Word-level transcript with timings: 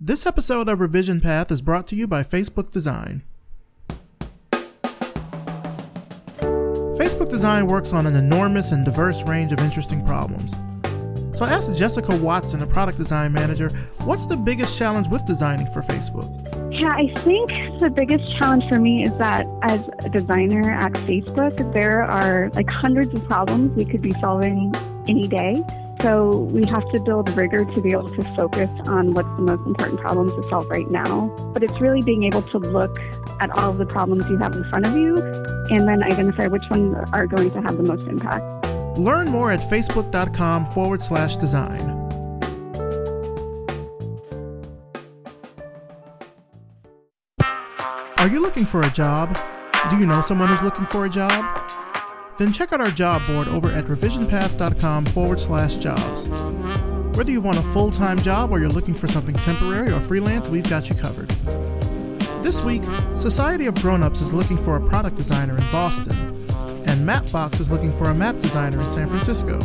This 0.00 0.26
episode 0.26 0.68
of 0.68 0.78
Revision 0.78 1.20
Path 1.20 1.50
is 1.50 1.60
brought 1.60 1.88
to 1.88 1.96
you 1.96 2.06
by 2.06 2.22
Facebook 2.22 2.70
Design. 2.70 3.24
Facebook 6.38 7.28
Design 7.28 7.66
works 7.66 7.92
on 7.92 8.06
an 8.06 8.14
enormous 8.14 8.70
and 8.70 8.84
diverse 8.84 9.24
range 9.24 9.52
of 9.52 9.58
interesting 9.58 10.06
problems. 10.06 10.54
So 11.36 11.44
I 11.44 11.50
asked 11.50 11.74
Jessica 11.74 12.16
Watson, 12.16 12.62
a 12.62 12.66
product 12.68 12.96
design 12.96 13.32
manager, 13.32 13.70
what's 14.04 14.28
the 14.28 14.36
biggest 14.36 14.78
challenge 14.78 15.08
with 15.08 15.24
designing 15.24 15.66
for 15.66 15.80
Facebook? 15.80 16.32
Yeah, 16.72 16.92
I 16.92 17.12
think 17.22 17.50
the 17.80 17.90
biggest 17.90 18.22
challenge 18.38 18.68
for 18.68 18.78
me 18.78 19.02
is 19.02 19.16
that 19.16 19.48
as 19.62 19.80
a 20.04 20.10
designer 20.10 20.70
at 20.70 20.92
Facebook, 20.92 21.72
there 21.74 22.04
are 22.04 22.50
like 22.54 22.70
hundreds 22.70 23.12
of 23.14 23.24
problems 23.26 23.76
we 23.76 23.84
could 23.84 24.02
be 24.02 24.12
solving 24.20 24.72
any 25.08 25.26
day. 25.26 25.60
So 26.00 26.48
we 26.52 26.64
have 26.66 26.88
to 26.92 27.00
build 27.00 27.28
rigor 27.36 27.64
to 27.64 27.80
be 27.80 27.90
able 27.90 28.08
to 28.08 28.22
focus 28.34 28.70
on 28.86 29.14
what's 29.14 29.28
the 29.28 29.42
most 29.42 29.66
important 29.66 30.00
problems 30.00 30.32
to 30.34 30.42
solve 30.44 30.68
right 30.70 30.88
now. 30.88 31.26
But 31.52 31.64
it's 31.64 31.80
really 31.80 32.02
being 32.02 32.22
able 32.22 32.42
to 32.42 32.58
look 32.58 33.00
at 33.40 33.50
all 33.50 33.70
of 33.70 33.78
the 33.78 33.86
problems 33.86 34.28
you 34.28 34.36
have 34.38 34.54
in 34.54 34.68
front 34.70 34.86
of 34.86 34.96
you 34.96 35.16
and 35.70 35.88
then 35.88 36.02
identify 36.02 36.46
which 36.46 36.62
ones 36.70 36.96
are 37.12 37.26
going 37.26 37.50
to 37.50 37.60
have 37.62 37.76
the 37.76 37.82
most 37.82 38.06
impact. 38.06 38.44
Learn 38.96 39.28
more 39.28 39.50
at 39.50 39.60
facebook.com 39.60 40.66
forward 40.66 41.02
slash 41.02 41.36
design. 41.36 41.80
Are 48.18 48.28
you 48.28 48.40
looking 48.40 48.64
for 48.66 48.82
a 48.82 48.90
job? 48.90 49.36
Do 49.90 49.96
you 49.96 50.06
know 50.06 50.20
someone 50.20 50.48
who's 50.48 50.62
looking 50.62 50.86
for 50.86 51.06
a 51.06 51.08
job? 51.08 51.57
Then 52.38 52.52
check 52.52 52.72
out 52.72 52.80
our 52.80 52.90
job 52.90 53.26
board 53.26 53.48
over 53.48 53.68
at 53.72 53.84
revisionpath.com 53.86 55.06
forward 55.06 55.40
slash 55.40 55.76
jobs. 55.76 56.28
Whether 57.18 57.32
you 57.32 57.40
want 57.40 57.58
a 57.58 57.62
full 57.62 57.90
time 57.90 58.22
job 58.22 58.52
or 58.52 58.60
you're 58.60 58.68
looking 58.68 58.94
for 58.94 59.08
something 59.08 59.34
temporary 59.34 59.92
or 59.92 60.00
freelance, 60.00 60.48
we've 60.48 60.68
got 60.70 60.88
you 60.88 60.94
covered. 60.94 61.28
This 62.44 62.64
week, 62.64 62.82
Society 63.16 63.66
of 63.66 63.74
Grownups 63.74 64.20
is 64.20 64.32
looking 64.32 64.56
for 64.56 64.76
a 64.76 64.80
product 64.80 65.16
designer 65.16 65.58
in 65.58 65.68
Boston, 65.72 66.16
and 66.86 67.06
Mapbox 67.06 67.60
is 67.60 67.72
looking 67.72 67.92
for 67.92 68.04
a 68.04 68.14
map 68.14 68.38
designer 68.38 68.78
in 68.78 68.84
San 68.84 69.08
Francisco. 69.08 69.58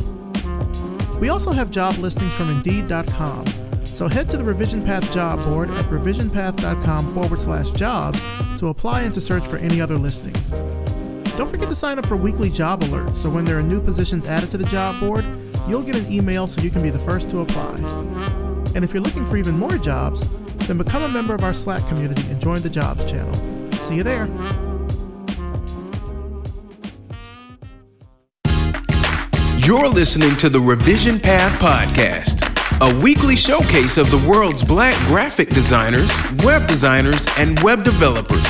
We 1.20 1.30
also 1.30 1.52
have 1.52 1.70
job 1.70 1.96
listings 1.98 2.34
from 2.34 2.50
Indeed.com, 2.50 3.46
so 3.84 4.08
head 4.08 4.28
to 4.30 4.38
the 4.38 4.44
Revision 4.44 4.84
Path 4.84 5.14
job 5.14 5.42
board 5.42 5.70
at 5.70 5.86
revisionpath.com 5.86 7.14
forward 7.14 7.40
slash 7.40 7.70
jobs 7.70 8.24
to 8.58 8.70
apply 8.70 9.04
and 9.04 9.14
to 9.14 9.22
search 9.22 9.46
for 9.46 9.58
any 9.58 9.80
other 9.80 10.00
listings. 10.00 10.52
Don't 11.36 11.50
forget 11.50 11.68
to 11.68 11.74
sign 11.76 11.98
up 11.98 12.06
for 12.06 12.16
weekly 12.16 12.52
job 12.52 12.82
alerts 12.82 13.16
so 13.16 13.30
when 13.30 13.44
there 13.44 13.58
are 13.58 13.64
new 13.64 13.82
positions 13.82 14.28
added 14.28 14.52
to 14.52 14.58
the 14.58 14.66
job 14.66 15.00
board, 15.00 15.26
you'll 15.68 15.82
get 15.82 15.96
an 15.96 16.12
email 16.12 16.46
so 16.46 16.62
you 16.62 16.70
can 16.70 16.84
be 16.84 16.92
the 16.92 17.00
first 17.00 17.32
to 17.32 17.40
apply. 17.40 17.78
And 18.76 18.84
if 18.84 18.94
you're 18.94 19.02
looking 19.02 19.26
for 19.26 19.36
even 19.38 19.58
more 19.58 19.78
jobs, 19.80 20.30
then 20.68 20.78
become 20.78 21.02
a 21.02 21.10
member 21.10 21.34
of 21.34 21.44
our 21.44 21.52
Slack 21.52 21.86
community 21.88 22.22
and 22.30 22.40
join 22.40 22.62
the 22.62 22.70
jobs 22.70 23.10
channel. 23.12 23.34
See 23.74 23.96
you 23.96 24.04
there. 24.04 24.28
You're 29.58 29.90
listening 29.90 30.36
to 30.38 30.50
the 30.50 30.60
Revision 30.64 31.20
Path 31.20 31.60
Podcast, 31.60 32.44
a 32.80 33.04
weekly 33.04 33.36
showcase 33.36 33.98
of 33.98 34.12
the 34.12 34.24
world's 34.30 34.64
black 34.64 34.96
graphic 35.08 35.50
designers, 35.50 36.12
web 36.44 36.68
designers, 36.68 37.26
and 37.38 37.60
web 37.62 37.84
developers 37.84 38.46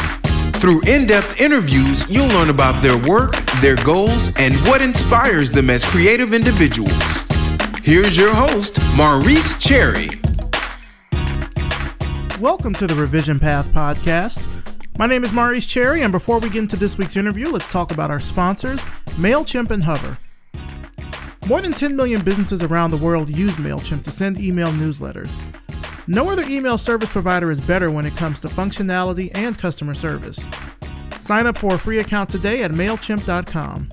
through 0.64 0.80
in 0.88 1.06
depth 1.06 1.42
interviews, 1.42 2.10
you'll 2.10 2.30
learn 2.30 2.50
about 2.50 2.82
their 2.82 2.98
work, 3.06 3.36
their 3.60 3.76
goals, 3.84 4.34
and 4.38 4.56
what 4.66 4.82
inspires 4.82 5.52
them 5.52 5.70
as 5.70 5.84
creative 5.84 6.34
individuals. 6.34 7.04
Here's 7.84 8.18
your 8.18 8.34
host, 8.34 8.80
Maurice 8.94 9.62
Cherry. 9.62 10.08
Welcome 12.40 12.74
to 12.76 12.88
the 12.88 12.96
Revision 12.98 13.42
Path 13.42 13.74
Podcast. 13.74 14.48
My 14.98 15.06
name 15.06 15.26
is 15.26 15.34
Maurice 15.34 15.68
Cherry, 15.68 16.02
and 16.02 16.14
before 16.14 16.40
we 16.40 16.48
get 16.48 16.60
into 16.60 16.78
this 16.78 16.98
week's 16.98 17.18
interview, 17.18 17.50
let's 17.50 17.68
talk 17.68 17.92
about 17.92 18.10
our 18.10 18.22
sponsors, 18.22 18.86
MailChimp 19.18 19.70
and 19.70 19.84
Hover. 19.84 20.18
More 21.46 21.60
than 21.60 21.74
10 21.74 21.94
million 21.94 22.24
businesses 22.24 22.64
around 22.64 22.92
the 22.92 22.98
world 22.98 23.30
use 23.30 23.58
MailChimp 23.58 24.02
to 24.04 24.12
send 24.12 24.40
email 24.40 24.72
newsletters. 24.72 25.42
No 26.08 26.30
other 26.30 26.44
email 26.48 26.78
service 26.78 27.10
provider 27.10 27.52
is 27.52 27.60
better 27.60 27.92
when 27.92 28.06
it 28.06 28.16
comes 28.16 28.40
to 28.42 28.48
functionality 28.48 29.30
and 29.34 29.58
customer 29.58 29.94
service. 29.94 30.48
Sign 31.20 31.46
up 31.46 31.58
for 31.58 31.74
a 31.74 31.78
free 31.78 32.00
account 32.00 32.30
today 32.30 32.64
at 32.64 32.72
MailChimp.com. 32.72 33.90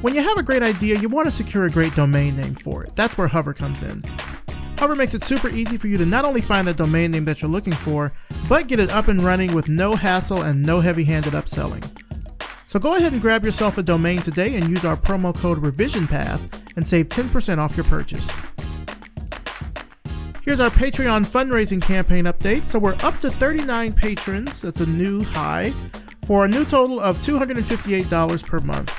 When 0.00 0.14
you 0.14 0.22
have 0.22 0.38
a 0.38 0.42
great 0.42 0.62
idea, 0.62 0.98
you 0.98 1.10
want 1.10 1.26
to 1.26 1.30
secure 1.30 1.66
a 1.66 1.70
great 1.70 1.94
domain 1.94 2.34
name 2.34 2.54
for 2.54 2.82
it. 2.84 2.96
That's 2.96 3.18
where 3.18 3.28
Hover 3.28 3.52
comes 3.52 3.82
in. 3.82 4.02
Hover 4.78 4.96
makes 4.96 5.12
it 5.12 5.22
super 5.22 5.50
easy 5.50 5.76
for 5.76 5.88
you 5.88 5.98
to 5.98 6.06
not 6.06 6.24
only 6.24 6.40
find 6.40 6.66
the 6.66 6.72
domain 6.72 7.10
name 7.10 7.26
that 7.26 7.42
you're 7.42 7.50
looking 7.50 7.74
for, 7.74 8.10
but 8.48 8.68
get 8.68 8.80
it 8.80 8.90
up 8.90 9.08
and 9.08 9.22
running 9.22 9.52
with 9.52 9.68
no 9.68 9.96
hassle 9.96 10.42
and 10.42 10.62
no 10.62 10.80
heavy 10.80 11.04
handed 11.04 11.34
upselling. 11.34 11.84
So 12.68 12.78
go 12.78 12.96
ahead 12.96 13.14
and 13.14 13.22
grab 13.22 13.46
yourself 13.46 13.78
a 13.78 13.82
domain 13.82 14.20
today 14.20 14.56
and 14.56 14.68
use 14.68 14.84
our 14.84 14.96
promo 14.96 15.34
code 15.34 15.56
RevisionPath 15.56 16.76
and 16.76 16.86
save 16.86 17.08
10% 17.08 17.56
off 17.56 17.74
your 17.78 17.84
purchase. 17.84 18.38
Here's 20.42 20.60
our 20.60 20.68
Patreon 20.68 21.22
fundraising 21.22 21.80
campaign 21.80 22.26
update. 22.26 22.66
So 22.66 22.78
we're 22.78 22.96
up 23.00 23.18
to 23.20 23.30
39 23.30 23.94
patrons. 23.94 24.60
That's 24.60 24.82
a 24.82 24.86
new 24.86 25.24
high 25.24 25.72
for 26.26 26.44
a 26.44 26.48
new 26.48 26.66
total 26.66 27.00
of 27.00 27.16
$258 27.18 28.46
per 28.46 28.60
month. 28.60 28.92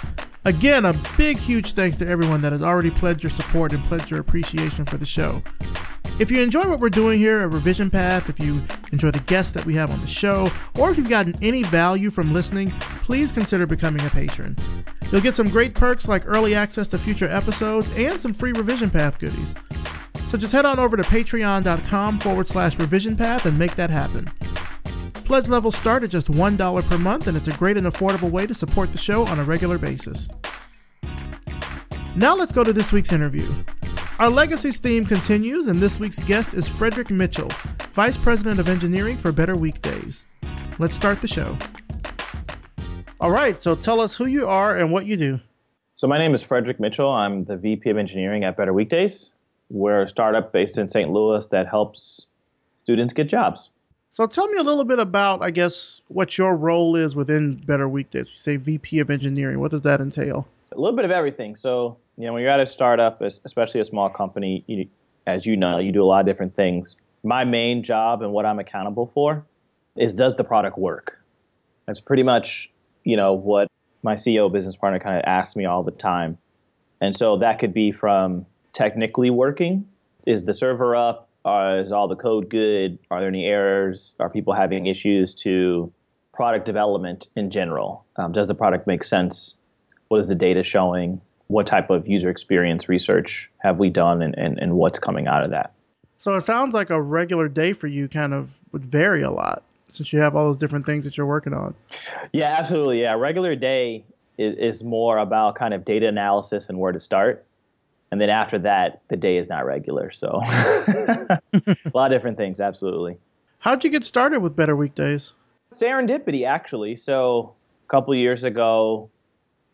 Again, 0.45 0.85
a 0.85 0.99
big, 1.15 1.37
huge 1.37 1.73
thanks 1.73 1.97
to 1.97 2.07
everyone 2.07 2.41
that 2.41 2.53
has 2.53 2.63
already 2.63 2.89
pledged 2.89 3.21
your 3.21 3.29
support 3.29 3.71
and 3.71 3.83
pledged 3.85 4.09
your 4.09 4.19
appreciation 4.19 4.83
for 4.83 4.97
the 4.97 5.05
show. 5.05 5.43
If 6.19 6.29
you 6.29 6.41
enjoy 6.41 6.67
what 6.67 6.81
we're 6.81 6.89
doing 6.89 7.17
here 7.17 7.39
at 7.39 7.49
Revision 7.49 7.89
Path, 7.89 8.29
if 8.29 8.41
you 8.41 8.61
enjoy 8.91 9.09
the 9.11 9.23
guests 9.25 9.53
that 9.53 9.65
we 9.65 9.73
have 9.75 9.89
on 9.89 10.01
the 10.01 10.07
show, 10.07 10.51
or 10.77 10.91
if 10.91 10.97
you've 10.97 11.09
gotten 11.09 11.33
any 11.41 11.63
value 11.63 12.09
from 12.09 12.33
listening, 12.33 12.71
please 13.01 13.31
consider 13.31 13.65
becoming 13.65 14.05
a 14.05 14.09
patron. 14.09 14.57
You'll 15.13 15.21
get 15.21 15.33
some 15.33 15.49
great 15.49 15.73
perks 15.73 16.09
like 16.09 16.27
early 16.27 16.55
access 16.55 16.89
to 16.89 16.97
future 16.97 17.29
episodes 17.29 17.89
and 17.95 18.19
some 18.19 18.33
free 18.33 18.51
Revision 18.51 18.89
Path 18.89 19.17
goodies. 19.17 19.55
So 20.27 20.37
just 20.37 20.51
head 20.51 20.65
on 20.65 20.77
over 20.77 20.97
to 20.97 21.03
patreon.com 21.03 22.19
forward 22.19 22.49
slash 22.49 22.77
revision 22.77 23.15
path 23.15 23.45
and 23.45 23.57
make 23.57 23.75
that 23.77 23.89
happen. 23.89 24.25
Pledge 25.23 25.47
levels 25.47 25.75
start 25.75 26.03
at 26.03 26.09
just 26.09 26.29
$1 26.29 26.89
per 26.89 26.97
month, 26.97 27.27
and 27.27 27.37
it's 27.37 27.47
a 27.47 27.53
great 27.53 27.77
and 27.77 27.87
affordable 27.87 28.29
way 28.29 28.45
to 28.45 28.53
support 28.53 28.91
the 28.91 28.97
show 28.97 29.25
on 29.25 29.39
a 29.39 29.43
regular 29.45 29.77
basis. 29.77 30.27
Now 32.15 32.35
let's 32.35 32.51
go 32.51 32.65
to 32.65 32.73
this 32.73 32.91
week's 32.91 33.13
interview. 33.13 33.49
Our 34.19 34.29
Legacies 34.29 34.79
theme 34.79 35.05
continues, 35.05 35.67
and 35.67 35.79
this 35.79 35.97
week's 35.97 36.19
guest 36.19 36.53
is 36.53 36.67
Fredric 36.67 37.09
Mitchell, 37.09 37.47
Vice 37.93 38.17
President 38.17 38.59
of 38.59 38.67
Engineering 38.67 39.15
for 39.15 39.31
Better 39.31 39.55
Weekdays. 39.55 40.25
Let's 40.77 40.93
start 40.93 41.21
the 41.21 41.27
show. 41.29 41.57
All 43.21 43.31
right, 43.31 43.61
so 43.61 43.77
tell 43.77 44.01
us 44.01 44.13
who 44.17 44.25
you 44.25 44.45
are 44.45 44.75
and 44.75 44.91
what 44.91 45.05
you 45.05 45.15
do. 45.15 45.39
So, 45.95 46.05
my 46.05 46.17
name 46.17 46.35
is 46.35 46.43
Fredric 46.43 46.81
Mitchell. 46.81 47.09
I'm 47.09 47.45
the 47.45 47.55
VP 47.55 47.89
of 47.89 47.97
Engineering 47.97 48.43
at 48.43 48.57
Better 48.57 48.73
Weekdays. 48.73 49.29
We're 49.69 50.01
a 50.01 50.09
startup 50.09 50.51
based 50.51 50.77
in 50.77 50.89
St. 50.89 51.09
Louis 51.09 51.47
that 51.47 51.69
helps 51.69 52.25
students 52.75 53.13
get 53.13 53.29
jobs. 53.29 53.69
So 54.11 54.27
tell 54.27 54.49
me 54.49 54.57
a 54.57 54.63
little 54.63 54.83
bit 54.83 54.99
about, 54.99 55.41
I 55.41 55.51
guess, 55.51 56.01
what 56.09 56.37
your 56.37 56.57
role 56.57 56.97
is 56.97 57.15
within 57.15 57.55
Better 57.55 57.87
Weekdays. 57.87 58.27
You 58.33 58.37
say 58.37 58.57
VP 58.57 58.99
of 58.99 59.09
Engineering. 59.09 59.61
What 59.61 59.71
does 59.71 59.83
that 59.83 60.01
entail? 60.01 60.45
A 60.73 60.77
little 60.77 60.95
bit 60.97 61.05
of 61.05 61.11
everything. 61.11 61.55
So, 61.55 61.95
you 62.19 62.25
know, 62.25 62.33
when 62.33 62.41
you're 62.41 62.51
at 62.51 62.59
a 62.59 62.67
startup, 62.67 63.21
especially 63.21 63.79
a 63.79 63.85
small 63.85 64.09
company, 64.09 64.65
you, 64.67 64.85
as 65.25 65.45
you 65.45 65.55
know, 65.55 65.79
you 65.79 65.93
do 65.93 66.03
a 66.03 66.05
lot 66.05 66.19
of 66.19 66.25
different 66.25 66.53
things. 66.53 66.97
My 67.23 67.45
main 67.45 67.81
job 67.81 68.21
and 68.21 68.33
what 68.33 68.45
I'm 68.45 68.59
accountable 68.59 69.09
for 69.13 69.45
is 69.95 70.13
does 70.13 70.35
the 70.35 70.43
product 70.43 70.77
work? 70.77 71.17
That's 71.85 72.01
pretty 72.01 72.23
much, 72.23 72.69
you 73.05 73.15
know, 73.15 73.31
what 73.31 73.69
my 74.03 74.15
CEO 74.15 74.51
business 74.51 74.75
partner 74.75 74.99
kind 74.99 75.15
of 75.15 75.23
asks 75.25 75.55
me 75.55 75.63
all 75.63 75.81
the 75.81 75.91
time. 75.91 76.37
And 76.99 77.15
so 77.15 77.37
that 77.37 77.57
could 77.57 77.73
be 77.73 77.89
from 77.93 78.45
technically 78.73 79.29
working? 79.29 79.87
Is 80.25 80.43
the 80.43 80.53
server 80.53 80.97
up? 80.97 81.29
Uh, 81.45 81.81
is 81.85 81.93
all 81.93 82.09
the 82.09 82.17
code 82.17 82.49
good? 82.49 82.99
Are 83.11 83.21
there 83.21 83.29
any 83.29 83.45
errors? 83.45 84.15
Are 84.19 84.29
people 84.29 84.53
having 84.53 84.87
issues 84.87 85.33
to 85.35 85.89
product 86.33 86.65
development 86.65 87.27
in 87.37 87.49
general? 87.49 88.03
Um, 88.17 88.33
does 88.33 88.47
the 88.47 88.55
product 88.55 88.87
make 88.87 89.05
sense? 89.05 89.55
What 90.09 90.19
is 90.19 90.27
the 90.27 90.35
data 90.35 90.63
showing? 90.65 91.21
What 91.49 91.67
type 91.67 91.89
of 91.89 92.07
user 92.07 92.29
experience 92.29 92.89
research 92.89 93.51
have 93.59 93.77
we 93.77 93.89
done 93.89 94.21
and, 94.21 94.35
and, 94.37 94.57
and 94.57 94.73
what's 94.73 94.97
coming 94.97 95.27
out 95.27 95.43
of 95.43 95.51
that? 95.51 95.73
So 96.17 96.33
it 96.35 96.41
sounds 96.41 96.73
like 96.73 96.89
a 96.89 97.01
regular 97.01 97.47
day 97.47 97.73
for 97.73 97.87
you 97.87 98.07
kind 98.07 98.33
of 98.33 98.57
would 98.71 98.85
vary 98.85 99.21
a 99.21 99.31
lot 99.31 99.63
since 99.87 100.11
you 100.11 100.19
have 100.19 100.35
all 100.35 100.45
those 100.45 100.59
different 100.59 100.85
things 100.85 101.05
that 101.05 101.17
you're 101.17 101.25
working 101.25 101.53
on. 101.53 101.75
Yeah, 102.31 102.55
absolutely. 102.57 103.01
Yeah, 103.01 103.13
regular 103.13 103.55
day 103.55 104.03
is, 104.37 104.55
is 104.57 104.83
more 104.83 105.17
about 105.17 105.55
kind 105.55 105.73
of 105.73 105.85
data 105.85 106.07
analysis 106.07 106.69
and 106.69 106.79
where 106.79 106.91
to 106.91 106.99
start 106.99 107.45
and 108.11 108.19
then 108.19 108.29
after 108.29 108.57
that, 108.59 109.01
the 109.09 109.17
day 109.17 109.37
is 109.37 109.49
not 109.49 109.65
regular. 109.65 110.11
So 110.11 110.41
a 110.43 111.41
lot 111.93 112.11
of 112.11 112.17
different 112.17 112.37
things, 112.37 112.59
absolutely. 112.59 113.17
How'd 113.59 113.83
you 113.83 113.89
get 113.89 114.03
started 114.03 114.39
with 114.39 114.55
Better 114.55 114.75
Weekdays? 114.75 115.33
Serendipity, 115.71 116.47
actually. 116.47 116.95
So 116.95 117.53
a 117.85 117.89
couple 117.89 118.15
years 118.15 118.43
ago, 118.43 119.09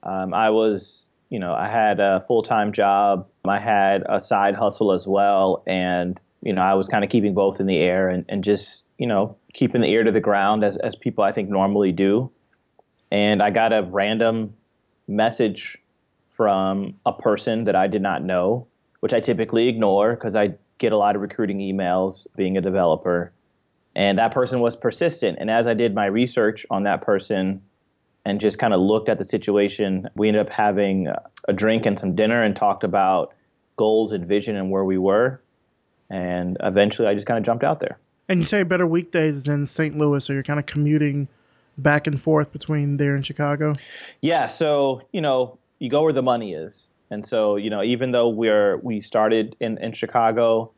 um, 0.03 0.33
I 0.33 0.49
was, 0.49 1.09
you 1.35 1.39
know, 1.39 1.53
I 1.53 1.67
had 1.67 1.99
a 1.99 2.23
full 2.29 2.43
time 2.43 2.71
job. 2.71 3.27
I 3.43 3.59
had 3.59 4.03
a 4.07 4.21
side 4.21 4.55
hustle 4.55 4.93
as 4.93 5.05
well, 5.05 5.63
and 5.67 6.17
you 6.41 6.53
know, 6.53 6.61
I 6.61 6.75
was 6.75 6.87
kind 6.87 7.03
of 7.03 7.09
keeping 7.09 7.33
both 7.33 7.59
in 7.59 7.65
the 7.65 7.75
air 7.75 8.07
and, 8.07 8.23
and 8.29 8.41
just, 8.41 8.85
you 8.99 9.05
know, 9.05 9.35
keeping 9.53 9.81
the 9.81 9.87
ear 9.87 10.05
to 10.05 10.13
the 10.13 10.21
ground 10.21 10.63
as, 10.63 10.77
as 10.77 10.95
people 10.95 11.25
I 11.25 11.33
think 11.33 11.49
normally 11.49 11.91
do. 11.91 12.31
And 13.11 13.43
I 13.43 13.49
got 13.49 13.73
a 13.73 13.83
random 13.83 14.53
message 15.09 15.77
from 16.31 16.93
a 17.05 17.11
person 17.11 17.65
that 17.65 17.75
I 17.75 17.87
did 17.87 18.01
not 18.01 18.23
know, 18.23 18.65
which 19.01 19.11
I 19.11 19.19
typically 19.19 19.67
ignore 19.67 20.15
because 20.15 20.37
I 20.37 20.53
get 20.77 20.93
a 20.93 20.97
lot 20.97 21.17
of 21.17 21.21
recruiting 21.21 21.57
emails 21.57 22.27
being 22.37 22.57
a 22.57 22.61
developer. 22.61 23.33
And 23.93 24.17
that 24.19 24.33
person 24.33 24.61
was 24.61 24.77
persistent. 24.77 25.37
And 25.41 25.51
as 25.51 25.67
I 25.67 25.73
did 25.73 25.93
my 25.93 26.05
research 26.05 26.65
on 26.69 26.83
that 26.83 27.01
person 27.01 27.61
and 28.25 28.41
just 28.41 28.57
kind 28.57 28.73
of 28.73 28.81
looked 28.81 29.07
at 29.07 29.19
the 29.19 29.25
situation, 29.25 30.09
we 30.15 30.27
ended 30.27 30.45
up 30.45 30.51
having 30.51 31.07
a 31.47 31.53
drink 31.53 31.85
and 31.85 31.97
some 31.97 32.15
dinner 32.15 32.43
and 32.43 32.55
talked 32.55 32.83
about 32.83 33.33
goals 33.77 34.11
and 34.11 34.25
vision 34.25 34.55
and 34.55 34.71
where 34.71 34.83
we 34.83 34.97
were. 34.97 35.41
And 36.09 36.57
eventually 36.61 37.07
I 37.07 37.13
just 37.13 37.27
kind 37.27 37.37
of 37.37 37.45
jumped 37.45 37.63
out 37.63 37.79
there. 37.79 37.99
And 38.27 38.39
you 38.39 38.45
say 38.45 38.63
better 38.63 38.87
weekdays 38.87 39.35
is 39.37 39.47
in 39.47 39.65
St. 39.65 39.97
Louis, 39.97 40.25
so 40.25 40.33
you're 40.33 40.43
kind 40.43 40.59
of 40.59 40.65
commuting 40.65 41.27
back 41.77 42.07
and 42.07 42.19
forth 42.19 42.51
between 42.51 42.97
there 42.97 43.15
and 43.15 43.25
Chicago? 43.25 43.75
Yeah. 44.21 44.47
So, 44.47 45.01
you 45.11 45.21
know, 45.21 45.57
you 45.79 45.89
go 45.89 46.03
where 46.03 46.13
the 46.13 46.23
money 46.23 46.53
is. 46.53 46.87
And 47.11 47.25
so, 47.25 47.55
you 47.55 47.69
know, 47.69 47.83
even 47.83 48.11
though 48.11 48.29
we're 48.29 48.77
we 48.77 49.01
started 49.01 49.55
in, 49.59 49.77
in 49.77 49.93
Chicago 49.93 50.71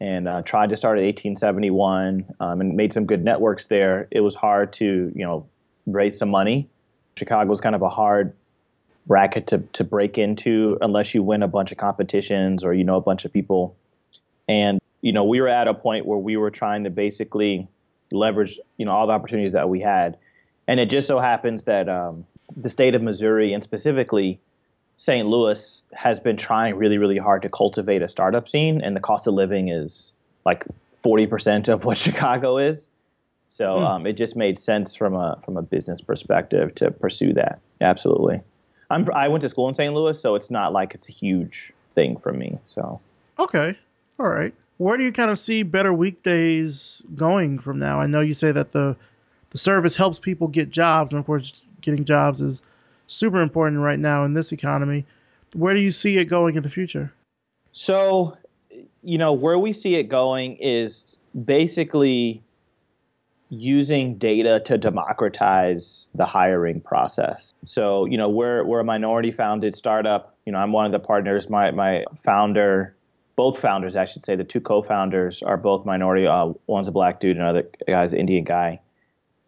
and 0.00 0.28
uh, 0.28 0.42
tried 0.42 0.70
to 0.70 0.76
start 0.76 0.98
at 0.98 1.04
1871 1.04 2.26
um, 2.40 2.60
and 2.60 2.76
made 2.76 2.92
some 2.92 3.06
good 3.06 3.24
networks 3.24 3.66
there, 3.66 4.06
it 4.10 4.20
was 4.20 4.34
hard 4.34 4.72
to, 4.74 5.12
you 5.14 5.24
know, 5.24 5.46
raise 5.86 6.16
some 6.18 6.30
money. 6.30 6.68
Chicago 7.16 7.48
was 7.50 7.60
kind 7.60 7.74
of 7.74 7.82
a 7.82 7.88
hard 7.88 8.32
bracket 9.06 9.46
to, 9.48 9.58
to 9.58 9.84
break 9.84 10.18
into 10.18 10.78
unless 10.80 11.14
you 11.14 11.22
win 11.22 11.42
a 11.42 11.48
bunch 11.48 11.72
of 11.72 11.78
competitions 11.78 12.64
or 12.64 12.72
you 12.72 12.84
know 12.84 12.96
a 12.96 13.00
bunch 13.00 13.24
of 13.24 13.32
people. 13.32 13.76
And, 14.48 14.80
you 15.02 15.12
know, 15.12 15.24
we 15.24 15.40
were 15.40 15.48
at 15.48 15.68
a 15.68 15.74
point 15.74 16.06
where 16.06 16.18
we 16.18 16.36
were 16.36 16.50
trying 16.50 16.84
to 16.84 16.90
basically 16.90 17.68
leverage, 18.10 18.58
you 18.76 18.86
know, 18.86 18.92
all 18.92 19.06
the 19.06 19.12
opportunities 19.12 19.52
that 19.52 19.68
we 19.68 19.80
had. 19.80 20.16
And 20.66 20.80
it 20.80 20.90
just 20.90 21.06
so 21.06 21.18
happens 21.18 21.64
that 21.64 21.88
um, 21.88 22.24
the 22.56 22.68
state 22.68 22.94
of 22.94 23.02
Missouri 23.02 23.52
and 23.52 23.62
specifically 23.62 24.40
St. 24.96 25.26
Louis 25.26 25.82
has 25.92 26.20
been 26.20 26.36
trying 26.36 26.76
really, 26.76 26.98
really 26.98 27.18
hard 27.18 27.42
to 27.42 27.48
cultivate 27.48 28.02
a 28.02 28.08
startup 28.08 28.48
scene, 28.48 28.80
and 28.80 28.94
the 28.94 29.00
cost 29.00 29.26
of 29.26 29.34
living 29.34 29.68
is 29.68 30.12
like 30.46 30.64
40% 31.04 31.68
of 31.68 31.84
what 31.84 31.98
Chicago 32.06 32.58
is. 32.58 32.88
So 33.46 33.76
mm. 33.76 33.86
um, 33.86 34.06
it 34.06 34.14
just 34.14 34.36
made 34.36 34.58
sense 34.58 34.94
from 34.94 35.14
a 35.14 35.38
from 35.44 35.56
a 35.56 35.62
business 35.62 36.00
perspective 36.00 36.74
to 36.76 36.90
pursue 36.90 37.32
that. 37.34 37.60
Absolutely. 37.80 38.40
I'm 38.90 39.08
I 39.14 39.28
went 39.28 39.42
to 39.42 39.48
school 39.48 39.68
in 39.68 39.74
St. 39.74 39.92
Louis, 39.94 40.20
so 40.20 40.34
it's 40.34 40.50
not 40.50 40.72
like 40.72 40.94
it's 40.94 41.08
a 41.08 41.12
huge 41.12 41.72
thing 41.94 42.16
for 42.16 42.32
me. 42.32 42.58
So 42.66 43.00
okay, 43.38 43.78
all 44.18 44.28
right. 44.28 44.54
Where 44.78 44.96
do 44.96 45.04
you 45.04 45.12
kind 45.12 45.30
of 45.30 45.38
see 45.38 45.62
better 45.62 45.92
weekdays 45.92 47.02
going 47.14 47.60
from 47.60 47.78
now? 47.78 48.00
I 48.00 48.06
know 48.06 48.20
you 48.20 48.34
say 48.34 48.50
that 48.52 48.72
the 48.72 48.96
the 49.50 49.58
service 49.58 49.96
helps 49.96 50.18
people 50.18 50.48
get 50.48 50.70
jobs, 50.70 51.12
and 51.12 51.20
of 51.20 51.26
course, 51.26 51.64
getting 51.80 52.04
jobs 52.04 52.40
is 52.40 52.60
super 53.06 53.40
important 53.40 53.80
right 53.80 53.98
now 53.98 54.24
in 54.24 54.34
this 54.34 54.50
economy. 54.50 55.06
Where 55.54 55.74
do 55.74 55.80
you 55.80 55.92
see 55.92 56.18
it 56.18 56.24
going 56.24 56.56
in 56.56 56.64
the 56.64 56.70
future? 56.70 57.12
So, 57.70 58.36
you 59.02 59.18
know, 59.18 59.32
where 59.32 59.58
we 59.58 59.72
see 59.72 59.94
it 59.94 60.08
going 60.08 60.56
is 60.56 61.16
basically 61.44 62.42
using 63.54 64.18
data 64.18 64.60
to 64.66 64.78
democratize 64.78 66.06
the 66.14 66.24
hiring 66.24 66.80
process. 66.80 67.54
So, 67.64 68.04
you 68.06 68.16
know, 68.16 68.28
we're 68.28 68.64
we're 68.64 68.80
a 68.80 68.84
minority 68.84 69.32
founded 69.32 69.74
startup. 69.74 70.36
You 70.46 70.52
know, 70.52 70.58
I'm 70.58 70.72
one 70.72 70.86
of 70.86 70.92
the 70.92 70.98
partners. 70.98 71.48
My 71.48 71.70
my 71.70 72.04
founder, 72.24 72.94
both 73.36 73.58
founders, 73.58 73.96
I 73.96 74.04
should 74.04 74.24
say, 74.24 74.36
the 74.36 74.44
two 74.44 74.60
co-founders 74.60 75.42
are 75.42 75.56
both 75.56 75.84
minority. 75.84 76.26
Uh, 76.26 76.52
one's 76.66 76.88
a 76.88 76.92
black 76.92 77.20
dude, 77.20 77.36
and 77.36 77.46
other 77.46 77.64
guy's 77.86 78.12
an 78.12 78.20
Indian 78.20 78.44
guy 78.44 78.80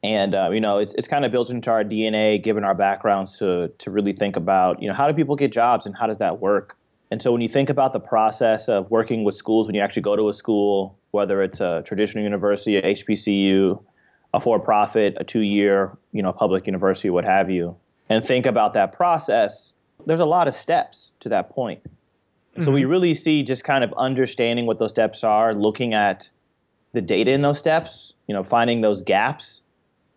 and 0.06 0.34
uh, 0.34 0.50
you 0.50 0.60
know 0.60 0.78
it's 0.78 0.94
it's 0.94 1.08
kind 1.08 1.24
of 1.24 1.32
built 1.32 1.50
into 1.50 1.70
our 1.70 1.82
DNA, 1.82 2.42
given 2.42 2.64
our 2.64 2.74
backgrounds, 2.74 3.38
to 3.38 3.68
to 3.78 3.90
really 3.90 4.12
think 4.12 4.36
about 4.36 4.80
you 4.80 4.88
know 4.88 4.94
how 4.94 5.08
do 5.08 5.14
people 5.14 5.36
get 5.36 5.52
jobs 5.52 5.86
and 5.86 5.96
how 5.96 6.06
does 6.06 6.18
that 6.18 6.40
work. 6.40 6.76
And 7.10 7.22
so 7.22 7.32
when 7.32 7.40
you 7.40 7.48
think 7.48 7.70
about 7.70 7.92
the 7.92 8.00
process 8.00 8.68
of 8.68 8.90
working 8.90 9.22
with 9.22 9.36
schools, 9.36 9.66
when 9.66 9.74
you 9.76 9.80
actually 9.80 10.02
go 10.02 10.16
to 10.16 10.28
a 10.28 10.34
school, 10.34 10.98
whether 11.12 11.40
it's 11.42 11.60
a 11.60 11.82
traditional 11.86 12.24
university, 12.24 12.76
a 12.76 12.82
HBCU, 12.82 13.80
a 14.36 14.40
for-profit, 14.40 15.16
a 15.18 15.24
two-year 15.24 15.96
you 16.12 16.22
know 16.22 16.32
public 16.32 16.66
university, 16.66 17.10
what 17.10 17.24
have 17.24 17.50
you, 17.50 17.74
and 18.08 18.24
think 18.24 18.46
about 18.46 18.74
that 18.74 18.92
process, 18.92 19.72
there's 20.06 20.20
a 20.20 20.26
lot 20.26 20.46
of 20.46 20.54
steps 20.54 21.10
to 21.20 21.28
that 21.30 21.50
point. 21.50 21.82
Mm-hmm. 21.82 22.62
So 22.62 22.70
we 22.70 22.82
mm-hmm. 22.82 22.90
really 22.90 23.14
see 23.14 23.42
just 23.42 23.64
kind 23.64 23.82
of 23.82 23.92
understanding 23.96 24.66
what 24.66 24.78
those 24.78 24.90
steps 24.90 25.24
are, 25.24 25.54
looking 25.54 25.94
at 25.94 26.28
the 26.92 27.00
data 27.00 27.32
in 27.32 27.42
those 27.42 27.58
steps, 27.58 28.14
you 28.26 28.34
know, 28.34 28.42
finding 28.42 28.82
those 28.82 29.02
gaps 29.02 29.62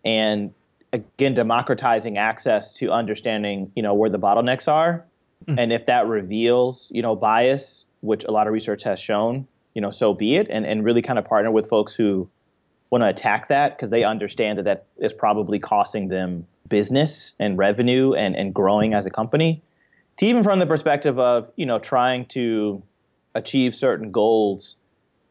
and 0.04 0.52
again 0.92 1.34
democratizing 1.34 2.18
access 2.18 2.72
to 2.72 2.90
understanding 2.90 3.70
you 3.76 3.82
know 3.82 3.94
where 3.94 4.10
the 4.10 4.18
bottlenecks 4.18 4.66
are 4.66 5.04
mm-hmm. 5.46 5.58
and 5.58 5.72
if 5.72 5.86
that 5.86 6.06
reveals 6.06 6.88
you 6.90 7.02
know 7.02 7.14
bias 7.14 7.84
which 8.00 8.24
a 8.24 8.30
lot 8.30 8.46
of 8.46 8.52
research 8.52 8.82
has 8.82 8.98
shown 8.98 9.46
you 9.74 9.80
know 9.80 9.90
so 9.90 10.12
be 10.14 10.36
it 10.36 10.48
and, 10.50 10.66
and 10.66 10.84
really 10.84 11.02
kind 11.02 11.18
of 11.18 11.24
partner 11.24 11.50
with 11.50 11.68
folks 11.68 11.94
who 11.94 12.28
want 12.90 13.02
to 13.02 13.08
attack 13.08 13.48
that 13.48 13.76
because 13.76 13.90
they 13.90 14.04
understand 14.04 14.58
that 14.58 14.64
that 14.64 14.86
is 14.98 15.12
probably 15.12 15.58
costing 15.58 16.08
them 16.08 16.46
business 16.68 17.34
and 17.38 17.56
revenue 17.58 18.12
and, 18.14 18.36
and 18.36 18.54
growing 18.54 18.94
as 18.94 19.06
a 19.06 19.10
company 19.10 19.62
to 20.16 20.26
even 20.26 20.42
from 20.42 20.58
the 20.58 20.66
perspective 20.66 21.18
of 21.18 21.50
you 21.56 21.66
know 21.66 21.78
trying 21.78 22.26
to 22.26 22.82
achieve 23.34 23.74
certain 23.74 24.10
goals 24.10 24.76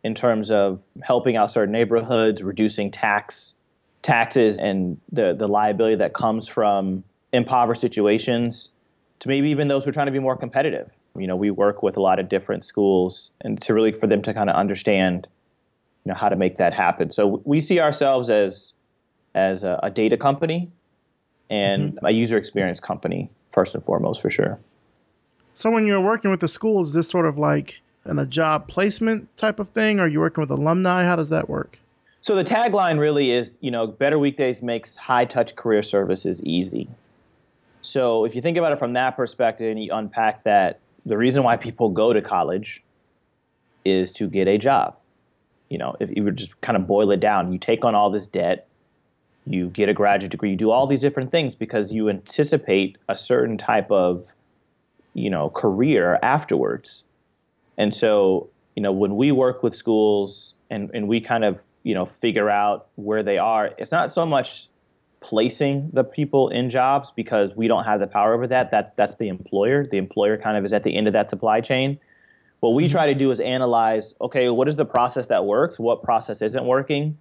in 0.03 0.15
terms 0.15 0.49
of 0.49 0.81
helping 1.03 1.35
out 1.35 1.51
certain 1.51 1.71
neighborhoods 1.71 2.41
reducing 2.41 2.89
tax 2.89 3.55
taxes 4.01 4.57
and 4.59 4.99
the 5.11 5.35
the 5.37 5.47
liability 5.47 5.95
that 5.95 6.13
comes 6.13 6.47
from 6.47 7.03
impoverished 7.33 7.81
situations 7.81 8.69
to 9.19 9.27
maybe 9.27 9.49
even 9.49 9.67
those 9.67 9.83
who 9.83 9.89
are 9.89 9.93
trying 9.93 10.07
to 10.07 10.11
be 10.11 10.19
more 10.19 10.37
competitive. 10.37 10.89
You 11.17 11.27
know, 11.27 11.35
we 11.35 11.51
work 11.51 11.83
with 11.83 11.97
a 11.97 12.01
lot 12.01 12.19
of 12.19 12.29
different 12.29 12.63
schools 12.63 13.31
and 13.41 13.61
to 13.61 13.73
really 13.73 13.91
for 13.91 14.07
them 14.07 14.21
to 14.21 14.33
kind 14.33 14.49
of 14.49 14.55
understand, 14.55 15.27
you 16.05 16.11
know, 16.11 16.15
how 16.15 16.29
to 16.29 16.35
make 16.35 16.57
that 16.57 16.73
happen. 16.73 17.11
So 17.11 17.41
we 17.45 17.61
see 17.61 17.79
ourselves 17.79 18.29
as 18.29 18.73
as 19.35 19.63
a, 19.63 19.79
a 19.83 19.91
data 19.91 20.17
company 20.17 20.71
and 21.49 21.93
mm-hmm. 21.93 22.05
a 22.05 22.11
user 22.11 22.37
experience 22.37 22.79
company 22.79 23.29
first 23.51 23.75
and 23.75 23.83
foremost 23.83 24.21
for 24.21 24.29
sure. 24.29 24.59
So 25.53 25.69
when 25.69 25.85
you're 25.85 26.01
working 26.01 26.31
with 26.31 26.39
the 26.39 26.47
schools, 26.47 26.89
is 26.89 26.93
this 26.93 27.09
sort 27.09 27.25
of 27.25 27.37
like 27.37 27.81
in 28.05 28.17
a 28.17 28.25
job 28.25 28.67
placement 28.67 29.35
type 29.37 29.59
of 29.59 29.69
thing? 29.69 29.99
Or 29.99 30.03
are 30.03 30.07
you 30.07 30.19
working 30.19 30.41
with 30.41 30.51
alumni? 30.51 31.03
How 31.03 31.15
does 31.15 31.29
that 31.29 31.49
work? 31.49 31.79
So 32.21 32.35
the 32.35 32.43
tagline 32.43 32.99
really 32.99 33.31
is, 33.31 33.57
you 33.61 33.71
know, 33.71 33.87
Better 33.87 34.19
Weekdays 34.19 34.61
makes 34.61 34.95
high 34.95 35.25
touch 35.25 35.55
career 35.55 35.81
services 35.83 36.41
easy. 36.43 36.87
So 37.81 38.25
if 38.25 38.35
you 38.35 38.41
think 38.41 38.57
about 38.57 38.73
it 38.73 38.79
from 38.79 38.93
that 38.93 39.15
perspective 39.15 39.71
and 39.71 39.81
you 39.81 39.93
unpack 39.93 40.43
that, 40.43 40.79
the 41.05 41.17
reason 41.17 41.43
why 41.43 41.55
people 41.55 41.89
go 41.89 42.11
to 42.11 42.21
college 42.21 42.83
is 43.85 44.11
to 44.13 44.27
get 44.27 44.47
a 44.47 44.57
job. 44.57 44.97
You 45.69 45.77
know, 45.77 45.95
if 45.99 46.09
you 46.15 46.29
just 46.31 46.59
kind 46.61 46.75
of 46.75 46.87
boil 46.87 47.11
it 47.11 47.19
down, 47.19 47.51
you 47.51 47.59
take 47.59 47.85
on 47.85 47.95
all 47.95 48.09
this 48.09 48.27
debt, 48.27 48.67
you 49.45 49.69
get 49.69 49.89
a 49.89 49.93
graduate 49.93 50.31
degree, 50.31 50.51
you 50.51 50.55
do 50.55 50.71
all 50.71 50.87
these 50.87 50.99
different 50.99 51.31
things 51.31 51.55
because 51.55 51.91
you 51.91 52.09
anticipate 52.09 52.97
a 53.07 53.17
certain 53.17 53.57
type 53.57 53.89
of, 53.91 54.25
you 55.13 55.29
know, 55.29 55.49
career 55.49 56.19
afterwards. 56.21 57.03
And 57.77 57.93
so, 57.93 58.49
you 58.75 58.83
know, 58.83 58.91
when 58.91 59.15
we 59.15 59.31
work 59.31 59.63
with 59.63 59.75
schools 59.75 60.55
and, 60.69 60.89
and 60.93 61.07
we 61.07 61.21
kind 61.21 61.43
of 61.43 61.59
you 61.83 61.93
know 61.95 62.05
figure 62.05 62.49
out 62.49 62.87
where 62.95 63.23
they 63.23 63.37
are 63.37 63.69
it's 63.77 63.91
not 63.91 64.11
so 64.11 64.25
much 64.25 64.67
placing 65.21 65.89
the 65.93 66.03
people 66.03 66.49
in 66.49 66.69
jobs 66.69 67.11
because 67.11 67.55
we 67.55 67.67
don't 67.67 67.83
have 67.83 67.99
the 67.99 68.07
power 68.07 68.33
over 68.33 68.47
that. 68.47 68.71
That 68.71 68.95
that's 68.95 69.15
the 69.15 69.27
employer. 69.27 69.85
The 69.85 69.97
employer 69.97 70.37
kind 70.37 70.57
of 70.57 70.63
is 70.63 70.73
at 70.73 70.83
the 70.83 70.95
end 70.95 71.07
of 71.07 71.13
that 71.13 71.29
supply 71.29 71.61
chain 71.61 71.99
what 72.59 72.71
we 72.71 72.85
mm-hmm. 72.85 72.91
try 72.91 73.07
to 73.07 73.15
do 73.15 73.31
is 73.31 73.39
analyze 73.39 74.13
okay 74.21 74.49
what 74.49 74.67
is 74.67 74.75
the 74.75 74.85
process 74.85 75.27
that 75.27 75.45
works? 75.45 75.79
What 75.79 76.03
process 76.03 76.41
isn't 76.41 76.65
working? 76.65 77.17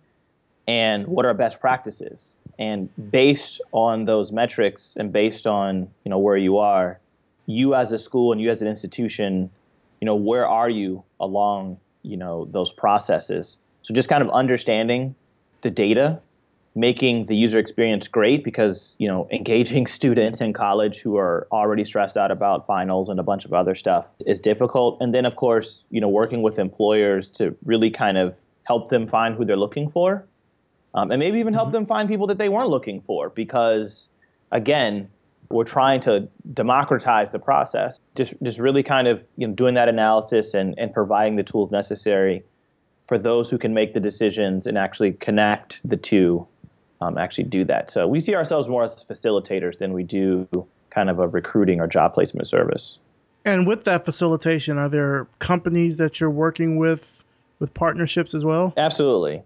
And 0.67 1.07
what 1.07 1.25
are 1.25 1.33
best 1.35 1.61
practices? 1.61 2.33
And 2.59 2.89
based 3.11 3.61
on 3.73 4.05
those 4.05 4.33
metrics 4.33 4.97
and 4.99 5.13
based 5.13 5.47
on 5.47 5.89
you 6.05 6.11
know 6.11 6.19
where 6.19 6.37
you 6.37 6.59
are 6.59 6.99
you 7.47 7.75
as 7.75 7.93
a 7.93 7.99
school 7.99 8.33
and 8.33 8.41
you 8.41 8.51
as 8.51 8.61
an 8.61 8.69
institution 8.69 9.51
you 10.01 10.07
know 10.07 10.15
where 10.15 10.47
are 10.47 10.69
you 10.69 11.03
along 11.21 11.79
you 12.03 12.17
know 12.17 12.47
those 12.51 12.73
processes? 12.73 13.57
So 13.83 13.95
just 13.95 14.09
kind 14.09 14.23
of 14.23 14.31
understanding 14.31 15.15
the 15.63 15.71
data, 15.71 16.21
making 16.79 17.25
the 17.25 17.35
user 17.35 17.59
experience 17.59 18.07
great 18.07 18.45
because 18.45 18.95
you 18.99 19.09
know 19.09 19.29
engaging 19.33 19.87
students 19.87 20.41
in 20.41 20.53
college 20.53 21.01
who 21.01 21.17
are 21.17 21.47
already 21.51 21.85
stressed 21.85 22.17
out 22.17 22.31
about 22.31 22.67
finals 22.67 23.09
and 23.09 23.19
a 23.19 23.23
bunch 23.23 23.45
of 23.45 23.53
other 23.53 23.75
stuff 23.75 24.07
is 24.27 24.39
difficult. 24.41 24.97
And 25.01 25.13
then 25.13 25.27
of 25.27 25.37
course 25.37 25.85
you 25.91 26.01
know 26.01 26.09
working 26.09 26.43
with 26.43 26.59
employers 26.59 27.31
to 27.31 27.55
really 27.65 27.91
kind 27.91 28.17
of 28.17 28.35
help 28.65 28.91
them 28.91 29.09
find 29.09 29.35
who 29.35 29.45
they're 29.45 29.57
looking 29.57 29.91
for, 29.91 30.25
um, 30.95 31.11
and 31.11 31.19
maybe 31.19 31.39
even 31.39 31.55
help 31.55 31.69
mm-hmm. 31.69 31.75
them 31.75 31.87
find 31.87 32.09
people 32.09 32.27
that 32.29 32.39
they 32.39 32.49
weren't 32.49 32.71
looking 32.71 33.01
for 33.03 33.31
because 33.31 34.09
again 34.53 35.09
we're 35.51 35.65
trying 35.65 35.99
to 35.99 36.29
democratize 36.53 37.31
the 37.31 37.39
process 37.39 38.01
just 38.15 38.35
just 38.43 38.59
really 38.59 38.83
kind 38.83 39.09
of 39.09 39.23
you 39.37 39.47
know 39.49 39.55
doing 39.55 39.75
that 39.75 39.89
analysis 39.89 40.55
and, 40.55 40.75
and 40.79 40.93
providing 40.93 41.37
the 41.37 41.43
tools 41.43 41.71
necessary 41.71 42.45
for 43.09 43.19
those 43.19 43.49
who 43.49 43.57
can 43.57 43.73
make 43.73 43.95
the 43.95 44.01
decisions 44.01 44.67
and 44.67 44.77
actually 44.77 45.13
connect 45.15 45.81
the 45.83 45.97
two, 45.97 46.47
um, 47.01 47.19
actually 47.19 47.45
do 47.45 47.65
that. 47.65 47.91
So 47.91 48.07
we 48.07 48.21
see 48.21 48.35
ourselves 48.35 48.69
more 48.69 48.85
as 48.85 49.05
facilitators 49.05 49.79
than 49.79 49.93
we 49.93 50.03
do 50.03 50.49
kind 50.91 51.11
of 51.11 51.19
a 51.19 51.29
recruiting 51.29 51.81
or 51.81 51.87
job 51.87 52.15
placement 52.15 52.49
service. 52.49 52.99
And 53.45 53.67
with 53.67 53.85
that 53.85 54.05
facilitation, 54.05 54.79
are 54.79 54.89
there 54.89 55.27
companies 55.39 55.97
that 55.99 56.21
you're 56.21 56.31
working 56.31 56.77
with 56.77 57.23
with 57.61 57.75
partnerships 57.75 58.35
as 58.35 58.45
well? 58.45 58.73
Absolutely. 58.77 59.43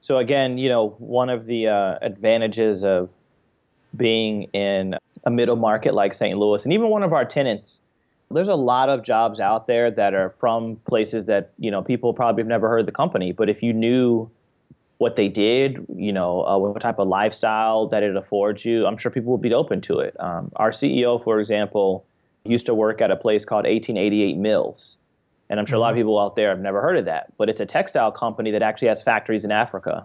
So 0.00 0.18
again, 0.18 0.56
you 0.56 0.68
know, 0.68 0.90
one 0.98 1.28
of 1.28 1.46
the 1.46 1.68
uh, 1.68 1.98
advantages 2.00 2.82
of 2.82 3.10
being 3.96 4.44
in 4.52 4.94
a 5.24 5.30
middle 5.30 5.56
market 5.56 5.94
like 5.94 6.14
St. 6.14 6.38
Louis, 6.38 6.64
and 6.64 6.72
even 6.72 6.88
one 6.88 7.02
of 7.02 7.12
our 7.12 7.24
tenants, 7.24 7.80
there's 8.30 8.48
a 8.48 8.54
lot 8.54 8.88
of 8.88 9.02
jobs 9.02 9.40
out 9.40 9.66
there 9.66 9.90
that 9.90 10.14
are 10.14 10.34
from 10.38 10.76
places 10.88 11.26
that 11.26 11.52
you 11.58 11.70
know 11.70 11.82
people 11.82 12.14
probably 12.14 12.42
have 12.42 12.48
never 12.48 12.68
heard 12.68 12.80
of 12.80 12.86
the 12.86 12.92
company. 12.92 13.32
But 13.32 13.48
if 13.48 13.62
you 13.62 13.72
knew 13.72 14.30
what 15.00 15.16
they 15.16 15.28
did, 15.28 15.86
you 15.96 16.12
know, 16.12 16.44
uh, 16.44 16.58
what 16.58 16.78
type 16.78 16.98
of 16.98 17.08
lifestyle 17.08 17.86
that 17.86 18.02
it 18.02 18.14
affords 18.14 18.66
you, 18.66 18.84
I'm 18.84 18.98
sure 18.98 19.10
people 19.10 19.32
would 19.32 19.40
be 19.40 19.54
open 19.54 19.80
to 19.80 19.98
it. 20.00 20.14
Um, 20.20 20.52
our 20.56 20.72
CEO, 20.72 21.24
for 21.24 21.40
example, 21.40 22.04
used 22.44 22.66
to 22.66 22.74
work 22.74 23.00
at 23.00 23.10
a 23.10 23.16
place 23.16 23.46
called 23.46 23.64
1888 23.64 24.36
Mills. 24.36 24.98
And 25.48 25.58
I'm 25.58 25.64
sure 25.64 25.76
a 25.76 25.80
lot 25.80 25.88
of 25.88 25.94
mm-hmm. 25.94 26.00
people 26.00 26.18
out 26.18 26.36
there 26.36 26.50
have 26.50 26.60
never 26.60 26.82
heard 26.82 26.98
of 26.98 27.06
that, 27.06 27.32
but 27.38 27.48
it's 27.48 27.60
a 27.60 27.64
textile 27.64 28.12
company 28.12 28.50
that 28.50 28.60
actually 28.60 28.88
has 28.88 29.02
factories 29.02 29.42
in 29.42 29.50
Africa. 29.50 30.04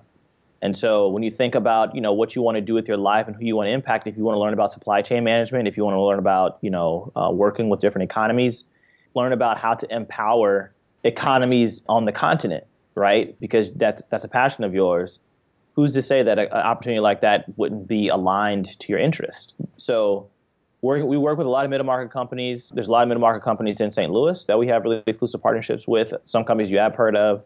And 0.61 0.77
so 0.77 1.09
when 1.09 1.23
you 1.23 1.29
think 1.29 1.55
about, 1.55 1.93
you 1.93 1.99
know, 1.99 2.13
what 2.13 2.33
you 2.33 2.41
want 2.41 2.55
to 2.55 2.61
do 2.61 2.73
with 2.73 2.87
your 2.87 2.95
life 2.95 3.27
and 3.27 3.35
who 3.35 3.43
you 3.43 3.57
want 3.57 3.67
to 3.67 3.73
impact, 3.73 4.07
if 4.07 4.15
you 4.15 4.23
want 4.23 4.37
to 4.37 4.41
learn 4.41 4.53
about 4.53 4.71
supply 4.71 5.01
chain 5.01 5.25
management, 5.25 5.67
if 5.67 5.75
you 5.75 5.83
want 5.83 5.95
to 5.95 6.01
learn 6.01 6.19
about, 6.19 6.57
you 6.61 6.69
know, 6.69 7.11
uh, 7.17 7.29
working 7.33 7.67
with 7.67 7.81
different 7.81 8.09
economies, 8.09 8.63
learn 9.13 9.33
about 9.33 9.57
how 9.57 9.73
to 9.73 9.93
empower 9.93 10.73
economies 11.03 11.81
on 11.89 12.05
the 12.05 12.13
continent, 12.13 12.63
right? 12.95 13.39
Because 13.39 13.71
that's 13.75 14.01
that's 14.09 14.23
a 14.23 14.27
passion 14.27 14.63
of 14.63 14.73
yours. 14.73 15.19
Who's 15.73 15.93
to 15.93 16.01
say 16.01 16.23
that 16.23 16.39
an 16.39 16.47
opportunity 16.51 17.01
like 17.01 17.21
that 17.21 17.45
wouldn't 17.57 17.87
be 17.87 18.07
aligned 18.07 18.79
to 18.79 18.87
your 18.87 18.99
interest? 18.99 19.53
So 19.77 20.29
we 20.81 21.17
work 21.17 21.37
with 21.37 21.47
a 21.47 21.49
lot 21.49 21.65
of 21.65 21.71
middle 21.71 21.85
market 21.85 22.11
companies. 22.11 22.71
There's 22.73 22.87
a 22.87 22.91
lot 22.91 23.03
of 23.03 23.07
middle 23.07 23.21
market 23.21 23.43
companies 23.43 23.81
in 23.81 23.91
St. 23.91 24.11
Louis 24.11 24.43
that 24.45 24.57
we 24.57 24.67
have 24.67 24.83
really 24.83 25.03
exclusive 25.07 25.41
partnerships 25.41 25.87
with. 25.87 26.13
Some 26.23 26.43
companies 26.43 26.69
you 26.69 26.77
have 26.77 26.95
heard 26.95 27.15
of, 27.15 27.43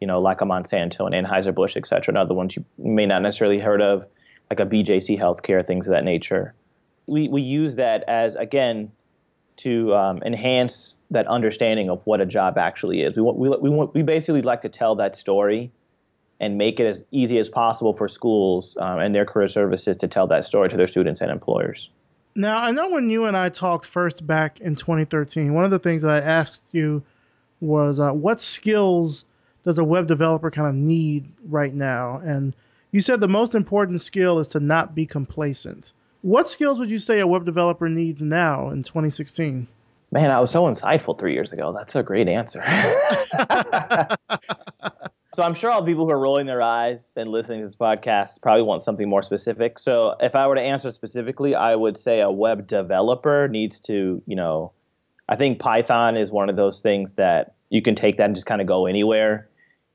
you 0.00 0.06
know, 0.06 0.20
like 0.20 0.40
a 0.40 0.44
Monsanto 0.44 1.06
and 1.06 1.26
Anheuser-Busch, 1.26 1.76
et 1.76 1.86
cetera, 1.86 2.12
and 2.12 2.18
other 2.18 2.34
ones 2.34 2.56
you 2.56 2.64
may 2.78 3.06
not 3.06 3.22
necessarily 3.22 3.58
heard 3.58 3.82
of, 3.82 4.06
like 4.48 4.60
a 4.60 4.66
BJC 4.66 5.18
Healthcare, 5.18 5.64
things 5.64 5.86
of 5.86 5.92
that 5.92 6.04
nature. 6.04 6.54
We, 7.06 7.28
we 7.28 7.42
use 7.42 7.74
that 7.74 8.02
as, 8.08 8.34
again, 8.36 8.90
to 9.62 9.94
um, 9.94 10.22
enhance 10.22 10.94
that 11.10 11.26
understanding 11.26 11.90
of 11.90 12.06
what 12.06 12.20
a 12.20 12.26
job 12.26 12.56
actually 12.56 13.02
is. 13.02 13.16
We, 13.16 13.22
want, 13.22 13.38
we, 13.38 13.48
we, 13.48 13.70
want, 13.70 13.94
we 13.94 14.02
basically 14.02 14.42
like 14.42 14.62
to 14.62 14.68
tell 14.68 14.94
that 14.96 15.16
story 15.16 15.70
and 16.38 16.56
make 16.56 16.80
it 16.80 16.86
as 16.86 17.04
easy 17.10 17.38
as 17.38 17.48
possible 17.48 17.92
for 17.92 18.08
schools 18.08 18.76
um, 18.80 18.98
and 18.98 19.14
their 19.14 19.26
career 19.26 19.48
services 19.48 19.96
to 19.98 20.08
tell 20.08 20.26
that 20.28 20.44
story 20.44 20.68
to 20.68 20.76
their 20.76 20.88
students 20.88 21.20
and 21.20 21.30
employers. 21.30 21.90
Now, 22.34 22.58
I 22.58 22.70
know 22.70 22.88
when 22.90 23.10
you 23.10 23.24
and 23.26 23.36
I 23.36 23.48
talked 23.48 23.84
first 23.84 24.26
back 24.26 24.60
in 24.60 24.76
2013, 24.76 25.52
one 25.52 25.64
of 25.64 25.70
the 25.70 25.78
things 25.78 26.02
that 26.02 26.10
I 26.10 26.20
asked 26.20 26.72
you 26.72 27.02
was 27.60 28.00
uh, 28.00 28.12
what 28.12 28.40
skills 28.40 29.24
does 29.64 29.78
a 29.78 29.84
web 29.84 30.06
developer 30.06 30.50
kind 30.50 30.68
of 30.68 30.74
need 30.74 31.30
right 31.44 31.74
now? 31.74 32.20
And 32.24 32.54
you 32.92 33.00
said 33.00 33.20
the 33.20 33.28
most 33.28 33.54
important 33.54 34.00
skill 34.00 34.38
is 34.38 34.48
to 34.48 34.60
not 34.60 34.94
be 34.94 35.06
complacent. 35.06 35.92
What 36.22 36.48
skills 36.48 36.78
would 36.78 36.90
you 36.90 36.98
say 36.98 37.20
a 37.20 37.26
web 37.26 37.44
developer 37.44 37.88
needs 37.88 38.22
now 38.22 38.70
in 38.70 38.82
2016? 38.82 39.66
Man, 40.12 40.30
I 40.30 40.40
was 40.40 40.50
so 40.50 40.64
insightful 40.64 41.18
three 41.18 41.34
years 41.34 41.52
ago. 41.52 41.72
That's 41.72 41.94
a 41.94 42.02
great 42.02 42.28
answer. 42.28 42.62
So 45.32 45.44
I'm 45.44 45.54
sure 45.54 45.70
all 45.70 45.80
the 45.80 45.86
people 45.86 46.06
who 46.06 46.10
are 46.10 46.18
rolling 46.18 46.46
their 46.46 46.60
eyes 46.60 47.12
and 47.16 47.30
listening 47.30 47.60
to 47.60 47.66
this 47.66 47.76
podcast 47.76 48.42
probably 48.42 48.62
want 48.62 48.82
something 48.82 49.08
more 49.08 49.22
specific. 49.22 49.78
So 49.78 50.16
if 50.18 50.34
I 50.34 50.46
were 50.48 50.56
to 50.56 50.60
answer 50.60 50.90
specifically, 50.90 51.54
I 51.54 51.76
would 51.76 51.96
say 51.96 52.20
a 52.20 52.30
web 52.30 52.66
developer 52.66 53.46
needs 53.46 53.78
to, 53.80 54.20
you 54.26 54.34
know, 54.34 54.72
I 55.28 55.36
think 55.36 55.60
Python 55.60 56.16
is 56.16 56.32
one 56.32 56.50
of 56.50 56.56
those 56.56 56.80
things 56.80 57.12
that 57.12 57.54
you 57.68 57.80
can 57.80 57.94
take 57.94 58.16
that 58.16 58.24
and 58.24 58.34
just 58.34 58.46
kind 58.46 58.60
of 58.60 58.66
go 58.66 58.86
anywhere. 58.86 59.48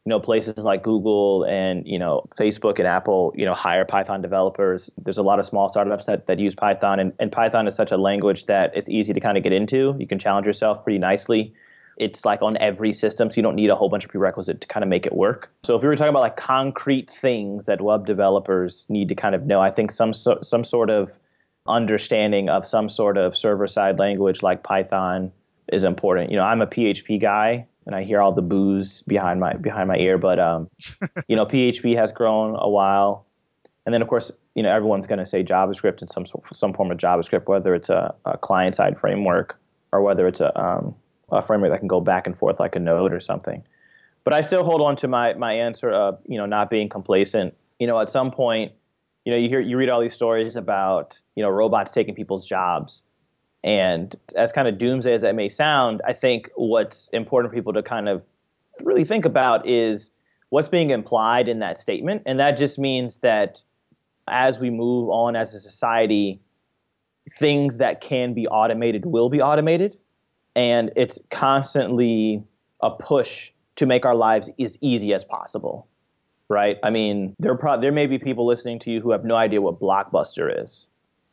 You 0.06 0.12
know, 0.12 0.20
places 0.20 0.64
like 0.66 0.84
Google 0.84 1.46
and, 1.46 1.86
you 1.88 1.98
know, 1.98 2.28
Facebook 2.38 2.78
and 2.78 2.88
Apple, 2.88 3.34
you 3.36 3.44
know, 3.44 3.56
hire 3.56 3.86
Python 3.86 4.22
developers. 4.22 4.90
There's 5.04 5.18
a 5.18 5.24
lot 5.24 5.40
of 5.40 5.48
small 5.48 5.68
startups 5.68 6.06
that, 6.06 6.28
that 6.28 6.38
use 6.38 6.54
Python 6.54 7.00
and, 7.00 7.12
and 7.20 7.32
Python 7.32 7.68
is 7.68 7.74
such 7.74 7.92
a 7.92 7.98
language 7.98 8.46
that 8.46 8.72
it's 8.76 8.88
easy 8.88 9.14
to 9.14 9.20
kind 9.20 9.36
of 9.36 9.44
get 9.44 9.52
into. 9.52 9.96
You 9.98 10.06
can 10.06 10.20
challenge 10.20 10.46
yourself 10.46 10.84
pretty 10.84 11.00
nicely 11.00 11.54
it's 11.98 12.26
like 12.26 12.42
on 12.42 12.58
every 12.58 12.92
system, 12.94 13.32
so 13.32 13.36
you 13.38 13.44
don't 13.44 13.56
need 13.56 13.70
a 13.70 13.76
whole 13.76 13.90
bunch 13.90 14.04
of 14.04 14.12
prerequisite 14.12 14.62
to 14.62 14.68
kind 14.68 14.84
of 14.84 14.90
make 14.90 15.06
it 15.06 15.14
work. 15.14 15.50
So 15.64 15.76
if 15.76 15.82
we 15.82 15.88
were 15.88 15.96
talking 15.96 16.10
about 16.10 16.24
like 16.24 16.38
concrete 16.38 17.10
things 17.10 17.66
that 17.66 17.82
web 17.82 18.06
developers 18.06 18.86
need 18.90 19.08
to 19.10 19.16
kind 19.16 19.34
of 19.34 19.46
know, 19.46 19.62
I 19.62 19.72
think 19.72 19.92
some 19.92 20.14
so, 20.14 20.40
some 20.42 20.64
sort 20.64 20.90
of 20.90 21.18
understanding 21.68 22.50
of 22.50 22.68
some 22.68 22.90
sort 22.90 23.18
of 23.18 23.36
server 23.36 23.68
side 23.68 23.98
language 23.98 24.44
like 24.44 24.64
Python 24.64 25.32
is 25.72 25.84
important. 25.84 26.32
You 26.32 26.38
know, 26.38 26.44
I'm 26.44 26.62
a 26.62 26.68
PHP 26.68 27.20
guy 27.20 27.66
and 27.86 27.96
I 27.96 28.04
hear 28.04 28.22
all 28.22 28.32
the 28.32 28.42
boos 28.42 29.01
behind 29.04 29.39
my 29.39 29.54
behind 29.54 29.88
my 29.88 29.98
ear, 29.98 30.18
but 30.18 30.39
um, 30.39 30.70
you 31.27 31.36
know, 31.36 31.46
PHP 31.46 31.96
has 31.98 32.12
grown 32.12 32.56
a 32.60 32.70
while, 32.70 33.25
and 33.86 33.94
then 33.94 34.01
of 34.01 34.08
course, 34.08 34.32
you 34.56 34.63
know, 34.63 34.74
everyone's 34.74 35.06
going 35.06 35.20
to 35.20 35.25
say 35.25 35.44
JavaScript 35.44 36.01
in 36.01 36.08
some 36.08 36.25
some 36.54 36.74
form 36.74 36.92
of 36.92 36.98
JavaScript, 36.98 37.48
whether 37.48 37.75
it's 37.75 37.89
a, 37.89 38.13
a 38.25 38.38
client 38.38 38.75
side 38.75 39.00
framework 39.00 39.58
or 39.92 40.01
whether 40.01 40.27
it's 40.27 40.42
a 40.42 40.58
um, 40.60 40.96
a 41.32 41.42
framework 41.42 41.72
that 41.72 41.80
can 41.80 41.88
go 41.88 42.01
back 42.01 42.27
and 42.27 42.38
forth 42.38 42.60
like 42.60 42.75
a 42.75 42.80
node 42.80 43.13
or 43.13 43.20
something. 43.20 43.63
But 44.24 44.34
I 44.34 44.42
still 44.42 44.63
hold 44.63 44.82
on 44.82 44.96
to 44.98 45.08
my 45.08 45.34
my 45.34 45.54
answer 45.54 45.92
of 45.92 46.20
you 46.25 46.38
know 46.38 46.46
not 46.46 46.70
being 46.70 46.89
complacent. 46.89 47.54
You 47.80 47.88
know, 47.88 48.00
at 48.00 48.10
some 48.10 48.32
point, 48.32 48.72
you 49.25 49.32
know, 49.32 49.38
you 49.38 49.50
hear 49.50 49.60
you 49.60 49.77
read 49.77 49.89
all 49.89 50.01
these 50.01 50.13
stories 50.13 50.56
about 50.56 51.18
you 51.36 51.44
know 51.44 51.50
robots 51.50 51.92
taking 51.92 52.15
people's 52.15 52.46
jobs, 52.46 53.04
and 53.65 54.15
as 54.36 54.51
kind 54.51 54.67
of 54.67 54.77
doomsday 54.77 55.15
as 55.15 55.24
that 55.24 55.34
may 55.34 55.50
sound, 55.50 56.01
I 56.07 56.13
think 56.13 56.51
what's 56.55 57.10
important 57.10 57.51
for 57.51 57.55
people 57.55 57.74
to 57.74 57.81
kind 57.81 58.07
of 58.07 58.22
really 58.84 59.03
think 59.03 59.25
about 59.25 59.67
is 59.67 60.12
what's 60.50 60.69
being 60.69 60.91
implied 60.91 61.50
in 61.50 61.60
that 61.60 61.79
statement, 61.79 62.22
and 62.27 62.39
that 62.39 62.60
just 62.60 62.77
means 62.77 63.17
that 63.17 63.63
as 64.27 64.60
we 64.60 64.69
move 64.69 65.10
on 65.10 65.36
as 65.36 65.55
a 65.55 65.60
society, 65.60 66.39
things 67.39 67.77
that 67.77 68.01
can 68.01 68.36
be 68.36 68.48
automated 68.48 69.05
will 69.07 69.29
be 69.29 69.41
automated. 69.41 69.98
And 70.55 70.91
it's 70.95 71.17
constantly 71.31 72.43
a 72.81 72.91
push 72.91 73.50
to 73.77 73.88
make 73.88 74.05
our 74.05 74.15
lives 74.15 74.50
as 74.60 74.77
easy 74.79 75.13
as 75.13 75.24
possible 75.24 75.88
right? 76.48 76.77
I 76.84 76.91
mean 76.91 77.36
there 77.39 77.55
pro- 77.57 77.81
there 77.81 77.91
may 77.91 78.05
be 78.05 78.19
people 78.19 78.45
listening 78.45 78.77
to 78.79 78.91
you 78.91 79.01
who 79.01 79.10
have 79.10 79.25
no 79.25 79.36
idea 79.36 79.62
what 79.62 79.79
blockbuster 79.79 80.63
is 80.63 80.86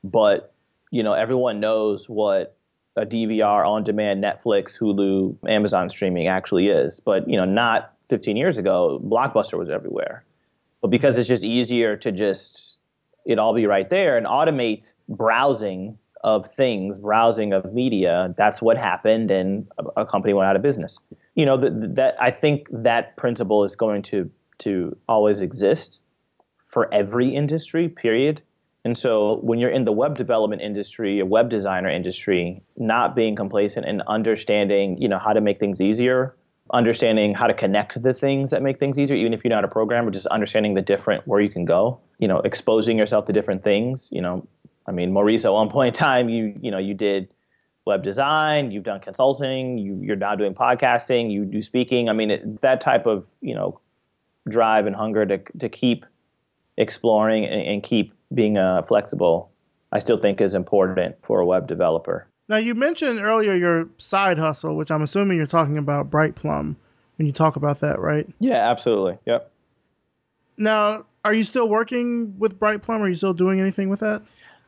but 0.03 0.55
you 0.93 1.03
know 1.03 1.15
everyone 1.15 1.59
knows 1.59 2.09
what 2.09 2.57
a 2.97 3.05
dvr 3.05 3.67
on 3.67 3.83
demand 3.83 4.23
netflix 4.23 4.79
hulu 4.79 5.37
amazon 5.49 5.91
streaming 5.91 6.29
actually 6.29 6.69
is 6.69 7.01
but 7.01 7.29
you 7.29 7.37
know 7.37 7.45
not 7.45 7.95
15 8.09 8.37
years 8.37 8.59
ago 8.59 9.01
blockbuster 9.05 9.59
was 9.59 9.69
everywhere 9.69 10.25
but 10.81 10.89
because 10.89 11.17
it's 11.17 11.29
just 11.29 11.43
easier 11.43 11.97
to 11.97 12.13
just 12.13 12.77
it 13.25 13.39
all 13.39 13.55
be 13.55 13.67
right 13.67 13.91
there 13.91 14.17
and 14.17 14.27
automate 14.27 14.93
browsing 15.09 15.99
of 16.25 16.53
things, 16.55 16.99
browsing 16.99 17.53
of 17.53 17.73
media, 17.73 18.33
that's 18.37 18.63
what 18.63 18.77
happened, 18.77 19.31
and 19.31 19.67
a, 19.97 20.07
company 20.07 20.33
went 20.33 20.49
out 20.49 20.57
of 20.57 20.63
business. 20.63 20.99
You 21.35 21.45
know, 21.45 21.57
that, 21.57 21.95
that 21.97 22.15
I 22.21 22.31
think 22.31 22.69
that 22.71 23.17
principle 23.17 23.65
is 23.65 23.75
going 23.75 24.03
to 24.05 24.31
to 24.59 24.97
always 25.09 25.41
exist 25.41 26.01
for 26.69 26.93
every 26.95 27.35
industry. 27.35 27.89
Period. 27.89 28.41
And 28.85 28.99
so, 28.99 29.39
when 29.43 29.61
you're 29.61 29.71
in 29.71 29.85
the 29.85 29.93
web 29.93 30.17
development 30.17 30.61
industry, 30.61 31.21
a 31.21 31.27
web 31.27 31.51
designer 31.51 31.89
industry, 31.89 32.63
not 32.77 33.15
being 33.15 33.37
complacent 33.37 33.87
and 33.87 34.03
understanding, 34.09 35.01
you 35.01 35.09
know, 35.09 35.19
how 35.19 35.33
to 35.33 35.41
make 35.41 35.61
things 35.61 35.81
easier, 35.81 36.35
understanding 36.73 37.33
how 37.33 37.47
to 37.47 37.55
connect 37.55 38.03
the 38.03 38.13
things 38.13 38.51
that 38.51 38.63
make 38.63 38.81
things 38.81 38.99
easier, 38.99 39.17
even 39.17 39.33
if 39.33 39.45
you're 39.45 39.55
not 39.55 39.65
a 39.65 39.69
programmer, 39.69 40.11
just 40.11 40.27
understanding 40.27 40.75
the 40.75 40.83
different 40.83 41.27
where 41.29 41.41
you 41.41 41.49
can 41.49 41.65
go, 41.65 42.01
you 42.19 42.27
know, 42.27 42.39
exposing 42.41 42.99
yourself 42.99 43.25
to 43.27 43.33
different 43.33 43.63
things, 43.63 44.09
you 44.11 44.21
know, 44.21 44.47
I 44.87 44.91
mean, 44.91 45.13
Maurice, 45.13 45.45
at 45.45 45.53
one 45.53 45.71
point 45.71 45.95
in 45.97 45.99
time, 45.99 46.29
you 46.29 46.55
you 46.61 46.71
know 46.71 46.79
you 46.79 46.95
did 46.95 47.29
web 47.85 48.03
design, 48.03 48.71
you've 48.71 48.85
done 48.85 49.01
consulting, 49.01 49.79
you, 49.79 50.01
you're 50.03 50.17
now 50.17 50.35
doing 50.37 50.55
podcasting, 50.55 51.33
you 51.33 51.45
do 51.45 51.63
speaking. 51.63 52.09
I 52.09 52.13
mean, 52.13 52.31
it, 52.31 52.61
that 52.63 52.81
type 52.81 53.07
of 53.07 53.29
you 53.41 53.55
know 53.55 53.81
drive 54.49 54.87
and 54.87 54.97
hunger 54.97 55.25
to 55.27 55.39
to 55.59 55.69
keep 55.69 56.05
exploring 56.77 57.45
and, 57.45 57.61
and 57.61 57.83
keep 57.83 58.13
being 58.35 58.59
uh, 58.59 58.83
flexible, 58.83 59.51
I 59.93 59.99
still 59.99 60.19
think 60.19 60.41
is 60.41 60.55
important 60.55 61.17
for 61.23 61.41
a 61.41 61.47
web 61.47 61.67
developer. 61.67 62.27
Now, 62.49 62.57
you 62.57 62.75
mentioned 62.75 63.21
earlier 63.21 63.55
your 63.55 63.89
side 63.99 64.39
hustle, 64.39 64.77
which 64.77 64.91
I'm 64.91 65.03
assuming 65.03 65.37
you're 65.37 65.47
talking 65.47 65.79
about 65.79 66.11
Bright 66.11 66.35
Plum 66.35 66.77
when 67.17 67.27
you 67.27 67.33
talk 67.33 67.57
about 67.57 67.81
that, 67.81 67.99
right? 68.01 68.29
Yeah, 68.41 68.69
absolutely. 68.69 69.19
Yep. 69.27 69.51
Now, 70.59 71.07
are 71.25 71.33
you 71.33 71.45
still 71.45 71.69
working 71.69 72.39
with 72.39 72.59
Bright 72.59 72.83
Plum? 72.83 73.01
Are 73.03 73.09
you 73.09 73.15
still 73.15 73.33
doing 73.33 73.61
anything 73.61 73.89
with 73.89 74.01
that? 74.01 74.23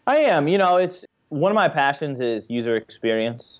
I 0.06 0.18
am. 0.18 0.48
You 0.48 0.58
know, 0.58 0.76
it's 0.76 1.04
one 1.28 1.50
of 1.50 1.56
my 1.56 1.68
passions 1.68 2.20
is 2.20 2.48
user 2.48 2.76
experience. 2.76 3.58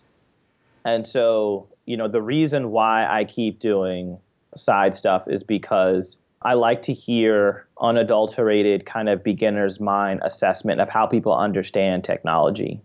And 0.85 1.07
so, 1.07 1.67
you 1.87 1.97
know, 1.97 2.09
the 2.09 2.23
reason 2.23 2.71
why 2.71 3.07
I 3.07 3.25
keep 3.25 3.59
doing 3.59 4.19
side 4.57 4.95
stuff 4.95 5.25
is 5.27 5.43
because 5.43 6.17
I 6.45 6.55
like 6.55 6.83
to 6.83 6.93
hear 6.93 7.67
unadulterated 7.81 8.85
kind 8.85 9.09
of 9.09 9.25
beginner's 9.25 9.81
mind 9.81 10.21
assessment 10.23 10.81
of 10.81 10.91
how 10.91 11.07
people 11.07 11.35
understand 11.35 12.05
technology. 12.05 12.83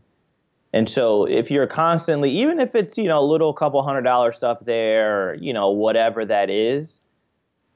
And 0.72 0.90
so 0.90 1.26
if 1.26 1.52
you're 1.52 1.68
constantly, 1.68 2.32
even 2.32 2.60
if 2.60 2.76
it's, 2.76 2.98
you 2.98 3.06
know, 3.06 3.20
a 3.20 3.26
little 3.26 3.54
couple 3.54 3.82
hundred 3.84 4.04
dollar 4.04 4.32
stuff 4.32 4.60
there, 4.62 5.32
or, 5.32 5.34
you 5.36 5.52
know, 5.52 5.70
whatever 5.70 6.26
that 6.26 6.50
is, 6.50 7.00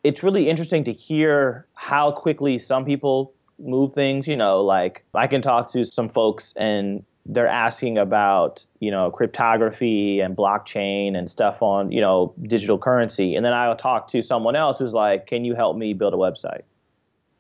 it's 0.04 0.22
really 0.24 0.50
interesting 0.50 0.84
to 0.84 0.94
hear 0.94 1.66
how 1.74 2.12
quickly 2.12 2.60
some 2.60 2.86
people 2.86 3.34
move 3.60 3.94
things. 3.94 4.28
You 4.28 4.38
know, 4.38 4.62
like 4.62 5.04
I 5.14 5.28
can 5.28 5.42
talk 5.42 5.72
to 5.72 5.86
some 5.86 6.08
folks 6.08 6.54
and 6.56 7.04
they're 7.26 7.48
asking 7.48 7.98
about 7.98 8.66
you 8.80 8.92
know 8.92 9.10
cryptography 9.12 10.20
and 10.20 10.36
blockchain 10.36 11.16
and 11.16 11.30
stuff 11.30 11.62
on 11.62 11.92
you 11.92 12.02
know 12.02 12.34
digital 12.44 12.78
currency. 12.78 13.36
And 13.36 13.46
then 13.46 13.54
i'll 13.54 13.76
talk 13.76 14.08
to 14.10 14.22
someone 14.22 14.56
else 14.56 14.80
who's 14.80 14.94
like 14.94 15.28
can 15.28 15.46
you 15.46 15.56
help 15.56 15.78
me 15.78 15.94
build 15.94 16.14
a 16.14 16.18
website? 16.18 16.62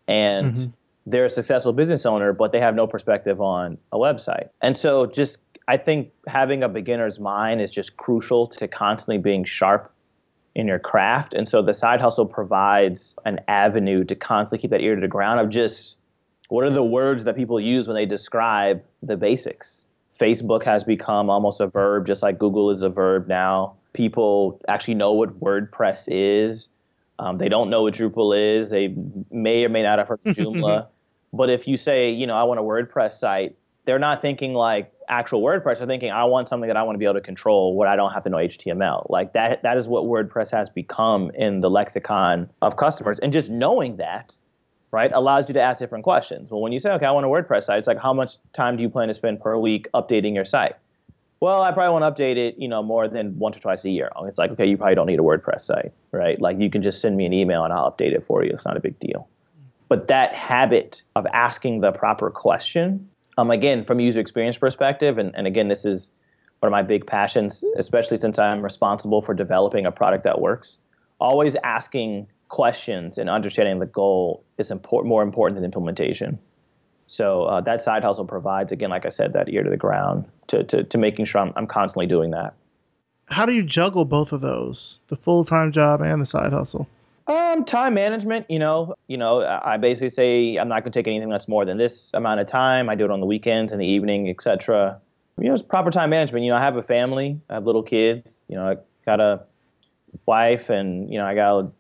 And 0.08 0.56
mm-hmm. 0.56 0.70
they're 1.06 1.25
a 1.25 1.30
successful 1.30 1.74
business 1.74 2.06
owner 2.06 2.34
but 2.34 2.52
they 2.52 2.60
have 2.60 2.75
no 2.75 2.88
perspective 2.88 3.42
on 3.42 3.78
a 3.92 3.98
website. 3.98 4.50
And 4.62 4.78
so 4.78 5.06
just 5.06 5.40
i 5.68 5.78
think 5.78 6.12
having 6.28 6.63
a 6.63 6.70
beginner's 6.70 7.20
mind 7.20 7.62
is 7.62 7.72
just 7.72 7.98
crucial 7.98 8.48
to 8.48 8.68
constantly 8.68 9.18
being 9.18 9.44
sharp 9.44 9.94
in 10.56 10.68
your 10.68 10.80
craft. 10.80 11.34
And 11.34 11.48
so 11.48 11.62
the 11.62 11.74
side 11.74 12.00
hustle 12.00 12.25
provides 12.25 13.16
an 13.25 13.40
avenue 13.48 14.04
to 14.04 14.16
constantly 14.16 14.62
keep 14.62 14.72
that 14.72 14.82
ear 14.82 14.96
to 14.96 15.02
the 15.02 15.08
ground 15.08 15.40
of 15.40 15.50
just 15.50 15.98
what 16.50 16.64
are 16.66 16.74
the 16.74 16.84
words 16.84 17.24
that 17.24 17.36
people 17.36 17.60
use 17.60 17.88
when 17.88 17.96
they 17.96 18.06
describe 18.06 18.84
the 19.02 19.18
basics? 19.18 19.86
Facebook 20.20 20.64
has 20.64 20.84
become 20.84 21.30
almost 21.30 21.60
a 21.60 21.68
verb, 21.68 22.06
just 22.06 22.22
like 22.22 22.38
Google 22.38 22.70
is 22.70 22.82
a 22.82 22.90
verb 22.90 23.28
now. 23.28 23.76
People 23.94 24.62
actually 24.68 24.96
know 24.96 25.12
what 25.12 25.40
WordPress 25.40 26.06
is. 26.08 26.70
Um, 27.20 27.38
they 27.38 27.50
don't 27.50 27.70
know 27.70 27.84
what 27.84 27.94
Drupal 27.94 28.62
is. 28.62 28.70
They 28.70 28.96
may 29.32 29.64
or 29.64 29.70
may 29.70 29.84
not 29.84 30.00
have 30.00 30.08
heard 30.08 30.20
of 30.26 30.36
Joomla. 30.36 30.88
but 31.32 31.50
if 31.50 31.68
you 31.68 31.78
say, 31.78 32.12
you 32.12 32.28
know, 32.28 32.36
I 32.36 32.44
want 32.44 32.60
a 32.60 32.64
WordPress 32.64 33.14
site, 33.14 33.56
they're 33.86 34.00
not 34.00 34.22
thinking 34.22 34.54
like 34.54 34.92
actual 35.10 35.42
WordPress. 35.42 35.80
They're 35.80 35.88
thinking, 35.88 36.12
I 36.12 36.24
want 36.24 36.50
something 36.50 36.68
that 36.68 36.78
I 36.78 36.84
want 36.84 36.96
to 36.96 37.00
be 37.00 37.06
able 37.06 37.16
to 37.16 37.22
control 37.22 37.76
where 37.76 37.88
I 37.88 37.96
don't 37.96 38.12
have 38.14 38.24
to 38.24 38.30
know 38.30 38.38
HTML. 38.38 39.10
Like 39.10 39.34
that, 39.34 39.62
that 39.64 39.78
is 39.78 39.88
what 39.88 40.06
WordPress 40.06 40.52
has 40.52 40.70
become 40.70 41.32
in 41.36 41.62
the 41.62 41.70
lexicon 41.70 42.50
of 42.62 42.78
customers. 42.78 43.20
And 43.20 43.34
just 43.34 43.50
knowing 43.50 43.98
that 43.98 44.36
right, 44.94 45.12
allows 45.12 45.50
you 45.50 45.54
to 45.56 45.62
ask 45.62 45.80
different 45.80 46.04
questions. 46.04 46.52
Well, 46.52 46.62
when 46.62 46.72
you 46.72 46.80
say, 46.80 46.92
okay, 46.92 47.06
I 47.06 47.12
want 47.12 47.26
a 47.26 47.30
WordPress 47.30 47.64
site, 47.64 47.80
it's 47.80 47.88
like, 47.88 48.00
how 48.00 48.14
much 48.14 48.38
time 48.54 48.78
do 48.78 48.84
you 48.84 48.90
plan 48.90 49.08
to 49.08 49.14
spend 49.14 49.42
per 49.42 49.58
week 49.58 49.88
updating 49.94 50.36
your 50.36 50.46
site? 50.46 50.76
Well, 51.40 51.64
I 51.64 51.72
probably 51.72 52.00
want 52.00 52.16
to 52.16 52.24
update 52.24 52.38
it, 52.38 52.56
you 52.58 52.70
know, 52.70 52.82
more 52.82 53.10
than 53.10 53.38
once 53.38 53.58
or 53.58 53.60
twice 53.60 53.84
a 53.84 53.90
year. 53.90 54.10
It's 54.22 54.38
like, 54.38 54.52
okay, 54.52 54.66
you 54.66 54.78
probably 54.78 54.96
don't 54.96 55.08
need 55.08 55.20
a 55.20 55.24
WordPress 55.24 55.64
site, 55.64 55.92
right? 56.12 56.40
Like 56.40 56.58
you 56.60 56.70
can 56.70 56.82
just 56.82 57.02
send 57.02 57.18
me 57.18 57.26
an 57.26 57.34
email 57.34 57.66
and 57.66 57.74
I'll 57.74 57.92
update 57.92 58.14
it 58.14 58.24
for 58.26 58.46
you. 58.46 58.52
It's 58.52 58.64
not 58.64 58.78
a 58.78 58.80
big 58.80 58.98
deal. 59.00 59.28
But 59.90 60.08
that 60.08 60.34
habit 60.34 61.02
of 61.16 61.26
asking 61.34 61.82
the 61.82 61.92
proper 61.92 62.30
question, 62.30 63.10
um, 63.38 63.52
again, 63.52 63.84
from 63.84 64.00
user 64.00 64.20
experience 64.20 64.58
perspective, 64.58 65.18
and, 65.18 65.36
and 65.36 65.48
again, 65.48 65.68
this 65.68 65.84
is 65.86 66.12
one 66.60 66.68
of 66.68 66.72
my 66.72 66.84
big 66.84 67.06
passions, 67.06 67.64
especially 67.78 68.20
since 68.20 68.40
I'm 68.40 68.62
responsible 68.62 69.22
for 69.22 69.34
developing 69.34 69.86
a 69.86 69.92
product 69.92 70.24
that 70.24 70.40
works. 70.40 70.78
Always 71.20 71.58
asking 71.64 72.28
questions 72.50 73.18
and 73.18 73.30
understanding 73.30 73.80
the 73.80 73.86
goal 73.86 74.44
is 74.58 74.72
important, 74.72 75.10
more 75.10 75.24
important 75.24 75.56
than 75.56 75.66
implementation. 75.66 76.40
So 77.08 77.44
uh, 77.44 77.62
that 77.62 77.82
side 77.82 78.04
hustle 78.04 78.26
provides, 78.26 78.72
again, 78.72 78.90
like 78.90 79.06
I 79.06 79.10
said, 79.10 79.34
that 79.34 79.50
ear 79.50 79.64
to 79.64 79.70
the 79.70 79.78
ground 79.78 80.26
to, 80.48 80.64
to, 80.64 80.84
to 80.84 80.98
making 80.98 81.26
sure 81.26 81.42
I'm, 81.42 81.54
I'm 81.56 81.68
constantly 81.68 82.08
doing 82.08 82.32
that. 82.32 82.54
How 83.28 83.46
do 83.46 83.54
you 83.54 83.64
juggle 83.64 84.06
both 84.06 84.32
of 84.32 84.42
those, 84.42 85.00
the 85.08 85.16
full 85.16 85.44
time 85.44 85.72
job 85.72 86.02
and 86.02 86.22
the 86.22 86.26
side 86.26 86.52
hustle? 86.52 86.88
Um, 87.28 87.64
time 87.64 87.94
management. 87.94 88.46
You 88.50 88.60
know, 88.60 88.96
you 89.08 89.18
know, 89.18 89.46
I 89.64 89.78
basically 89.78 90.10
say 90.10 90.58
I'm 90.58 90.68
not 90.68 90.84
going 90.84 90.92
to 90.92 91.00
take 91.00 91.08
anything 91.08 91.29
that's 91.29 91.48
more 91.48 91.64
than 91.64 91.77
this 91.77 92.12
amount 92.14 92.42
of 92.42 92.48
time. 92.48 92.90
I 92.90 92.96
do 92.96 93.06
it 93.06 93.12
on 93.12 93.22
the 93.22 93.25
weekends, 93.25 93.72
in 93.72 93.79
the 93.79 93.86
evening, 93.86 94.29
etc. 94.29 95.00
You 95.38 95.48
know, 95.48 95.53
it's 95.53 95.64
proper 95.64 95.90
time 95.90 96.10
management. 96.10 96.44
You 96.44 96.51
know, 96.51 96.58
I 96.58 96.62
have 96.62 96.75
a 96.75 96.84
family, 96.84 97.40
I 97.50 97.56
have 97.56 97.66
little 97.66 97.84
kids. 97.84 98.44
You 98.50 98.58
know, 98.58 98.70
I 98.70 98.75
got 99.06 99.22
a 99.22 99.42
wife, 100.25 100.70
and 100.70 101.10
you 101.12 101.18
know, 101.18 101.25
I 101.25 101.34
got 101.34 101.72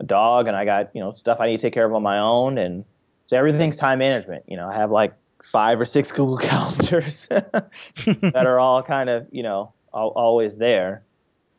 a 0.00 0.04
dog 0.04 0.46
and 0.46 0.56
I 0.56 0.64
got, 0.64 0.90
you 0.94 1.00
know, 1.00 1.14
stuff 1.14 1.38
I 1.40 1.46
need 1.46 1.60
to 1.60 1.66
take 1.66 1.74
care 1.74 1.86
of 1.86 1.94
on 1.94 2.02
my 2.02 2.18
own. 2.18 2.58
And 2.58 2.84
so 3.26 3.36
everything's 3.36 3.76
time 3.76 3.98
management. 3.98 4.44
You 4.46 4.56
know, 4.56 4.68
I 4.68 4.74
have 4.74 4.90
like 4.90 5.14
five 5.42 5.80
or 5.80 5.84
six 5.84 6.12
Google 6.16 6.38
calendars 6.38 7.26
that 7.30 8.34
are 8.34 8.58
all 8.58 8.82
kind 8.82 9.08
of, 9.08 9.26
you 9.30 9.42
know, 9.42 9.72
all, 9.92 10.08
always 10.10 10.58
there. 10.58 11.02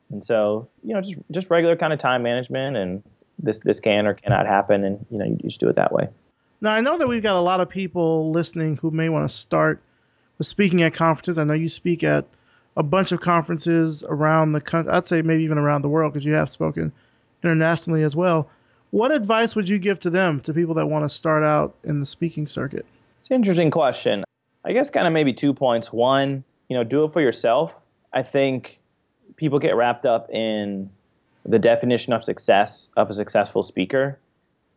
And 0.09 0.23
so, 0.23 0.69
you 0.83 0.93
know, 0.93 1.01
just, 1.01 1.15
just 1.31 1.49
regular 1.49 1.75
kind 1.75 1.91
of 1.91 1.99
time 1.99 2.23
management 2.23 2.77
and 2.77 3.03
this, 3.39 3.59
this 3.59 3.79
can 3.79 4.07
or 4.07 4.13
cannot 4.13 4.45
happen. 4.45 4.83
And, 4.83 5.05
you 5.09 5.17
know, 5.17 5.25
you 5.25 5.35
just 5.37 5.59
do 5.59 5.67
it 5.67 5.75
that 5.75 5.91
way. 5.91 6.07
Now, 6.61 6.71
I 6.71 6.81
know 6.81 6.97
that 6.97 7.07
we've 7.07 7.21
got 7.21 7.35
a 7.35 7.41
lot 7.41 7.59
of 7.59 7.69
people 7.69 8.31
listening 8.31 8.77
who 8.77 8.89
may 8.89 9.09
want 9.09 9.29
to 9.29 9.35
start 9.35 9.81
with 10.37 10.47
speaking 10.47 10.81
at 10.81 10.93
conferences. 10.93 11.37
I 11.37 11.43
know 11.43 11.53
you 11.53 11.69
speak 11.69 12.03
at 12.03 12.25
a 12.75 12.83
bunch 12.83 13.11
of 13.11 13.19
conferences 13.19 14.03
around 14.07 14.53
the 14.53 14.61
country. 14.61 14.91
I'd 14.91 15.07
say 15.07 15.21
maybe 15.21 15.43
even 15.43 15.57
around 15.57 15.81
the 15.81 15.89
world 15.89 16.13
because 16.13 16.25
you 16.25 16.33
have 16.33 16.49
spoken 16.49 16.93
internationally 17.43 18.03
as 18.03 18.15
well. 18.15 18.49
What 18.91 19.11
advice 19.11 19.55
would 19.55 19.67
you 19.67 19.79
give 19.79 19.99
to 20.01 20.09
them, 20.09 20.39
to 20.41 20.53
people 20.53 20.73
that 20.75 20.87
want 20.87 21.03
to 21.03 21.09
start 21.09 21.43
out 21.43 21.75
in 21.83 21.99
the 21.99 22.05
speaking 22.05 22.47
circuit? 22.47 22.85
It's 23.19 23.29
an 23.29 23.35
interesting 23.35 23.71
question. 23.71 24.23
I 24.63 24.73
guess 24.73 24.89
kind 24.89 25.07
of 25.07 25.13
maybe 25.13 25.33
two 25.33 25.53
points. 25.53 25.91
One, 25.91 26.43
you 26.69 26.75
know, 26.75 26.83
do 26.83 27.03
it 27.03 27.13
for 27.13 27.21
yourself. 27.21 27.75
I 28.13 28.23
think 28.23 28.79
people 29.35 29.59
get 29.59 29.75
wrapped 29.75 30.05
up 30.05 30.29
in 30.29 30.89
the 31.45 31.59
definition 31.59 32.13
of 32.13 32.23
success 32.23 32.89
of 32.97 33.09
a 33.09 33.13
successful 33.13 33.63
speaker, 33.63 34.19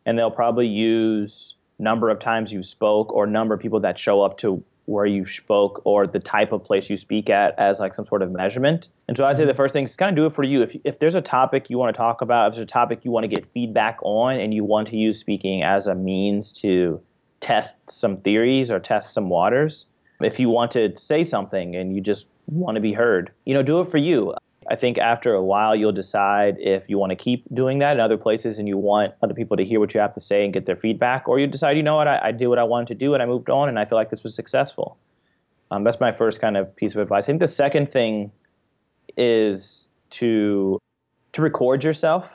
and 0.05 0.17
they'll 0.17 0.31
probably 0.31 0.67
use 0.67 1.55
number 1.79 2.09
of 2.09 2.19
times 2.19 2.51
you 2.51 2.63
spoke 2.63 3.11
or 3.11 3.25
number 3.25 3.53
of 3.53 3.59
people 3.59 3.79
that 3.79 3.97
show 3.97 4.21
up 4.21 4.37
to 4.37 4.63
where 4.85 5.05
you 5.05 5.25
spoke 5.25 5.81
or 5.85 6.07
the 6.07 6.19
type 6.19 6.51
of 6.51 6.63
place 6.63 6.89
you 6.89 6.97
speak 6.97 7.29
at 7.29 7.57
as 7.57 7.79
like 7.79 7.95
some 7.95 8.05
sort 8.05 8.21
of 8.21 8.31
measurement. 8.31 8.89
And 9.07 9.15
so 9.15 9.25
I'd 9.25 9.37
say 9.37 9.45
the 9.45 9.53
first 9.53 9.73
thing 9.73 9.85
is 9.85 9.95
kind 9.95 10.09
of 10.09 10.15
do 10.15 10.25
it 10.25 10.35
for 10.35 10.43
you. 10.43 10.61
If, 10.61 10.75
if 10.83 10.99
there's 10.99 11.15
a 11.15 11.21
topic 11.21 11.69
you 11.69 11.77
want 11.77 11.93
to 11.93 11.97
talk 11.97 12.21
about, 12.21 12.49
if 12.49 12.55
there's 12.55 12.63
a 12.63 12.65
topic 12.65 13.01
you 13.03 13.11
want 13.11 13.23
to 13.23 13.27
get 13.27 13.45
feedback 13.53 13.99
on 14.03 14.39
and 14.39 14.53
you 14.53 14.63
want 14.63 14.87
to 14.89 14.97
use 14.97 15.19
speaking 15.19 15.63
as 15.63 15.87
a 15.87 15.95
means 15.95 16.51
to 16.53 17.01
test 17.39 17.77
some 17.89 18.17
theories 18.17 18.69
or 18.71 18.79
test 18.79 19.13
some 19.13 19.29
waters, 19.29 19.85
if 20.21 20.39
you 20.39 20.49
want 20.49 20.71
to 20.71 20.95
say 20.97 21.23
something 21.23 21.75
and 21.75 21.95
you 21.95 22.01
just 22.01 22.27
want 22.47 22.75
to 22.75 22.81
be 22.81 22.93
heard, 22.93 23.31
you 23.45 23.53
know, 23.53 23.63
do 23.63 23.81
it 23.81 23.89
for 23.89 23.97
you. 23.97 24.33
I 24.69 24.75
think 24.75 24.97
after 24.99 25.33
a 25.33 25.43
while, 25.43 25.75
you'll 25.75 25.91
decide 25.91 26.57
if 26.59 26.87
you 26.87 26.97
want 26.99 27.09
to 27.09 27.15
keep 27.15 27.43
doing 27.53 27.79
that 27.79 27.93
in 27.93 27.99
other 27.99 28.17
places 28.17 28.59
and 28.59 28.67
you 28.67 28.77
want 28.77 29.13
other 29.23 29.33
people 29.33 29.57
to 29.57 29.65
hear 29.65 29.79
what 29.79 29.93
you 29.93 29.99
have 29.99 30.13
to 30.13 30.19
say 30.19 30.43
and 30.43 30.53
get 30.53 30.65
their 30.65 30.75
feedback, 30.75 31.27
or 31.27 31.39
you 31.39 31.47
decide, 31.47 31.77
you 31.77 31.83
know 31.83 31.95
what, 31.95 32.07
I, 32.07 32.19
I 32.25 32.31
did 32.31 32.47
what 32.47 32.59
I 32.59 32.63
wanted 32.63 32.87
to 32.89 32.95
do 32.95 33.13
and 33.13 33.23
I 33.23 33.25
moved 33.25 33.49
on 33.49 33.69
and 33.69 33.79
I 33.79 33.85
feel 33.85 33.97
like 33.97 34.11
this 34.11 34.23
was 34.23 34.35
successful. 34.35 34.97
Um, 35.71 35.83
that's 35.83 35.99
my 35.99 36.11
first 36.11 36.41
kind 36.41 36.57
of 36.57 36.75
piece 36.75 36.93
of 36.93 36.99
advice. 36.99 37.23
I 37.23 37.27
think 37.27 37.39
the 37.39 37.47
second 37.47 37.91
thing 37.91 38.31
is 39.17 39.89
to 40.11 40.79
to 41.33 41.41
record 41.41 41.83
yourself. 41.83 42.25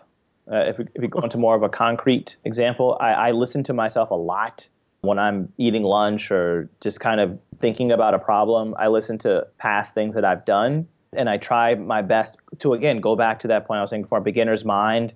Uh, 0.51 0.57
if, 0.57 0.79
we, 0.79 0.85
if 0.95 1.03
we 1.03 1.09
go 1.09 1.21
into 1.21 1.37
more 1.37 1.55
of 1.55 1.62
a 1.62 1.69
concrete 1.69 2.37
example, 2.45 2.97
I, 2.99 3.12
I 3.12 3.31
listen 3.33 3.62
to 3.65 3.75
myself 3.75 4.11
a 4.11 4.15
lot 4.15 4.67
when 5.03 5.19
I'm 5.19 5.53
eating 5.59 5.83
lunch 5.83 6.31
or 6.31 6.71
just 6.81 6.99
kind 6.99 7.21
of 7.21 7.39
thinking 7.59 7.93
about 7.93 8.15
a 8.15 8.19
problem. 8.19 8.75
I 8.79 8.89
listen 8.89 9.19
to 9.19 9.47
past 9.59 9.93
things 9.93 10.15
that 10.15 10.25
I've 10.25 10.47
done 10.47 10.89
and 11.12 11.29
I 11.29 11.37
try 11.37 11.75
my 11.75 12.03
best 12.03 12.38
to 12.59 12.75
again 12.75 13.01
go 13.01 13.16
back 13.16 13.40
to 13.40 13.49
that 13.49 13.66
point 13.66 13.79
I 13.79 13.83
was 13.83 13.90
saying 13.90 14.03
before, 14.03 14.19
a 14.19 14.23
beginner's 14.23 14.64
mind, 14.64 15.12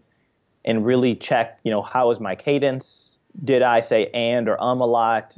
and 0.64 0.84
really 0.84 1.14
check, 1.14 1.58
you 1.64 1.70
know, 1.70 1.82
how 1.82 2.10
is 2.10 2.20
my 2.20 2.34
cadence? 2.34 3.18
Did 3.44 3.62
I 3.62 3.80
say 3.80 4.06
and 4.12 4.48
or 4.48 4.60
um 4.62 4.80
a 4.80 4.86
lot? 4.86 5.36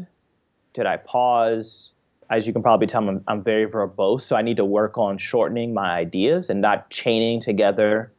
Did 0.75 0.87
I 0.87 0.97
pause? 0.97 1.91
As 2.31 2.47
you 2.47 2.53
can 2.55 2.63
probably 2.63 2.87
tell, 2.87 3.07
I'm, 3.07 3.23
I'm 3.29 3.43
very 3.43 3.67
verbose, 3.67 4.23
so 4.23 4.37
I 4.37 4.43
need 4.43 4.57
to 4.57 4.65
work 4.65 4.97
on 4.97 5.19
shortening 5.19 5.75
my 5.75 5.93
ideas 5.93 6.49
and 6.49 6.63
not 6.63 6.89
chaining 6.89 7.43
together 7.43 8.11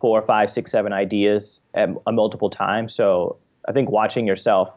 four, 0.00 0.22
five, 0.22 0.50
six, 0.50 0.70
seven 0.70 0.92
ideas 0.92 1.62
at, 1.74 1.90
at 2.06 2.14
multiple 2.14 2.48
times. 2.48 2.94
So 2.94 3.36
I 3.68 3.72
think 3.72 3.90
watching 3.90 4.26
yourself 4.26 4.70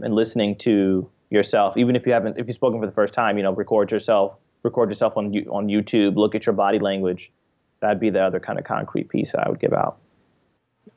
and 0.00 0.14
listening 0.14 0.56
to 0.58 1.08
yourself, 1.30 1.76
even 1.76 1.96
if 1.96 2.06
you 2.06 2.12
haven't, 2.12 2.38
if 2.38 2.46
you've 2.46 2.54
spoken 2.54 2.78
for 2.78 2.86
the 2.86 2.92
first 2.92 3.14
time, 3.14 3.36
you 3.36 3.42
know, 3.42 3.52
record 3.52 3.90
yourself 3.90 4.36
record 4.66 4.90
yourself 4.90 5.16
on 5.16 5.26
on 5.48 5.68
YouTube, 5.68 6.16
look 6.16 6.34
at 6.34 6.44
your 6.44 6.52
body 6.52 6.78
language. 6.78 7.30
That'd 7.80 8.00
be 8.00 8.10
the 8.10 8.22
other 8.22 8.40
kind 8.40 8.58
of 8.58 8.64
concrete 8.64 9.08
piece 9.08 9.34
I 9.34 9.48
would 9.48 9.60
give 9.60 9.72
out. 9.72 9.98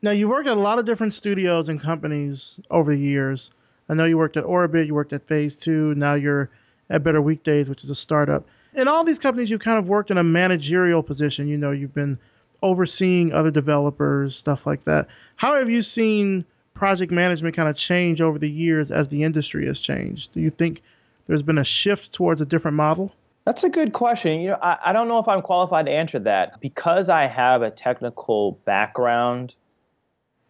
Now 0.02 0.12
you 0.12 0.28
worked 0.28 0.48
at 0.48 0.58
a 0.58 0.60
lot 0.60 0.80
of 0.80 0.86
different 0.86 1.14
studios 1.14 1.70
and 1.70 1.80
companies 1.80 2.60
over 2.70 2.92
the 2.92 3.00
years. 3.00 3.52
I 3.88 3.94
know 3.94 4.06
you 4.06 4.18
worked 4.18 4.38
at 4.38 4.44
Orbit, 4.44 4.88
you 4.88 4.94
worked 4.94 5.14
at 5.14 5.28
Phase 5.28 5.60
Two, 5.60 5.94
now 5.96 6.14
you're 6.14 6.50
at 6.90 7.04
Better 7.04 7.22
Weekdays, 7.22 7.70
which 7.70 7.84
is 7.84 7.90
a 7.90 7.96
startup. 7.96 8.48
In 8.76 8.88
all 8.88 9.04
these 9.04 9.20
companies, 9.20 9.50
you've 9.50 9.62
kind 9.62 9.80
of 9.80 9.88
worked 9.88 10.12
in 10.12 10.18
a 10.18 10.24
managerial 10.24 11.02
position. 11.02 11.48
You 11.48 11.58
know, 11.58 11.72
you've 11.72 11.94
been 11.94 12.20
overseeing 12.62 13.32
other 13.34 13.52
developers, 13.52 14.36
stuff 14.36 14.68
like 14.68 14.84
that. 14.84 15.08
How 15.38 15.56
have 15.56 15.70
you 15.70 15.82
seen 15.82 16.46
project 16.74 17.12
management 17.12 17.56
kind 17.56 17.70
of 17.70 17.76
change 17.76 18.22
over 18.22 18.38
the 18.38 18.50
years 18.50 18.92
as 18.92 19.08
the 19.08 19.24
industry 19.24 19.66
has 19.66 19.80
changed? 19.80 20.34
Do 20.34 20.40
you 20.40 20.50
think 20.50 20.82
there's 21.28 21.44
been 21.44 21.58
a 21.58 21.64
shift 21.64 22.14
towards 22.14 22.42
a 22.42 22.46
different 22.46 22.78
model? 22.78 23.14
That's 23.46 23.64
a 23.64 23.70
good 23.70 23.94
question. 23.94 24.42
You 24.42 24.50
know, 24.50 24.60
I, 24.62 24.78
I 24.88 24.94
don't 24.94 25.08
know 25.08 25.20
if 25.20 25.28
I'm 25.28 25.42
qualified 25.42 25.88
to 25.88 25.92
answer 25.92 26.20
that 26.20 26.62
because 26.62 27.10
I 27.10 27.28
have 27.28 27.62
a 27.64 27.72
technical 27.72 28.54
background. 28.66 29.56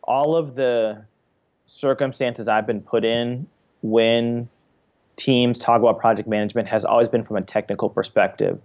all 0.03 0.35
of 0.35 0.55
the 0.55 1.05
circumstances 1.67 2.47
I've 2.47 2.67
been 2.67 2.81
put 2.81 3.05
in 3.05 3.47
when 3.81 4.49
teams 5.17 5.57
talk 5.59 5.81
about 5.81 5.99
project 5.99 6.27
management 6.27 6.67
has 6.69 6.85
always 6.85 7.09
been 7.09 7.23
from 7.23 7.37
a 7.37 7.41
technical 7.41 7.89
perspective. 7.89 8.59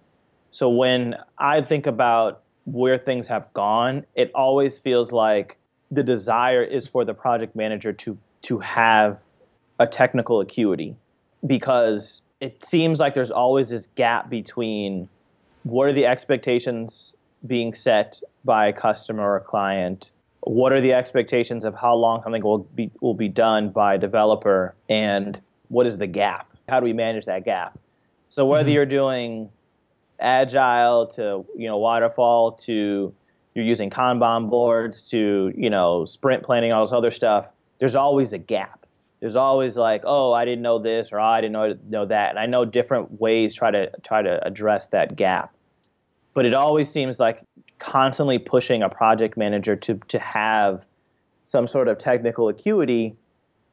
So 0.51 0.69
when 0.71 1.17
I 1.39 1.63
think 1.63 1.87
about 1.87 2.43
where 2.65 2.99
things 2.99 3.29
have 3.29 3.53
gone, 3.55 4.07
it 4.15 4.31
always 4.35 4.79
feels 4.79 5.13
like 5.13 5.59
the 5.91 6.03
desire 6.03 6.63
is 6.63 6.87
for 6.87 7.05
the 7.05 7.15
project 7.15 7.57
manager 7.57 7.93
to 7.93 8.19
to 8.43 8.59
have 8.61 9.19
a 9.81 9.87
technical 9.87 10.41
acuity 10.41 10.97
because 11.47 12.23
it 12.41 12.65
seems 12.65 13.01
like 13.01 13.15
there's 13.15 13.31
always 13.31 13.71
this 13.71 13.89
gap 13.95 14.29
between 14.29 15.09
what 15.63 15.89
are 15.89 15.93
the 15.93 16.07
expectations 16.07 17.13
being 17.47 17.75
set 17.75 18.21
by 18.45 18.67
a 18.67 18.73
customer 18.73 19.23
or 19.23 19.37
a 19.37 19.41
client? 19.41 20.11
What 20.41 20.73
are 20.73 20.81
the 20.81 20.93
expectations 20.93 21.65
of 21.65 21.75
how 21.75 21.95
long 21.95 22.23
something 22.23 22.43
will 22.43 22.59
be 22.59 22.91
will 23.01 23.15
be 23.15 23.29
done 23.29 23.71
by 23.71 23.95
a 23.95 23.99
developer? 23.99 24.75
And 24.91 25.41
what 25.69 25.87
is 25.87 25.97
the 25.97 26.07
gap? 26.07 26.55
How 26.69 26.81
do 26.81 26.85
we 26.85 26.93
manage 26.93 27.25
that 27.27 27.45
gap? 27.45 27.79
So 28.29 28.45
whether 28.45 28.65
mm-hmm. 28.65 28.73
you're 28.73 28.87
doing 28.87 29.51
agile 30.21 31.07
to 31.07 31.45
you 31.57 31.67
know 31.67 31.79
waterfall 31.79 32.53
to 32.53 33.13
you're 33.55 33.65
using 33.65 33.91
kanban 33.91 34.49
boards 34.49 35.03
to 35.03 35.53
you 35.57 35.71
know 35.71 36.05
sprint 36.05 36.43
planning 36.43 36.73
all 36.73 36.85
this 36.85 36.93
other 36.93 37.11
stuff 37.11 37.47
there's 37.81 37.97
always 37.97 38.33
a 38.33 38.39
gap 38.39 38.84
there's 39.25 39.37
always 39.37 39.75
like 39.75 40.03
oh 40.05 40.35
i 40.35 40.45
didn't 40.45 40.61
know 40.61 40.79
this 40.79 41.09
or 41.11 41.19
oh, 41.19 41.25
i 41.25 41.41
didn't 41.41 41.55
know, 41.55 41.75
know 41.89 42.05
that 42.05 42.29
and 42.29 42.39
i 42.39 42.45
know 42.45 42.63
different 42.63 43.23
ways 43.23 43.55
try 43.55 43.71
to 43.71 43.91
try 44.03 44.21
to 44.21 44.47
address 44.47 44.89
that 44.89 45.17
gap. 45.17 45.55
But 46.35 46.45
it 46.45 46.53
always 46.53 46.91
seems 46.91 47.19
like 47.19 47.41
constantly 47.79 48.39
pushing 48.39 48.83
a 48.83 48.91
project 48.91 49.39
manager 49.39 49.77
to 49.77 49.95
to 50.09 50.19
have 50.19 50.85
some 51.47 51.67
sort 51.67 51.89
of 51.89 51.97
technical 51.97 52.51
acuity 52.51 53.17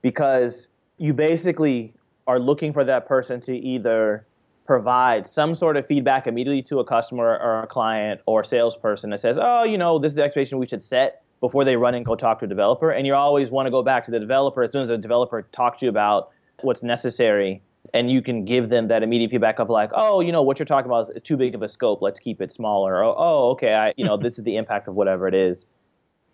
because 0.02 0.70
you 0.98 1.12
basically 1.12 1.94
are 2.28 2.40
looking 2.40 2.72
for 2.72 2.86
that 2.86 3.06
person 3.06 3.42
to 3.42 3.54
either 3.54 4.26
provide 4.66 5.28
some 5.28 5.54
sort 5.54 5.76
of 5.76 5.86
feedback 5.86 6.28
immediately 6.28 6.62
to 6.62 6.80
a 6.80 6.86
customer 6.86 7.38
or 7.44 7.64
a 7.64 7.68
client 7.68 8.22
or 8.26 8.40
a 8.40 8.46
salesperson 8.46 9.10
that 9.10 9.20
says, 9.20 9.38
oh, 9.42 9.66
you 9.66 9.78
know, 9.78 10.00
this 10.00 10.14
is 10.14 10.16
the 10.16 10.24
expectation 10.24 10.60
we 10.60 10.68
should 10.68 10.82
set 10.82 11.21
before 11.42 11.66
they 11.66 11.76
run 11.76 11.96
and 11.96 12.06
go 12.06 12.16
talk 12.16 12.40
to 12.40 12.46
a 12.46 12.48
developer. 12.48 12.92
And 12.92 13.06
you 13.06 13.14
always 13.14 13.50
want 13.50 13.66
to 13.66 13.72
go 13.72 13.84
back 13.84 14.06
to 14.06 14.12
the 14.12 14.20
developer 14.20 14.64
as 14.64 14.72
soon 14.72 14.84
as 14.84 14.88
the 14.88 14.98
developer 14.98 15.42
talks 15.52 15.80
to 15.80 15.88
you 15.88 15.90
about 15.90 16.30
what's 16.62 16.84
necessary. 16.84 17.62
And 17.94 18.10
you 18.10 18.22
can 18.22 18.46
give 18.46 18.70
them 18.70 18.88
that 18.88 19.04
immediate 19.04 19.32
feedback 19.32 19.60
of 19.60 19.70
like, 19.70 19.90
oh, 19.94 20.22
you 20.22 20.32
know, 20.32 20.44
what 20.44 20.60
you're 20.60 20.68
talking 20.68 20.90
about 20.90 21.10
is 21.16 21.24
too 21.24 21.36
big 21.36 21.56
of 21.56 21.64
a 21.64 21.68
scope. 21.68 22.02
Let's 22.02 22.20
keep 22.20 22.42
it 22.42 22.54
smaller. 22.54 23.04
Or, 23.04 23.16
oh, 23.18 23.50
okay, 23.52 23.74
I, 23.74 23.92
you 23.98 24.06
know, 24.06 24.18
this 24.18 24.38
is 24.38 24.46
the 24.46 24.56
impact 24.56 24.88
of 24.88 24.94
whatever 24.94 25.28
it 25.28 25.34
is. 25.34 25.66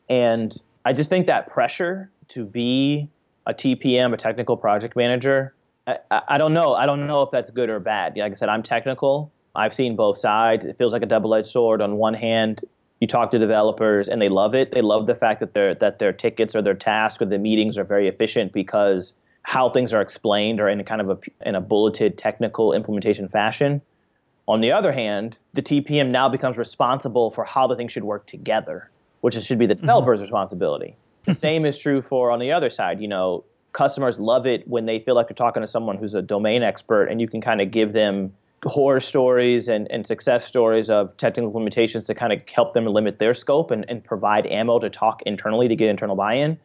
And 0.09 0.55
I 0.85 0.93
just 0.93 1.09
think 1.09 1.25
that 1.27 1.49
pressure 1.49 2.11
to 2.29 2.45
be 2.45 3.09
a 3.45 3.53
TPM, 3.53 4.13
a 4.13 4.17
technical 4.17 4.57
project 4.57 4.95
manager, 4.97 5.55
I, 5.87 6.21
I 6.27 6.37
don't 6.37 6.53
know. 6.53 6.73
I 6.73 6.85
don't 6.85 7.07
know 7.07 7.21
if 7.21 7.31
that's 7.31 7.49
good 7.49 7.69
or 7.69 7.79
bad. 7.79 8.17
Like 8.17 8.33
I 8.33 8.35
said, 8.35 8.49
I'm 8.49 8.61
technical. 8.61 9.31
I've 9.55 9.73
seen 9.73 9.95
both 9.95 10.17
sides. 10.17 10.65
It 10.65 10.77
feels 10.77 10.91
like 10.91 11.01
a 11.01 11.07
double-edged 11.07 11.47
sword. 11.47 11.81
On 11.81 11.95
one 11.95 12.13
hand, 12.13 12.63
you 12.99 13.07
talk 13.07 13.31
to 13.31 13.39
developers 13.39 14.09
and 14.09 14.21
they 14.21 14.29
love 14.29 14.55
it. 14.55 14.71
They 14.71 14.81
love 14.81 15.07
the 15.07 15.15
fact 15.15 15.39
that 15.39 15.53
their 15.53 15.75
that 15.75 15.99
their 15.99 16.13
tickets 16.13 16.55
or 16.55 16.61
their 16.61 16.73
tasks 16.73 17.21
or 17.21 17.25
the 17.25 17.37
meetings 17.37 17.77
are 17.77 17.83
very 17.83 18.07
efficient 18.07 18.53
because 18.53 19.13
how 19.43 19.69
things 19.69 19.93
are 19.93 20.01
explained 20.01 20.59
are 20.59 20.67
in 20.67 20.79
a 20.79 20.83
kind 20.83 21.01
of 21.01 21.09
a 21.09 21.47
in 21.47 21.55
a 21.55 21.61
bulleted 21.61 22.17
technical 22.17 22.73
implementation 22.73 23.29
fashion. 23.29 23.81
On 24.47 24.61
the 24.61 24.71
other 24.71 24.91
hand, 24.93 25.37
the 25.53 25.61
TPM 25.61 26.09
now 26.09 26.29
becomes 26.29 26.57
responsible 26.57 27.31
for 27.31 27.43
how 27.43 27.67
the 27.67 27.75
things 27.75 27.91
should 27.91 28.05
work 28.05 28.25
together, 28.27 28.89
which 29.21 29.35
should 29.35 29.59
be 29.59 29.65
the 29.65 29.73
mm-hmm. 29.73 29.81
developer's 29.81 30.21
responsibility. 30.21 30.95
The 31.25 31.33
same 31.47 31.65
is 31.65 31.77
true 31.77 32.01
for 32.01 32.31
on 32.31 32.39
the 32.39 32.51
other 32.51 32.69
side. 32.69 33.01
You 33.01 33.09
know, 33.09 33.43
customers 33.73 34.19
love 34.19 34.47
it 34.47 34.67
when 34.67 34.85
they 34.85 34.99
feel 34.99 35.15
like 35.15 35.27
they're 35.27 35.35
talking 35.35 35.61
to 35.61 35.67
someone 35.67 35.97
who's 35.97 36.15
a 36.15 36.21
domain 36.21 36.63
expert 36.63 37.05
and 37.05 37.21
you 37.21 37.27
can 37.27 37.41
kind 37.41 37.61
of 37.61 37.71
give 37.71 37.93
them 37.93 38.33
horror 38.65 38.99
stories 38.99 39.67
and, 39.67 39.89
and 39.91 40.05
success 40.05 40.45
stories 40.45 40.89
of 40.89 41.15
technical 41.17 41.51
limitations 41.51 42.05
to 42.05 42.15
kind 42.15 42.33
of 42.33 42.41
help 42.53 42.73
them 42.73 42.85
limit 42.85 43.19
their 43.19 43.35
scope 43.35 43.71
and, 43.71 43.85
and 43.89 44.03
provide 44.03 44.47
ammo 44.47 44.79
to 44.79 44.89
talk 44.89 45.21
internally 45.25 45.67
to 45.67 45.75
get 45.75 45.89
internal 45.89 46.15
buy-in. 46.15 46.57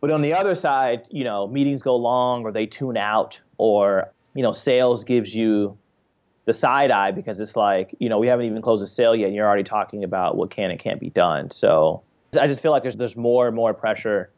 But 0.00 0.12
on 0.12 0.22
the 0.22 0.34
other 0.34 0.54
side, 0.54 1.06
you 1.10 1.24
know, 1.24 1.46
meetings 1.46 1.82
go 1.82 1.96
long 1.96 2.44
or 2.44 2.52
they 2.52 2.66
tune 2.66 2.96
out 2.96 3.40
or, 3.58 4.12
you 4.34 4.42
know, 4.42 4.52
sales 4.52 5.02
gives 5.02 5.34
you 5.34 5.76
the 6.44 6.52
side 6.52 6.90
eye 6.90 7.10
because 7.10 7.40
it's 7.40 7.56
like, 7.56 7.94
you 7.98 8.08
know, 8.08 8.18
we 8.18 8.26
haven't 8.26 8.46
even 8.46 8.60
closed 8.60 8.82
a 8.82 8.86
sale 8.86 9.16
yet 9.16 9.26
and 9.26 9.34
you're 9.34 9.46
already 9.46 9.64
talking 9.64 10.04
about 10.04 10.36
what 10.36 10.50
can 10.50 10.70
and 10.70 10.78
can't 10.78 11.00
be 11.00 11.10
done. 11.10 11.50
So 11.50 12.02
I 12.38 12.46
just 12.46 12.62
feel 12.62 12.70
like 12.70 12.82
there's 12.82 12.96
there's 12.96 13.16
more 13.16 13.46
and 13.46 13.56
more 13.56 13.72
pressure 13.72 14.30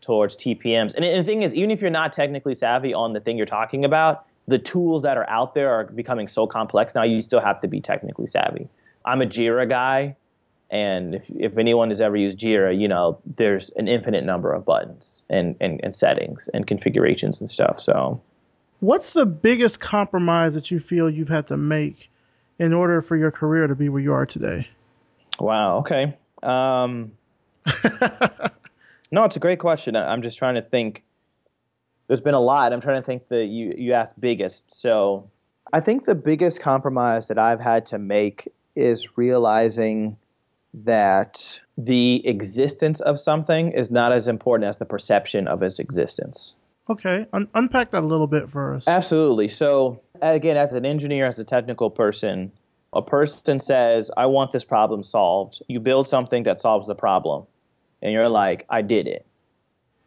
towards 0.00 0.36
TPMs. 0.36 0.94
And, 0.94 1.04
and 1.04 1.20
the 1.20 1.24
thing 1.24 1.42
is, 1.42 1.54
even 1.54 1.70
if 1.70 1.80
you're 1.80 1.90
not 1.90 2.12
technically 2.12 2.54
savvy 2.54 2.94
on 2.94 3.12
the 3.12 3.20
thing 3.20 3.36
you're 3.36 3.46
talking 3.46 3.84
about, 3.84 4.26
the 4.46 4.58
tools 4.58 5.02
that 5.02 5.16
are 5.16 5.28
out 5.28 5.54
there 5.54 5.70
are 5.70 5.84
becoming 5.84 6.28
so 6.28 6.46
complex 6.46 6.94
now. 6.94 7.02
You 7.02 7.22
still 7.22 7.40
have 7.40 7.60
to 7.62 7.68
be 7.68 7.80
technically 7.80 8.26
savvy. 8.26 8.68
I'm 9.04 9.20
a 9.22 9.26
Jira 9.26 9.68
guy, 9.68 10.16
and 10.70 11.14
if, 11.14 11.24
if 11.28 11.58
anyone 11.58 11.90
has 11.90 12.00
ever 12.00 12.16
used 12.16 12.38
Jira, 12.38 12.78
you 12.78 12.88
know 12.88 13.18
there's 13.36 13.70
an 13.76 13.88
infinite 13.88 14.24
number 14.24 14.52
of 14.52 14.64
buttons 14.64 15.22
and, 15.28 15.56
and, 15.60 15.80
and 15.82 15.94
settings 15.94 16.48
and 16.54 16.66
configurations 16.66 17.40
and 17.40 17.50
stuff. 17.50 17.80
So, 17.80 18.20
what's 18.80 19.12
the 19.12 19.26
biggest 19.26 19.80
compromise 19.80 20.54
that 20.54 20.70
you 20.70 20.80
feel 20.80 21.10
you've 21.10 21.28
had 21.28 21.46
to 21.48 21.56
make 21.56 22.10
in 22.58 22.72
order 22.72 23.02
for 23.02 23.16
your 23.16 23.30
career 23.30 23.66
to 23.66 23.74
be 23.74 23.88
where 23.88 24.02
you 24.02 24.12
are 24.12 24.26
today? 24.26 24.68
Wow. 25.38 25.78
Okay. 25.78 26.16
Um, 26.42 27.12
No, 29.14 29.22
it's 29.22 29.36
a 29.36 29.40
great 29.40 29.60
question. 29.60 29.94
I'm 29.94 30.22
just 30.22 30.38
trying 30.38 30.56
to 30.56 30.62
think. 30.62 31.04
There's 32.06 32.20
been 32.20 32.34
a 32.34 32.40
lot. 32.40 32.72
I'm 32.72 32.80
trying 32.80 33.00
to 33.00 33.06
think 33.06 33.28
that 33.28 33.46
you 33.46 33.74
you 33.76 33.92
asked 33.92 34.20
biggest. 34.20 34.72
So, 34.72 35.28
I 35.72 35.80
think 35.80 36.04
the 36.04 36.14
biggest 36.14 36.60
compromise 36.60 37.28
that 37.28 37.38
I've 37.38 37.60
had 37.60 37.86
to 37.86 37.98
make 37.98 38.48
is 38.76 39.16
realizing 39.16 40.16
that 40.74 41.60
the 41.78 42.26
existence 42.26 43.00
of 43.00 43.20
something 43.20 43.70
is 43.72 43.90
not 43.90 44.12
as 44.12 44.28
important 44.28 44.68
as 44.68 44.78
the 44.78 44.84
perception 44.84 45.46
of 45.46 45.62
its 45.62 45.78
existence. 45.78 46.54
Okay, 46.90 47.26
Un- 47.32 47.48
unpack 47.54 47.92
that 47.92 48.02
a 48.02 48.06
little 48.06 48.26
bit 48.26 48.50
for 48.50 48.74
us. 48.74 48.86
Absolutely. 48.86 49.48
So, 49.48 50.02
again, 50.20 50.56
as 50.56 50.74
an 50.74 50.84
engineer, 50.84 51.26
as 51.26 51.38
a 51.38 51.44
technical 51.44 51.88
person, 51.88 52.52
a 52.92 53.00
person 53.00 53.58
says, 53.58 54.10
I 54.16 54.26
want 54.26 54.52
this 54.52 54.64
problem 54.64 55.02
solved. 55.02 55.62
You 55.68 55.80
build 55.80 56.06
something 56.06 56.42
that 56.42 56.60
solves 56.60 56.86
the 56.86 56.94
problem 56.94 57.46
and 58.02 58.12
you're 58.12 58.28
like, 58.28 58.66
I 58.68 58.82
did 58.82 59.06
it. 59.06 59.26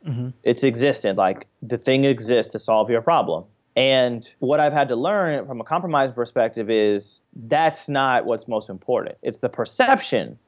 Mm-hmm. 0.05 0.29
It's 0.43 0.63
existent. 0.63 1.17
Like 1.17 1.47
the 1.61 1.77
thing 1.77 2.03
exists 2.03 2.51
to 2.53 2.59
solve 2.59 2.89
your 2.89 3.01
problem. 3.01 3.45
And 3.75 4.27
what 4.39 4.59
I've 4.59 4.73
had 4.73 4.87
to 4.89 4.95
learn 4.95 5.45
from 5.45 5.61
a 5.61 5.63
compromise 5.63 6.11
perspective 6.11 6.69
is 6.69 7.21
that's 7.35 7.87
not 7.87 8.25
what's 8.25 8.47
most 8.47 8.69
important. 8.69 9.17
It's 9.21 9.37
the 9.37 9.49
perception 9.49 10.39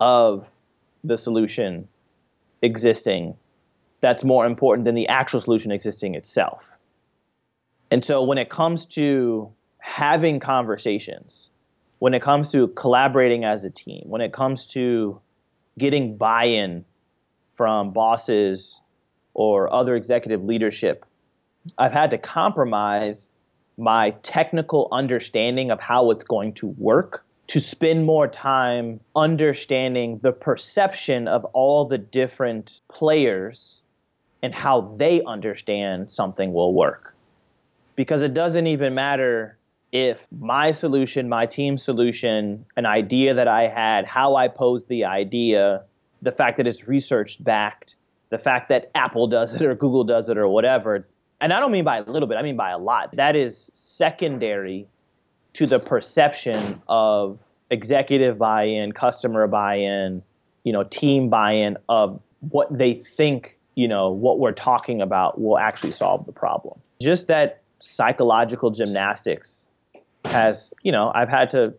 of 0.00 0.46
the 1.04 1.18
solution 1.18 1.86
existing 2.62 3.36
that's 4.00 4.24
more 4.24 4.46
important 4.46 4.84
than 4.84 4.94
the 4.94 5.08
actual 5.08 5.40
solution 5.40 5.70
existing 5.70 6.14
itself. 6.14 6.78
And 7.90 8.04
so 8.04 8.22
when 8.22 8.38
it 8.38 8.48
comes 8.48 8.86
to 8.86 9.52
having 9.78 10.40
conversations, 10.40 11.48
when 11.98 12.14
it 12.14 12.22
comes 12.22 12.52
to 12.52 12.68
collaborating 12.68 13.44
as 13.44 13.64
a 13.64 13.70
team, 13.70 14.04
when 14.06 14.20
it 14.20 14.32
comes 14.32 14.66
to 14.66 15.20
getting 15.78 16.16
buy-in 16.16 16.84
from 17.58 17.90
bosses 17.90 18.80
or 19.34 19.70
other 19.74 19.96
executive 19.96 20.44
leadership, 20.44 21.04
I've 21.76 21.92
had 21.92 22.10
to 22.10 22.18
compromise 22.18 23.30
my 23.76 24.10
technical 24.22 24.88
understanding 24.92 25.72
of 25.72 25.80
how 25.80 26.12
it's 26.12 26.24
going 26.24 26.52
to 26.54 26.68
work 26.78 27.24
to 27.48 27.58
spend 27.58 28.06
more 28.06 28.28
time 28.28 29.00
understanding 29.16 30.20
the 30.22 30.30
perception 30.30 31.26
of 31.26 31.44
all 31.46 31.84
the 31.84 31.98
different 31.98 32.80
players 32.88 33.80
and 34.42 34.54
how 34.54 34.94
they 34.96 35.22
understand 35.24 36.10
something 36.10 36.52
will 36.52 36.74
work. 36.74 37.14
Because 37.96 38.22
it 38.22 38.34
doesn't 38.34 38.68
even 38.68 38.94
matter 38.94 39.58
if 39.90 40.26
my 40.38 40.70
solution, 40.70 41.28
my 41.28 41.46
team 41.46 41.76
solution, 41.76 42.64
an 42.76 42.86
idea 42.86 43.34
that 43.34 43.48
I 43.48 43.66
had, 43.66 44.04
how 44.04 44.36
I 44.36 44.46
posed 44.46 44.88
the 44.88 45.06
idea, 45.06 45.82
the 46.22 46.32
fact 46.32 46.56
that 46.56 46.66
it's 46.66 46.88
research 46.88 47.42
backed, 47.42 47.96
the 48.30 48.38
fact 48.38 48.68
that 48.68 48.90
Apple 48.94 49.26
does 49.26 49.54
it 49.54 49.62
or 49.62 49.74
Google 49.74 50.04
does 50.04 50.28
it 50.28 50.36
or 50.36 50.48
whatever, 50.48 51.06
and 51.40 51.52
I 51.52 51.60
don't 51.60 51.70
mean 51.70 51.84
by 51.84 51.98
a 51.98 52.02
little 52.02 52.28
bit, 52.28 52.36
I 52.36 52.42
mean 52.42 52.56
by 52.56 52.70
a 52.70 52.78
lot, 52.78 53.14
that 53.16 53.36
is 53.36 53.70
secondary 53.74 54.86
to 55.54 55.66
the 55.66 55.78
perception 55.78 56.80
of 56.88 57.38
executive 57.70 58.38
buy 58.38 58.64
in, 58.64 58.92
customer 58.92 59.46
buy 59.46 59.76
in, 59.76 60.22
you 60.64 60.72
know, 60.72 60.84
team 60.84 61.28
buy 61.28 61.52
in 61.52 61.76
of 61.88 62.20
what 62.40 62.76
they 62.76 62.94
think, 62.94 63.58
you 63.74 63.88
know, 63.88 64.10
what 64.10 64.38
we're 64.38 64.52
talking 64.52 65.00
about 65.00 65.40
will 65.40 65.58
actually 65.58 65.92
solve 65.92 66.26
the 66.26 66.32
problem. 66.32 66.80
Just 67.00 67.28
that 67.28 67.62
psychological 67.80 68.70
gymnastics 68.70 69.66
has, 70.24 70.74
you 70.82 70.92
know, 70.92 71.12
I've 71.14 71.28
had 71.28 71.50
to 71.50 71.74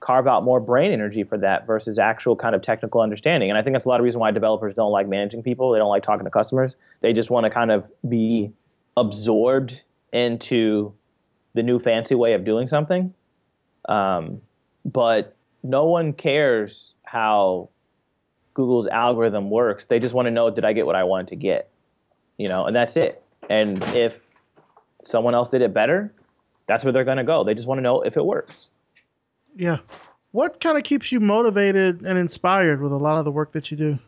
carve 0.00 0.26
out 0.26 0.44
more 0.44 0.60
brain 0.60 0.92
energy 0.92 1.24
for 1.24 1.38
that 1.38 1.66
versus 1.66 1.98
actual 1.98 2.36
kind 2.36 2.54
of 2.54 2.62
technical 2.62 3.00
understanding. 3.00 3.50
And 3.50 3.58
I 3.58 3.62
think 3.62 3.74
that's 3.74 3.86
a 3.86 3.88
lot 3.88 4.00
of 4.00 4.04
reason 4.04 4.20
why 4.20 4.30
developers 4.30 4.74
don't 4.74 4.92
like 4.92 5.08
managing 5.08 5.42
people. 5.42 5.72
They 5.72 5.78
don't 5.78 5.88
like 5.88 6.02
talking 6.02 6.24
to 6.24 6.30
customers. 6.30 6.76
They 7.00 7.12
just 7.12 7.30
want 7.30 7.44
to 7.44 7.50
kind 7.50 7.70
of 7.70 7.84
be 8.08 8.52
absorbed 8.96 9.80
into 10.12 10.92
the 11.54 11.62
new 11.62 11.78
fancy 11.78 12.14
way 12.14 12.34
of 12.34 12.44
doing 12.44 12.66
something. 12.66 13.12
Um, 13.88 14.40
but 14.84 15.34
no 15.62 15.86
one 15.86 16.12
cares 16.12 16.92
how 17.04 17.70
Google's 18.54 18.86
algorithm 18.86 19.50
works. 19.50 19.86
They 19.86 19.98
just 19.98 20.14
want 20.14 20.26
to 20.26 20.30
know 20.30 20.50
did 20.50 20.64
I 20.64 20.72
get 20.72 20.86
what 20.86 20.96
I 20.96 21.04
wanted 21.04 21.28
to 21.28 21.36
get, 21.36 21.70
you 22.36 22.48
know, 22.48 22.66
and 22.66 22.76
that's 22.76 22.96
it. 22.96 23.22
And 23.48 23.82
if 23.94 24.14
someone 25.02 25.34
else 25.34 25.48
did 25.48 25.62
it 25.62 25.72
better, 25.72 26.12
that's 26.66 26.84
where 26.84 26.92
they're 26.92 27.04
going 27.04 27.18
to 27.18 27.24
go. 27.24 27.44
They 27.44 27.54
just 27.54 27.66
want 27.66 27.78
to 27.78 27.82
know 27.82 28.02
if 28.02 28.16
it 28.16 28.24
works. 28.24 28.66
Yeah. 29.56 29.78
What 30.32 30.60
kind 30.60 30.76
of 30.76 30.84
keeps 30.84 31.10
you 31.10 31.18
motivated 31.18 32.02
and 32.02 32.18
inspired 32.18 32.82
with 32.82 32.92
a 32.92 32.96
lot 32.96 33.18
of 33.18 33.24
the 33.24 33.32
work 33.32 33.52
that 33.52 33.70
you 33.70 33.76
do? 33.76 33.98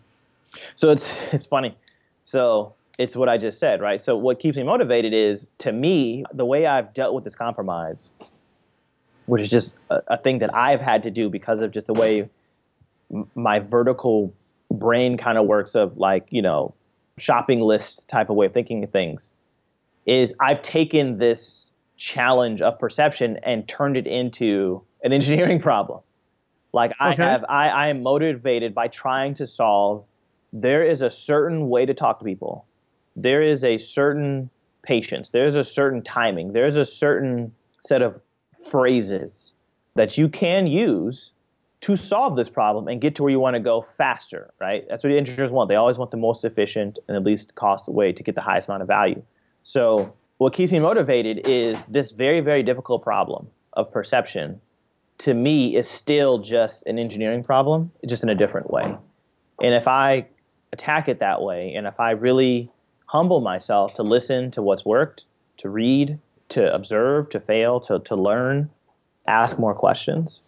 So 0.77 0.91
it's 0.91 1.11
it's 1.33 1.47
funny. 1.47 1.77
So 2.25 2.75
it's 2.99 3.17
what 3.17 3.29
I 3.29 3.39
just 3.39 3.59
said, 3.59 3.81
right? 3.81 4.03
So 4.03 4.17
what 4.17 4.41
keeps 4.41 4.57
me 4.57 4.65
motivated 4.65 5.15
is 5.15 5.51
to 5.59 5.73
me 5.73 6.25
the 6.35 6.45
way 6.45 6.67
I've 6.67 6.93
dealt 6.93 7.15
with 7.15 7.25
this 7.25 7.35
compromise, 7.35 8.11
which 9.27 9.43
is 9.43 9.51
just 9.51 9.75
a, 9.89 10.03
a 10.09 10.19
thing 10.19 10.39
that 10.41 10.55
I've 10.55 10.81
had 10.81 11.03
to 11.05 11.11
do 11.11 11.31
because 11.31 11.61
of 11.61 11.71
just 11.71 11.87
the 11.87 11.95
way 11.95 12.29
my 13.35 13.59
vertical 13.61 14.33
brain 14.71 15.17
kind 15.17 15.39
of 15.39 15.47
works 15.47 15.75
of 15.75 15.97
like 15.97 16.27
you 16.31 16.43
know 16.43 16.75
shopping 17.17 17.61
list 17.61 18.07
type 18.09 18.29
of 18.29 18.37
way 18.37 18.47
of 18.47 18.53
thinking 18.53 18.85
of 18.85 18.91
things. 18.91 19.33
Is 20.05 20.35
I've 20.41 20.63
taken 20.63 21.19
this 21.19 21.71
challenge 21.97 22.63
of 22.63 22.79
perception 22.79 23.39
and 23.43 23.67
turned 23.67 23.97
it 23.97 24.07
into 24.07 24.83
an 25.03 25.13
engineering 25.13 25.61
problem. 25.61 26.01
Like 26.73 26.93
I 27.01 27.13
Okay. 27.13 27.23
have, 27.23 27.45
I, 27.49 27.69
I 27.69 27.89
am 27.89 28.03
motivated 28.03 28.75
by 28.75 28.89
trying 28.89 29.35
to 29.35 29.47
solve. 29.47 30.05
There 30.53 30.85
is 30.85 31.03
a 31.03 31.11
certain 31.11 31.69
way 31.69 31.87
to 31.87 31.95
talk 31.95 32.19
to 32.19 32.25
people. 32.25 32.67
There 33.17 33.43
is 33.43 33.65
a 33.65 33.79
certain 33.79 34.51
patience. 34.83 35.31
There's 35.31 35.55
a 35.57 35.65
certain 35.65 36.03
timing. 36.03 36.53
There's 36.53 36.77
a 36.77 36.85
certain 36.85 37.53
set 37.87 38.03
of 38.03 38.21
phrases 38.71 39.53
that 39.95 40.17
you 40.17 40.29
can 40.29 40.67
use 40.67 41.33
to 41.81 41.97
solve 41.97 42.37
this 42.37 42.49
problem 42.49 42.89
and 42.89 43.01
get 43.01 43.15
to 43.17 43.23
where 43.23 43.31
you 43.31 43.41
want 43.41 43.55
to 43.55 43.61
go 43.61 43.87
faster, 43.97 44.53
right? 44.61 44.85
That's 44.89 45.05
what 45.05 45.13
engineers 45.13 45.51
want. 45.51 45.69
They 45.69 45.77
always 45.77 45.97
want 45.97 46.11
the 46.11 46.17
most 46.17 46.45
efficient 46.45 46.99
and 47.09 47.17
the 47.17 47.21
least 47.21 47.55
cost 47.55 47.89
way 47.89 48.13
to 48.13 48.23
get 48.23 48.35
the 48.35 48.41
highest 48.41 48.69
amount 48.69 48.83
of 48.83 48.89
value. 48.89 49.23
So, 49.63 50.13
what 50.39 50.53
keeps 50.53 50.71
me 50.71 50.79
motivated 50.79 51.47
is 51.47 51.85
this 51.87 52.13
very, 52.13 52.41
very 52.41 52.63
difficult 52.63 53.03
problem 53.03 53.49
of 53.73 53.91
perception 53.91 54.61
to 55.19 55.35
me 55.35 55.77
is 55.77 55.89
still 55.89 56.39
just 56.39 56.87
an 56.87 56.99
engineering 56.99 57.43
problem, 57.43 57.91
just 58.07 58.23
in 58.23 58.29
a 58.29 58.35
different 58.35 58.71
way. 58.71 58.97
And 59.61 59.75
if 59.75 59.89
I 59.89 60.27
attack 60.73 61.09
it 61.09 61.21
that 61.21 61.43
way, 61.43 61.75
and 61.75 61.87
if 61.87 61.99
I 61.99 62.13
really 62.13 62.71
humble 63.07 63.41
myself 63.41 63.95
to 63.95 64.03
listen 64.03 64.51
to 64.53 64.63
what's 64.63 64.85
worked, 64.85 65.25
to 65.59 65.69
read, 65.69 66.19
to 66.51 66.73
observe, 66.73 67.29
to 67.31 67.41
fail, 67.41 67.81
to, 67.81 67.99
to 68.01 68.15
learn, 68.15 68.71
ask 69.27 69.59
more 69.59 69.75
questions, 69.75 70.41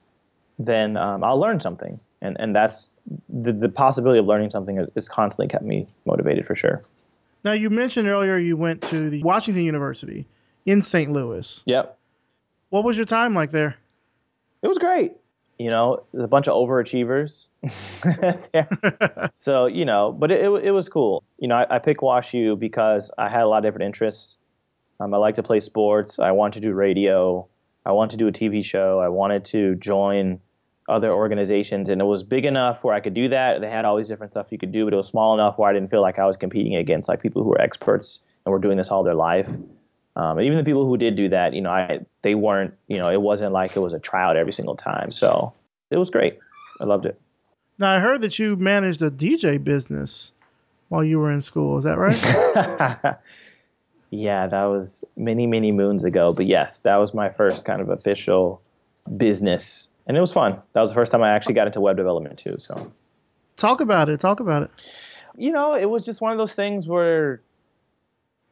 then 0.59 0.97
um, 0.97 1.25
I'll 1.25 1.41
learn 1.41 1.61
something. 1.61 2.01
And, 2.23 2.37
and 2.39 2.55
that's 2.55 2.87
the, 3.29 3.53
the 3.53 3.69
possibility 3.69 4.21
of 4.21 4.27
learning 4.27 4.51
something 4.51 4.79
is, 4.79 4.89
is 4.95 5.09
constantly 5.09 5.49
kept 5.49 5.65
me 5.65 5.89
motivated 6.05 6.47
for 6.47 6.55
sure. 6.55 6.83
Now, 7.45 7.53
you 7.53 7.71
mentioned 7.71 8.07
earlier 8.07 8.37
you 8.37 8.57
went 8.57 8.83
to 8.83 9.09
the 9.09 9.23
Washington 9.23 9.65
University 9.65 10.27
in 10.67 10.83
St. 10.83 11.11
Louis. 11.11 11.63
Yep. 11.67 11.99
What 12.69 12.85
was 12.85 12.97
your 12.97 13.07
time 13.07 13.35
like 13.35 13.51
there? 13.51 13.77
It 14.63 14.69
was 14.69 14.79
great. 14.79 15.13
You 15.59 15.71
know, 15.71 16.05
a 16.19 16.27
bunch 16.27 16.49
of 16.49 16.55
overachievers. 16.55 17.47
so, 19.35 19.67
you 19.67 19.85
know, 19.85 20.13
but 20.13 20.31
it, 20.31 20.41
it, 20.43 20.65
it 20.65 20.71
was 20.71 20.89
cool. 20.89 21.23
You 21.39 21.49
know, 21.49 21.57
I, 21.57 21.77
I 21.77 21.79
picked 21.79 22.01
WashU 22.01 22.59
because 22.59 23.11
I 23.19 23.29
had 23.29 23.43
a 23.43 23.47
lot 23.47 23.59
of 23.59 23.65
different 23.65 23.85
interests. 23.85 24.39
Um, 25.01 25.13
I 25.13 25.19
like 25.19 25.35
to 25.37 25.43
play 25.43 25.61
sports. 25.61 26.19
I 26.19 26.31
want 26.31 26.55
to 26.55 26.61
do 26.61 26.73
radio. 26.73 27.47
I 27.85 27.93
want 27.93 28.11
to 28.13 28.17
do 28.17 28.29
a 28.29 28.33
TV 28.33 28.65
show. 28.65 29.01
I 29.01 29.09
wanted 29.09 29.45
to 29.47 29.75
join 29.77 30.41
other 30.89 31.13
organizations, 31.13 31.89
and 31.89 32.01
it 32.01 32.05
was 32.05 32.23
big 32.23 32.45
enough 32.45 32.85
where 32.85 32.95
I 32.95 33.01
could 33.01 33.15
do 33.15 33.29
that. 33.29 33.61
They 33.61 33.71
had 33.71 33.85
all 33.85 33.97
these 33.97 34.09
different 34.09 34.33
stuff 34.33 34.49
you 34.51 34.59
could 34.59 34.73
do, 34.73 34.85
but 34.85 34.93
it 34.93 34.97
was 34.97 35.09
small 35.09 35.35
enough 35.35 35.57
where 35.57 35.71
I 35.71 35.73
didn't 35.73 35.91
feel 35.91 36.03
like 36.03 36.19
I 36.19 36.27
was 36.27 36.37
competing 36.37 36.75
against 36.75 37.09
like 37.09 37.23
people 37.23 37.43
who 37.43 37.51
were 37.51 37.61
experts 37.61 38.21
and 38.45 38.53
were 38.53 38.59
doing 38.59 38.77
this 38.77 38.89
all 38.89 39.03
their 39.03 39.15
life. 39.15 39.49
Um, 40.21 40.37
and 40.37 40.47
even 40.47 40.59
the 40.59 40.65
people 40.65 40.85
who 40.85 40.99
did 40.99 41.17
do 41.17 41.31
that, 41.31 41.55
you 41.55 41.63
know, 41.63 41.71
I 41.71 42.01
they 42.21 42.35
weren't, 42.35 42.75
you 42.89 42.99
know, 42.99 43.09
it 43.09 43.23
wasn't 43.23 43.53
like 43.53 43.75
it 43.75 43.81
was 43.81 43.95
a 43.95 43.99
tryout 43.99 44.37
every 44.37 44.53
single 44.53 44.77
time. 44.77 45.09
So 45.09 45.51
it 45.91 45.97
was 45.97 46.11
great. 46.11 46.39
I 46.79 46.85
loved 46.85 47.07
it. 47.07 47.19
Now, 47.79 47.91
I 47.91 48.01
heard 48.01 48.21
that 48.21 48.39
you 48.39 48.55
managed 48.57 49.01
a 49.01 49.11
DJ 49.11 49.63
business 49.65 50.33
while 50.91 51.03
you 51.03 51.19
were 51.19 51.33
in 51.33 51.41
school. 51.41 51.79
Is 51.79 51.85
that 51.85 51.97
right? 51.97 52.19
yeah, 54.11 54.47
that 54.47 54.65
was 54.65 55.03
many, 55.17 55.47
many 55.47 55.73
moons 55.73 56.05
ago. 56.05 56.35
But 56.35 56.45
yes, 56.45 56.81
that 56.81 56.97
was 56.97 57.15
my 57.15 57.31
first 57.31 57.65
kind 57.65 57.81
of 57.81 57.89
official 57.89 58.61
business. 59.17 59.89
And 60.07 60.19
it 60.19 60.21
was 60.21 60.35
fun. 60.35 60.61
That 60.75 60.83
was 60.83 60.91
the 60.91 60.97
first 60.97 61.13
time 61.13 61.23
I 61.23 61.31
actually 61.31 61.55
got 61.55 61.67
into 61.67 61.81
web 61.81 61.97
development 61.97 62.39
too. 62.39 62.57
So, 62.59 62.93
Talk 63.57 63.81
about 63.81 64.11
it. 64.11 64.21
Talk 64.21 64.41
about 64.41 64.65
it. 64.65 64.71
you 65.39 65.51
know, 65.51 65.73
it 65.75 65.87
was 65.87 66.05
just 66.05 66.21
one 66.21 66.33
of 66.33 66.37
those 66.37 66.55
things 66.55 66.87
where 66.87 67.41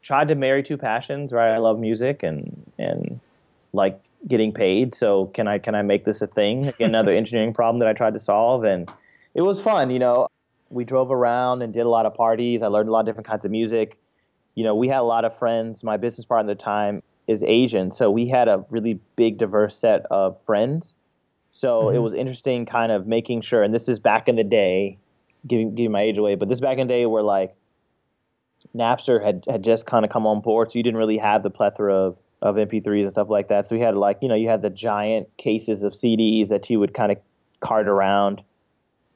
tried 0.03 0.29
to 0.29 0.35
marry 0.35 0.63
two 0.63 0.77
passions, 0.77 1.33
right? 1.33 1.53
I 1.53 1.59
love 1.59 1.79
music 1.79 2.23
and 2.23 2.71
and 2.79 3.21
like 3.73 4.01
getting 4.27 4.53
paid. 4.53 4.95
So 4.95 5.27
can 5.27 5.47
I 5.47 5.59
can 5.59 5.75
I 5.75 5.83
make 5.83 6.05
this 6.05 6.23
a 6.23 6.27
thing? 6.27 6.73
Another 6.81 7.13
engineering 7.15 7.53
problem 7.53 7.79
that 7.79 7.89
I 7.89 7.93
tried 7.93 8.15
to 8.15 8.21
solve 8.21 8.65
and 8.65 8.91
it 9.35 9.43
was 9.43 9.61
fun, 9.61 9.91
you 9.91 9.99
know. 9.99 10.29
We 10.71 10.85
drove 10.85 11.11
around 11.11 11.63
and 11.63 11.73
did 11.73 11.87
a 11.87 11.89
lot 11.89 12.05
of 12.05 12.15
parties. 12.15 12.63
I 12.63 12.67
learned 12.67 12.89
a 12.89 12.93
lot 12.93 13.01
of 13.01 13.07
different 13.07 13.27
kinds 13.27 13.45
of 13.45 13.51
music. 13.51 13.99
You 14.55 14.65
know, 14.65 14.75
we 14.75 14.89
had 14.89 14.99
a 14.99 15.03
lot 15.03 15.25
of 15.25 15.39
friends. 15.39 15.83
My 15.83 15.97
business 15.97 16.27
partner 16.27 16.51
at 16.51 16.59
the 16.59 16.63
time 16.63 17.03
is 17.27 17.43
Asian, 17.43 17.91
so 17.91 18.11
we 18.11 18.27
had 18.27 18.49
a 18.49 18.65
really 18.71 18.99
big 19.17 19.39
diverse 19.39 19.77
set 19.77 20.05
of 20.11 20.37
friends. 20.45 20.95
So 21.53 21.89
it 21.89 21.95
mm-hmm. 21.95 22.03
was 22.03 22.15
interesting 22.15 22.67
kind 22.67 22.93
of 22.93 23.07
making 23.07 23.41
sure 23.43 23.63
and 23.63 23.73
this 23.73 23.89
is 23.89 23.99
back 23.99 24.29
in 24.29 24.37
the 24.37 24.45
day, 24.45 24.99
giving 25.47 25.75
giving 25.75 25.93
my 25.93 26.03
age 26.03 26.19
away, 26.19 26.35
but 26.35 26.49
this 26.49 26.57
is 26.57 26.61
back 26.61 26.79
in 26.79 26.87
the 26.87 26.93
day 26.93 27.07
where 27.07 27.23
like 27.23 27.55
Napster 28.77 29.23
had, 29.25 29.45
had 29.49 29.63
just 29.65 29.87
kind 29.87 30.05
of 30.05 30.11
come 30.11 30.27
on 30.27 30.41
board, 30.41 30.71
so 30.71 30.79
you 30.79 30.83
didn't 30.83 30.99
really 30.99 31.19
have 31.19 31.43
the 31.43 31.51
plethora 31.51 31.95
of, 31.95 32.19
of 32.43 32.57
MP3s 32.57 33.03
and 33.03 33.13
stuff 33.13 33.29
like 33.29 33.49
that. 33.49 33.67
So 33.67 33.75
we 33.75 33.81
had 33.81 33.97
like, 33.97 34.19
you 34.21 34.29
know, 34.29 34.35
you 34.35 34.49
had 34.49 34.63
the 34.63 34.71
giant 34.71 35.29
cases 35.37 35.83
of 35.83 35.93
CDs 35.93 36.49
that 36.49 36.69
you 36.71 36.79
would 36.79 36.95
kind 36.95 37.11
of 37.13 37.19
cart 37.61 37.89
around. 37.89 38.43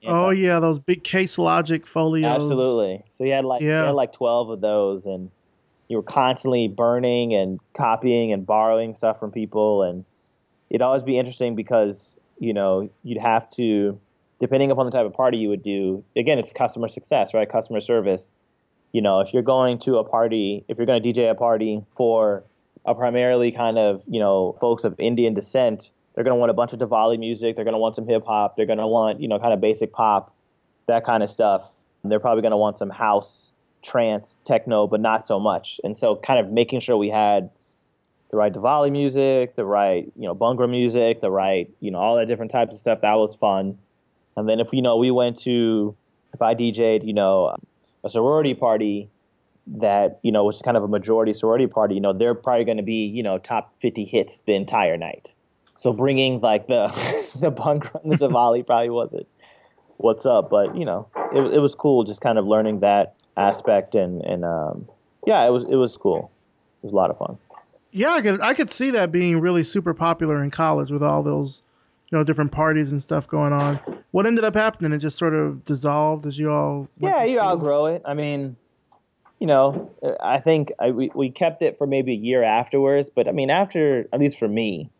Oh 0.04 0.30
yeah, 0.30 0.58
those 0.58 0.80
big 0.80 1.04
case 1.04 1.38
logic 1.38 1.86
folios. 1.86 2.42
Absolutely. 2.42 3.04
So 3.10 3.22
you 3.22 3.32
had 3.32 3.44
like 3.44 3.62
you 3.62 3.68
Yeah. 3.68 3.86
had 3.86 3.94
like 3.94 4.12
twelve 4.12 4.50
of 4.50 4.60
those, 4.60 5.04
and 5.06 5.30
you 5.88 5.96
were 5.96 6.02
constantly 6.02 6.66
burning 6.66 7.34
and 7.34 7.60
copying 7.74 8.32
and 8.32 8.44
borrowing 8.44 8.94
stuff 8.94 9.20
from 9.20 9.30
people, 9.30 9.82
and 9.82 10.04
it'd 10.70 10.82
always 10.82 11.04
be 11.04 11.18
interesting 11.18 11.54
because 11.54 12.18
you 12.40 12.52
know 12.52 12.90
you'd 13.04 13.18
have 13.20 13.48
to, 13.50 13.96
depending 14.40 14.72
upon 14.72 14.86
the 14.86 14.92
type 14.92 15.06
of 15.06 15.12
party 15.12 15.38
you 15.38 15.48
would 15.48 15.62
do. 15.62 16.02
Again, 16.16 16.36
it's 16.36 16.52
customer 16.52 16.88
success, 16.88 17.32
right? 17.32 17.48
Customer 17.48 17.80
service. 17.80 18.32
You 18.92 19.00
know, 19.00 19.20
if 19.20 19.32
you're 19.32 19.42
going 19.42 19.78
to 19.80 19.96
a 19.96 20.04
party, 20.04 20.64
if 20.68 20.76
you're 20.76 20.86
going 20.86 21.02
to 21.02 21.12
DJ 21.12 21.30
a 21.30 21.34
party 21.34 21.82
for 21.96 22.44
a 22.84 22.94
primarily 22.94 23.52
kind 23.52 23.78
of 23.78 24.02
you 24.06 24.20
know 24.20 24.56
folks 24.60 24.84
of 24.84 24.94
Indian 24.98 25.34
descent, 25.34 25.90
they're 26.14 26.24
going 26.24 26.36
to 26.36 26.38
want 26.38 26.50
a 26.50 26.54
bunch 26.54 26.72
of 26.72 26.78
Diwali 26.78 27.18
music. 27.18 27.56
They're 27.56 27.64
going 27.64 27.74
to 27.74 27.78
want 27.78 27.96
some 27.96 28.06
hip 28.06 28.24
hop. 28.26 28.56
They're 28.56 28.66
going 28.66 28.78
to 28.78 28.86
want 28.86 29.20
you 29.20 29.28
know 29.28 29.38
kind 29.38 29.52
of 29.52 29.60
basic 29.60 29.92
pop, 29.92 30.34
that 30.86 31.04
kind 31.04 31.22
of 31.22 31.30
stuff. 31.30 31.72
They're 32.04 32.20
probably 32.20 32.42
going 32.42 32.52
to 32.52 32.56
want 32.56 32.76
some 32.76 32.90
house, 32.90 33.52
trance, 33.82 34.38
techno, 34.44 34.86
but 34.86 35.00
not 35.00 35.24
so 35.24 35.38
much. 35.38 35.80
And 35.84 35.96
so, 35.96 36.16
kind 36.16 36.40
of 36.40 36.52
making 36.52 36.80
sure 36.80 36.96
we 36.96 37.08
had 37.08 37.50
the 38.30 38.36
right 38.36 38.52
Diwali 38.52 38.90
music, 38.90 39.54
the 39.56 39.64
right 39.64 40.10
you 40.16 40.26
know 40.26 40.34
Bhangra 40.34 40.68
music, 40.68 41.20
the 41.20 41.30
right 41.30 41.70
you 41.80 41.90
know 41.90 41.98
all 41.98 42.16
that 42.16 42.26
different 42.26 42.50
types 42.50 42.74
of 42.74 42.80
stuff. 42.80 43.00
That 43.02 43.14
was 43.14 43.34
fun. 43.34 43.78
And 44.36 44.48
then 44.48 44.60
if 44.60 44.68
you 44.72 44.82
know 44.82 44.96
we 44.96 45.10
went 45.10 45.38
to 45.42 45.94
if 46.34 46.42
I 46.42 46.54
DJ'd 46.54 47.04
you 47.04 47.12
know 47.12 47.56
a 48.04 48.08
sorority 48.08 48.54
party 48.54 49.08
that 49.66 50.18
you 50.22 50.32
know 50.32 50.44
was 50.44 50.60
kind 50.62 50.76
of 50.76 50.82
a 50.82 50.88
majority 50.88 51.32
sorority 51.32 51.66
party, 51.66 51.94
you 51.94 52.00
know 52.00 52.12
they're 52.12 52.34
probably 52.34 52.64
going 52.64 52.76
to 52.76 52.82
be 52.82 53.06
you 53.06 53.22
know 53.22 53.38
top 53.38 53.72
50 53.80 54.04
hits 54.04 54.40
the 54.40 54.54
entire 54.54 54.96
night. 54.96 55.32
So 55.76 55.92
bringing 55.92 56.40
like 56.40 56.66
the 56.66 56.88
the 57.36 57.50
Bhangra 57.50 58.02
and 58.02 58.12
the 58.12 58.16
Diwali 58.16 58.66
probably 58.66 58.90
wasn't 58.90 59.26
what's 59.98 60.26
up, 60.26 60.50
but 60.50 60.76
you 60.76 60.84
know 60.84 61.08
it, 61.32 61.54
it 61.54 61.58
was 61.58 61.74
cool 61.74 62.04
just 62.04 62.20
kind 62.20 62.38
of 62.38 62.46
learning 62.46 62.80
that 62.80 63.14
aspect 63.36 63.94
and 63.94 64.22
and 64.22 64.44
um, 64.44 64.88
yeah 65.26 65.44
it 65.46 65.50
was 65.50 65.64
it 65.64 65.76
was 65.76 65.96
cool. 65.96 66.30
It 66.82 66.86
was 66.86 66.92
a 66.92 66.96
lot 66.96 67.10
of 67.10 67.18
fun. 67.18 67.38
Yeah, 67.92 68.14
I 68.14 68.22
could 68.22 68.40
I 68.40 68.54
could 68.54 68.70
see 68.70 68.90
that 68.90 69.12
being 69.12 69.38
really 69.40 69.62
super 69.62 69.92
popular 69.92 70.42
in 70.42 70.50
college 70.50 70.90
with 70.90 71.02
all 71.02 71.22
those, 71.22 71.62
you 72.12 72.18
know, 72.18 72.24
different 72.24 72.52
parties 72.52 72.92
and 72.92 73.02
stuff 73.02 73.26
going 73.26 73.54
on. 73.54 73.80
What 74.10 74.26
ended 74.26 74.44
up 74.44 74.54
happening? 74.54 74.92
It 74.92 74.98
just 74.98 75.16
sort 75.18 75.34
of 75.34 75.64
dissolved 75.64 76.26
as 76.26 76.38
you 76.38 76.52
all. 76.52 76.88
Yeah, 76.98 77.24
you 77.24 77.40
all 77.40 77.56
grow 77.56 77.86
it. 77.86 78.02
I 78.04 78.12
mean, 78.12 78.56
you 79.40 79.46
know, 79.46 79.90
I 80.20 80.38
think 80.38 80.72
I, 80.78 80.90
we 80.90 81.10
we 81.14 81.30
kept 81.30 81.62
it 81.62 81.78
for 81.78 81.86
maybe 81.86 82.12
a 82.12 82.16
year 82.16 82.42
afterwards. 82.42 83.08
But 83.08 83.28
I 83.28 83.32
mean, 83.32 83.48
after 83.48 84.06
at 84.12 84.20
least 84.20 84.38
for 84.38 84.46
me, 84.46 84.90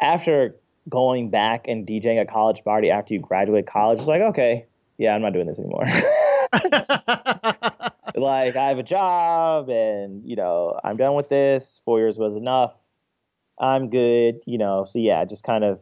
after 0.00 0.56
going 0.88 1.28
back 1.28 1.68
and 1.68 1.86
DJing 1.86 2.18
a 2.18 2.24
college 2.24 2.64
party 2.64 2.90
after 2.90 3.12
you 3.12 3.20
graduate 3.20 3.66
college 3.66 3.98
it's 3.98 4.08
like, 4.08 4.22
okay, 4.22 4.64
yeah, 4.96 5.14
I'm 5.14 5.20
not 5.20 5.34
doing 5.34 5.46
this 5.46 5.58
anymore. 5.58 5.84
like 8.14 8.56
I 8.56 8.68
have 8.68 8.78
a 8.78 8.82
job 8.82 9.68
and 9.68 10.24
you 10.24 10.34
know 10.34 10.80
I'm 10.82 10.96
done 10.96 11.14
with 11.14 11.28
this. 11.28 11.82
Four 11.84 11.98
years 11.98 12.16
was 12.16 12.34
enough. 12.36 12.72
I'm 13.60 13.90
good, 13.90 14.40
you 14.46 14.56
know. 14.56 14.86
So 14.88 14.98
yeah, 14.98 15.26
just 15.26 15.44
kind 15.44 15.62
of 15.62 15.78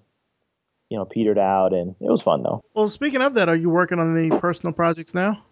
you 0.90 0.96
know 0.96 1.04
petered 1.04 1.38
out, 1.38 1.72
and 1.72 1.94
it 2.00 2.10
was 2.10 2.22
fun 2.22 2.42
though. 2.42 2.62
Well, 2.74 2.88
speaking 2.88 3.22
of 3.22 3.34
that, 3.34 3.48
are 3.48 3.56
you 3.56 3.70
working 3.70 3.98
on 3.98 4.16
any 4.16 4.30
personal 4.38 4.72
projects 4.72 5.14
now? 5.14 5.42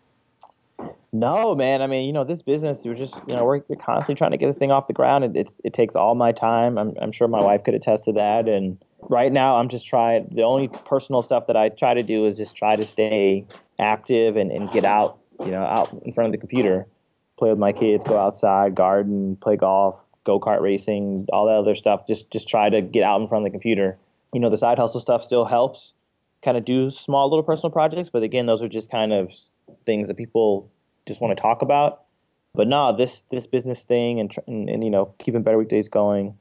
No, 1.15 1.55
man. 1.55 1.81
I 1.81 1.87
mean, 1.87 2.07
you 2.07 2.13
know, 2.13 2.25
this 2.25 2.43
business, 2.43 2.85
we're 2.85 2.95
just, 2.95 3.23
you 3.29 3.37
know, 3.37 3.45
we're, 3.45 3.63
we're 3.69 3.77
constantly 3.77 4.17
trying 4.17 4.33
to 4.33 4.37
get 4.37 4.49
this 4.49 4.57
thing 4.57 4.73
off 4.73 4.89
the 4.89 4.93
ground. 4.93 5.23
It, 5.23 5.37
it's, 5.37 5.61
it 5.63 5.73
takes 5.73 5.95
all 5.95 6.17
my 6.17 6.33
time. 6.33 6.77
I'm, 6.77 6.93
I'm 7.01 7.13
sure 7.13 7.29
my 7.29 7.41
wife 7.41 7.63
could 7.63 7.75
attest 7.75 8.07
to 8.07 8.13
that. 8.15 8.49
And 8.49 8.79
right 9.03 9.31
now, 9.31 9.55
I'm 9.55 9.69
just 9.69 9.87
trying. 9.87 10.29
The 10.33 10.43
only 10.43 10.67
personal 10.67 11.23
stuff 11.23 11.47
that 11.47 11.57
I 11.57 11.69
try 11.69 11.95
to 11.95 12.03
do 12.03 12.27
is 12.27 12.37
just 12.37 12.57
try 12.57 12.75
to 12.75 12.85
stay 12.85 13.47
active 13.79 14.37
and, 14.37 14.51
and 14.51 14.69
get 14.73 14.85
out, 14.85 15.19
you 15.39 15.53
know, 15.53 15.63
out 15.63 15.97
in 16.05 16.13
front 16.13 16.27
of 16.27 16.33
the 16.33 16.39
computer, 16.39 16.85
play 17.39 17.49
with 17.49 17.61
my 17.61 17.71
kids, 17.71 18.05
go 18.05 18.19
outside, 18.19 18.75
garden, 18.75 19.37
play 19.37 19.55
golf, 19.55 20.01
go 20.25 20.41
kart 20.41 20.63
racing, 20.63 21.29
all 21.33 21.47
that 21.47 21.55
other 21.55 21.77
stuff. 21.77 22.09
Just, 22.09 22.29
just 22.33 22.49
try 22.49 22.69
to 22.71 22.83
get 22.83 23.05
out 23.05 23.21
in 23.21 23.29
front 23.29 23.47
of 23.47 23.53
the 23.53 23.57
computer. 23.57 23.97
You 24.35 24.41
know, 24.41 24.51
the 24.51 24.59
side 24.59 24.79
hustle 24.79 25.01
stuff 25.01 25.23
still 25.23 25.45
helps. 25.45 25.95
Kind 26.43 26.57
of 26.57 26.65
do 26.65 26.91
small 26.91 27.31
little 27.31 27.43
personal 27.45 27.71
projects, 27.71 28.11
but 28.11 28.23
again, 28.23 28.45
those 28.45 28.61
are 28.61 28.69
just 28.69 28.91
kind 28.91 29.13
of 29.13 29.33
things 29.87 30.09
that 30.09 30.17
people 30.17 30.71
just 31.07 31.21
want 31.21 31.35
to 31.35 31.41
talk 31.41 31.63
about. 31.63 32.03
But 32.53 32.69
no, 32.69 32.95
this 32.95 33.25
this 33.31 33.47
business 33.47 33.85
thing 33.85 34.21
and, 34.21 34.35
and, 34.47 34.69
and 34.69 34.85
you 34.85 34.91
know 34.91 35.15
keeping 35.19 35.43
better 35.43 35.57
weekdays 35.57 35.89
going, 35.89 36.35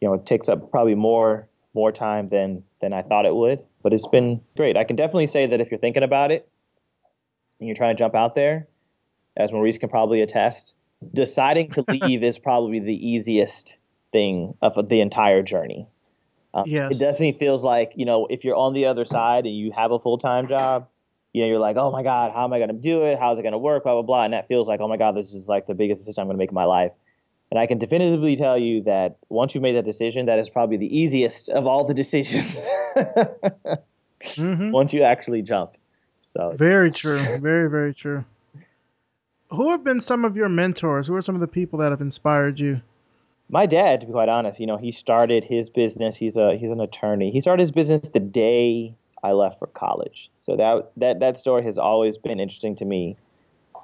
you 0.00 0.08
know, 0.08 0.14
it 0.14 0.26
takes 0.26 0.48
up 0.48 0.70
probably 0.70 0.94
more 0.94 1.48
more 1.74 1.92
time 1.92 2.28
than 2.28 2.64
than 2.80 2.92
I 2.92 3.02
thought 3.02 3.24
it 3.24 3.34
would. 3.34 3.60
But 3.82 3.92
it's 3.92 4.08
been 4.08 4.40
great. 4.56 4.76
I 4.76 4.84
can 4.84 4.96
definitely 4.96 5.28
say 5.28 5.46
that 5.46 5.60
if 5.60 5.70
you're 5.70 5.80
thinking 5.80 6.02
about 6.02 6.30
it 6.32 6.48
and 7.60 7.68
you're 7.68 7.76
trying 7.76 7.96
to 7.96 7.98
jump 7.98 8.14
out 8.14 8.34
there, 8.34 8.66
as 9.36 9.52
Maurice 9.52 9.78
can 9.78 9.88
probably 9.88 10.20
attest, 10.20 10.74
deciding 11.14 11.70
to 11.70 11.84
leave 11.88 12.22
is 12.22 12.38
probably 12.38 12.80
the 12.80 12.94
easiest 12.94 13.74
thing 14.12 14.54
of 14.60 14.88
the 14.88 15.00
entire 15.00 15.42
journey. 15.42 15.86
Um, 16.60 16.64
yes. 16.66 16.96
It 16.96 16.98
definitely 16.98 17.32
feels 17.32 17.64
like, 17.64 17.92
you 17.96 18.04
know, 18.04 18.26
if 18.28 18.44
you're 18.44 18.56
on 18.56 18.74
the 18.74 18.86
other 18.86 19.04
side 19.04 19.46
and 19.46 19.56
you 19.56 19.72
have 19.72 19.90
a 19.90 19.98
full 19.98 20.18
time 20.18 20.48
job, 20.48 20.88
you 21.32 21.42
know, 21.42 21.48
you're 21.48 21.58
like, 21.58 21.76
oh 21.76 21.90
my 21.90 22.02
God, 22.02 22.32
how 22.32 22.44
am 22.44 22.52
I 22.52 22.58
going 22.58 22.70
to 22.70 22.74
do 22.74 23.04
it? 23.04 23.18
How's 23.18 23.38
it 23.38 23.42
going 23.42 23.52
to 23.52 23.58
work? 23.58 23.84
Blah, 23.84 23.94
blah, 23.94 24.02
blah. 24.02 24.24
And 24.24 24.32
that 24.32 24.48
feels 24.48 24.66
like, 24.66 24.80
oh 24.80 24.88
my 24.88 24.96
God, 24.96 25.16
this 25.16 25.34
is 25.34 25.48
like 25.48 25.66
the 25.66 25.74
biggest 25.74 26.00
decision 26.00 26.22
I'm 26.22 26.26
going 26.26 26.36
to 26.36 26.38
make 26.38 26.50
in 26.50 26.54
my 26.54 26.64
life. 26.64 26.92
And 27.50 27.58
I 27.58 27.66
can 27.66 27.78
definitively 27.78 28.36
tell 28.36 28.58
you 28.58 28.82
that 28.82 29.16
once 29.28 29.54
you've 29.54 29.62
made 29.62 29.76
that 29.76 29.84
decision, 29.84 30.26
that 30.26 30.38
is 30.38 30.50
probably 30.50 30.76
the 30.76 30.94
easiest 30.96 31.48
of 31.48 31.66
all 31.66 31.84
the 31.84 31.94
decisions. 32.02 32.68
mm-hmm. 32.96 34.70
Once 34.70 34.92
you 34.92 35.02
actually 35.02 35.42
jump. 35.42 35.72
So 36.24 36.54
very 36.56 36.90
true. 36.90 37.18
Very, 37.40 37.70
very 37.70 37.94
true. 37.94 38.24
Who 39.50 39.70
have 39.70 39.82
been 39.82 39.98
some 39.98 40.26
of 40.26 40.36
your 40.36 40.50
mentors? 40.50 41.06
Who 41.06 41.14
are 41.14 41.22
some 41.22 41.34
of 41.34 41.40
the 41.40 41.48
people 41.48 41.78
that 41.78 41.90
have 41.90 42.02
inspired 42.02 42.60
you? 42.60 42.82
My 43.50 43.66
dad, 43.66 44.00
to 44.00 44.06
be 44.06 44.12
quite 44.12 44.28
honest, 44.28 44.60
you 44.60 44.66
know, 44.66 44.76
he 44.76 44.92
started 44.92 45.44
his 45.44 45.70
business. 45.70 46.16
He's 46.16 46.36
a 46.36 46.56
he's 46.56 46.70
an 46.70 46.80
attorney. 46.80 47.30
He 47.30 47.40
started 47.40 47.60
his 47.60 47.70
business 47.70 48.08
the 48.08 48.20
day 48.20 48.94
I 49.22 49.32
left 49.32 49.58
for 49.58 49.66
college. 49.68 50.30
So 50.40 50.56
that 50.56 50.92
that 50.96 51.20
that 51.20 51.38
story 51.38 51.62
has 51.64 51.78
always 51.78 52.18
been 52.18 52.40
interesting 52.40 52.76
to 52.76 52.84
me 52.84 53.16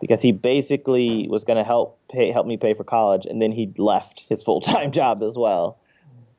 because 0.00 0.20
he 0.20 0.32
basically 0.32 1.28
was 1.28 1.44
going 1.44 1.56
to 1.56 1.64
help 1.64 1.98
pay 2.10 2.30
help 2.30 2.46
me 2.46 2.56
pay 2.56 2.74
for 2.74 2.84
college, 2.84 3.26
and 3.26 3.40
then 3.40 3.52
he 3.52 3.72
left 3.78 4.24
his 4.28 4.42
full 4.42 4.60
time 4.60 4.92
job 5.00 5.22
as 5.22 5.36
well. 5.36 5.78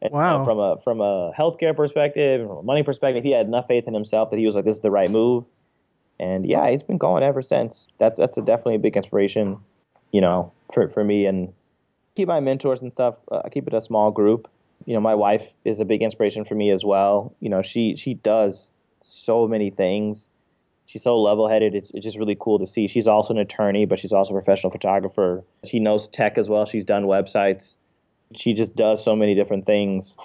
And 0.01 0.13
uh, 0.13 0.17
wow. 0.17 0.38
So 0.38 0.45
from 0.45 0.59
a 0.59 0.77
from 0.83 1.01
a 1.01 1.31
healthcare 1.38 1.75
perspective, 1.75 2.47
from 2.47 2.57
a 2.57 2.63
money 2.63 2.83
perspective, 2.83 3.23
he 3.23 3.31
had 3.31 3.47
enough 3.47 3.67
faith 3.67 3.88
in 3.88 3.93
himself 3.93 4.29
that 4.29 4.38
he 4.38 4.45
was 4.45 4.55
like, 4.55 4.65
"This 4.65 4.75
is 4.75 4.81
the 4.81 4.91
right 4.91 5.09
move." 5.09 5.45
And 6.19 6.45
yeah, 6.45 6.69
he's 6.69 6.83
been 6.83 6.97
going 6.97 7.23
ever 7.23 7.41
since. 7.41 7.88
That's 7.97 8.17
that's 8.17 8.38
a 8.38 8.41
definitely 8.41 8.75
a 8.75 8.79
big 8.79 8.95
inspiration, 8.95 9.57
you 10.11 10.21
know, 10.21 10.51
for 10.73 10.88
for 10.88 11.03
me 11.03 11.25
and 11.25 11.51
keep 12.15 12.28
my 12.28 12.39
mentors 12.39 12.82
and 12.82 12.91
stuff. 12.91 13.15
Uh, 13.32 13.41
I 13.43 13.49
keep 13.49 13.67
it 13.67 13.73
a 13.73 13.82
small 13.82 14.12
group. 14.12 14.49
You 14.86 14.93
know, 14.93 15.01
my 15.01 15.15
wife 15.15 15.54
is 15.63 15.80
a 15.80 15.86
big 15.86 16.01
inspiration 16.01 16.45
for 16.45 16.56
me 16.56 16.71
as 16.71 16.84
well. 16.84 17.34
You 17.39 17.49
know, 17.49 17.62
she 17.62 17.95
she 17.95 18.15
does 18.15 18.71
so 18.99 19.47
many 19.47 19.69
things. 19.69 20.30
She's 20.88 21.01
so 21.01 21.19
level 21.19 21.47
headed. 21.47 21.73
It's, 21.73 21.89
it's 21.91 22.04
just 22.04 22.17
really 22.17 22.38
cool 22.39 22.60
to 22.60 22.67
see. 22.67 22.88
She's 22.88 23.08
also 23.08 23.34
an 23.34 23.39
attorney, 23.39 23.86
but 23.86 23.99
she's 23.99 24.12
also 24.12 24.34
a 24.34 24.38
professional 24.38 24.69
photographer. 24.71 25.43
She 25.63 25.80
knows 25.80 26.08
tech 26.08 26.38
as 26.38 26.47
well. 26.47 26.65
She's 26.65 26.84
done 26.84 27.06
websites. 27.06 27.75
She 28.36 28.54
just 28.54 28.75
does 28.75 29.04
so 29.04 29.15
many 29.15 29.34
different 29.34 29.65
things. 29.65 30.15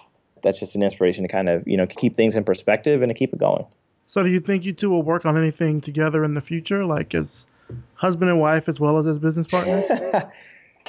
That's 0.42 0.61
just 0.61 0.74
an 0.74 0.83
inspiration 0.83 1.22
to 1.22 1.29
kind 1.29 1.48
of, 1.48 1.66
you 1.66 1.79
know, 1.79 1.87
keep 1.87 2.14
things 2.14 2.37
in 2.37 2.44
perspective 2.44 3.00
and 3.00 3.09
to 3.09 3.14
keep 3.14 3.33
it 3.33 3.38
going. 3.38 3.64
So, 4.07 4.22
do 4.22 4.29
you 4.29 4.40
think 4.40 4.64
you 4.64 4.72
two 4.72 4.90
will 4.90 5.03
work 5.03 5.24
on 5.24 5.38
anything 5.38 5.81
together 5.81 6.24
in 6.24 6.35
the 6.35 6.40
future, 6.40 6.85
like 6.85 7.14
as 7.14 7.46
husband 7.94 8.31
and 8.31 8.40
wife 8.40 8.68
as 8.68 8.79
well 8.79 8.98
as 8.98 9.07
as 9.07 9.18
business 9.18 9.46
partners? 9.46 9.85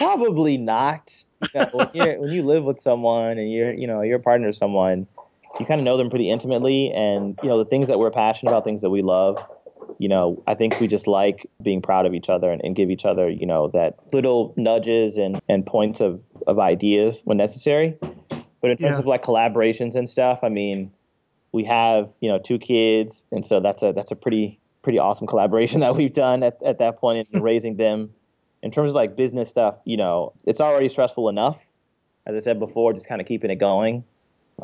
Probably 0.02 0.58
not. 0.58 1.24
You 1.54 1.62
know, 1.62 1.70
when, 1.74 1.88
when, 2.22 2.32
you 2.32 2.44
live 2.44 2.64
with 2.64 2.82
someone 2.82 3.38
and 3.38 3.52
you're, 3.52 3.74
you 3.74 3.88
know, 3.88 4.02
you're 4.02 4.18
a 4.18 4.22
partner 4.22 4.48
with 4.48 4.56
someone, 4.56 5.08
you 5.60 5.66
kind 5.66 5.80
of 5.80 5.86
know 5.86 5.98
them 5.98 6.10
pretty 6.10 6.30
intimately, 6.30 6.92
and 6.92 7.38
you 7.44 7.50
know 7.50 7.58
the 7.58 7.70
things 7.70 7.88
that 7.88 8.00
we're 8.00 8.12
passionate 8.12 8.52
about, 8.52 8.64
things 8.64 8.82
that 8.82 8.90
we 8.90 9.02
love. 9.02 9.44
You 9.98 10.08
know, 10.08 10.42
I 10.48 10.56
think 10.56 10.80
we 10.80 10.88
just 10.88 11.06
like 11.06 11.48
being 11.62 11.82
proud 11.82 12.06
of 12.06 12.14
each 12.14 12.30
other 12.30 12.50
and, 12.50 12.62
and 12.64 12.76
give 12.76 12.90
each 12.90 13.06
other, 13.06 13.30
you 13.30 13.46
know, 13.46 13.68
that 13.74 14.00
little 14.12 14.54
nudges 14.58 15.18
and, 15.18 15.40
and 15.48 15.64
points 15.66 16.00
of, 16.00 16.24
of 16.48 16.58
ideas 16.58 17.22
when 17.26 17.38
necessary. 17.38 17.98
But 18.62 18.72
in 18.72 18.78
terms 18.78 18.94
yeah. 18.94 19.00
of 19.00 19.06
like 19.06 19.24
collaborations 19.24 19.94
and 19.94 20.10
stuff, 20.10 20.40
I 20.44 20.50
mean, 20.50 20.92
we 21.52 21.64
have 21.66 22.10
you 22.22 22.30
know 22.30 22.40
two 22.40 22.58
kids, 22.58 23.26
and 23.32 23.46
so 23.46 23.60
that's 23.60 23.84
a 23.84 23.92
that's 23.92 24.12
a 24.12 24.16
pretty 24.16 24.60
pretty 24.82 25.00
awesome 25.00 25.28
collaboration 25.28 25.80
that 25.82 25.96
we've 25.96 26.14
done 26.14 26.44
at, 26.44 26.62
at 26.64 26.80
that 26.80 26.98
point 26.98 27.28
in 27.32 27.42
raising 27.42 27.78
them. 27.78 28.12
In 28.64 28.72
terms 28.72 28.92
of 28.92 28.96
like 28.96 29.16
business 29.16 29.50
stuff, 29.50 29.76
you 29.86 29.98
know, 29.98 30.34
it's 30.46 30.62
already 30.62 30.90
stressful 30.90 31.30
enough. 31.30 31.60
As 32.28 32.36
I 32.36 32.40
said 32.40 32.60
before, 32.60 32.94
just 32.94 33.08
kind 33.08 33.20
of 33.20 33.28
keeping 33.28 33.50
it 33.50 33.56
going. 33.56 34.04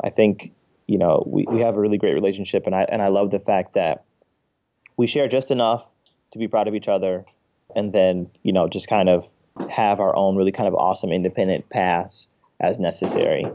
I 0.04 0.10
think 0.10 0.52
you 0.88 0.98
know, 0.98 1.22
we, 1.26 1.44
we 1.48 1.60
have 1.60 1.76
a 1.76 1.80
really 1.80 1.98
great 1.98 2.14
relationship, 2.14 2.64
and 2.66 2.74
I 2.74 2.82
and 2.84 3.00
I 3.02 3.08
love 3.08 3.30
the 3.30 3.38
fact 3.38 3.74
that 3.74 4.04
we 4.96 5.06
share 5.06 5.28
just 5.28 5.50
enough 5.50 5.86
to 6.32 6.38
be 6.38 6.48
proud 6.48 6.66
of 6.66 6.74
each 6.74 6.88
other, 6.88 7.24
and 7.76 7.92
then 7.92 8.28
you 8.42 8.52
know 8.52 8.68
just 8.68 8.88
kind 8.88 9.08
of 9.08 9.28
have 9.70 10.00
our 10.00 10.16
own 10.16 10.36
really 10.36 10.52
kind 10.52 10.66
of 10.66 10.74
awesome 10.74 11.12
independent 11.12 11.68
paths 11.68 12.28
as 12.60 12.78
necessary. 12.78 13.46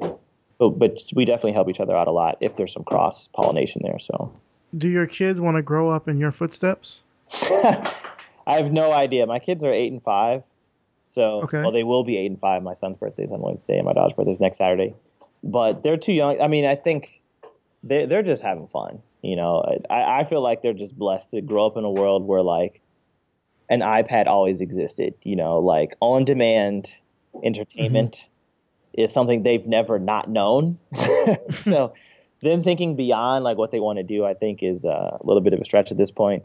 But, 0.60 0.70
but 0.78 1.04
we 1.16 1.26
definitely 1.26 1.54
help 1.54 1.70
each 1.70 1.80
other 1.80 1.96
out 1.96 2.08
a 2.08 2.12
lot 2.12 2.38
if 2.40 2.56
there's 2.56 2.72
some 2.72 2.84
cross 2.84 3.28
pollination 3.34 3.82
there. 3.84 4.00
So, 4.00 4.32
do 4.78 4.88
your 4.88 5.08
kids 5.08 5.42
want 5.42 5.58
to 5.58 5.64
grow 5.64 5.90
up 5.90 6.08
in 6.08 6.20
your 6.20 6.32
footsteps? 6.32 7.04
I 8.46 8.56
have 8.56 8.72
no 8.72 8.92
idea. 8.92 9.26
My 9.26 9.40
kids 9.40 9.64
are 9.64 9.72
eight 9.72 9.92
and 9.92 10.02
five, 10.04 10.44
so 11.06 11.44
okay. 11.44 11.62
well 11.62 11.72
they 11.72 11.84
will 11.84 12.04
be 12.04 12.18
eight 12.18 12.30
and 12.30 12.40
five. 12.40 12.64
My 12.64 12.74
son's 12.74 12.98
birthday 12.98 13.24
is 13.24 13.32
on 13.32 13.42
Wednesday, 13.42 13.78
and 13.78 13.86
my 13.86 13.94
daughter's 13.94 14.14
birthday 14.14 14.32
is 14.32 14.40
next 14.40 14.58
Saturday. 14.58 14.94
But 15.44 15.84
they're 15.84 15.98
too 15.98 16.14
young. 16.14 16.40
I 16.42 16.48
mean, 16.48 16.66
I 16.66 16.76
think 16.76 17.22
they 17.84 18.06
they're 18.06 18.24
just 18.24 18.42
having 18.42 18.68
fun. 18.68 19.02
You 19.22 19.36
know, 19.36 19.64
I, 19.90 20.20
I 20.20 20.24
feel 20.26 20.42
like 20.42 20.62
they're 20.62 20.74
just 20.74 20.98
blessed 20.98 21.32
to 21.32 21.42
grow 21.42 21.66
up 21.66 21.78
in 21.78 21.84
a 21.86 21.92
world 21.92 22.26
where 22.28 22.42
like 22.42 22.82
an 23.70 23.80
iPad 23.80 24.28
always 24.28 24.62
existed. 24.62 25.14
You 25.24 25.36
know, 25.36 25.60
like 25.60 25.96
on 26.02 26.26
demand 26.26 26.94
entertainment 27.44 28.14
mm-hmm. 28.16 29.02
is 29.02 29.12
something 29.12 29.44
they've 29.44 29.66
never 29.66 30.00
not 30.00 30.30
known. 30.30 30.78
so 31.50 31.94
them 32.42 32.64
thinking 32.64 32.96
beyond 32.96 33.44
like 33.44 33.58
what 33.58 33.72
they 33.72 33.80
want 33.80 33.98
to 33.98 34.04
do, 34.04 34.26
I 34.26 34.34
think, 34.34 34.62
is 34.62 34.86
uh, 34.86 35.18
a 35.20 35.26
little 35.26 35.42
bit 35.42 35.54
of 35.54 35.62
a 35.62 35.66
stretch 35.66 35.92
at 35.92 35.98
this 35.98 36.12
point. 36.12 36.44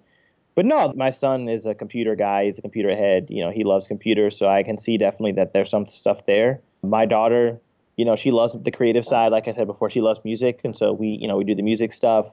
But 0.58 0.66
no, 0.66 0.92
my 0.96 1.12
son 1.12 1.48
is 1.48 1.66
a 1.66 1.74
computer 1.76 2.16
guy. 2.16 2.46
He's 2.46 2.58
a 2.58 2.62
computer 2.62 2.96
head. 2.96 3.28
You 3.30 3.44
know, 3.44 3.52
he 3.52 3.62
loves 3.62 3.86
computers, 3.86 4.36
so 4.36 4.48
I 4.48 4.64
can 4.64 4.76
see 4.76 4.98
definitely 4.98 5.30
that 5.34 5.52
there's 5.52 5.70
some 5.70 5.88
stuff 5.88 6.26
there. 6.26 6.60
My 6.82 7.06
daughter 7.06 7.60
you 7.96 8.04
know, 8.04 8.16
she 8.16 8.32
loves 8.32 8.56
the 8.60 8.72
creative 8.72 9.06
side. 9.06 9.30
Like 9.30 9.46
I 9.46 9.52
said 9.52 9.68
before, 9.68 9.88
she 9.88 10.00
loves 10.00 10.18
music, 10.24 10.62
and 10.64 10.76
so 10.76 10.92
we, 10.92 11.10
you 11.20 11.28
know, 11.28 11.36
we 11.36 11.44
do 11.44 11.54
the 11.54 11.62
music 11.62 11.92
stuff. 11.92 12.28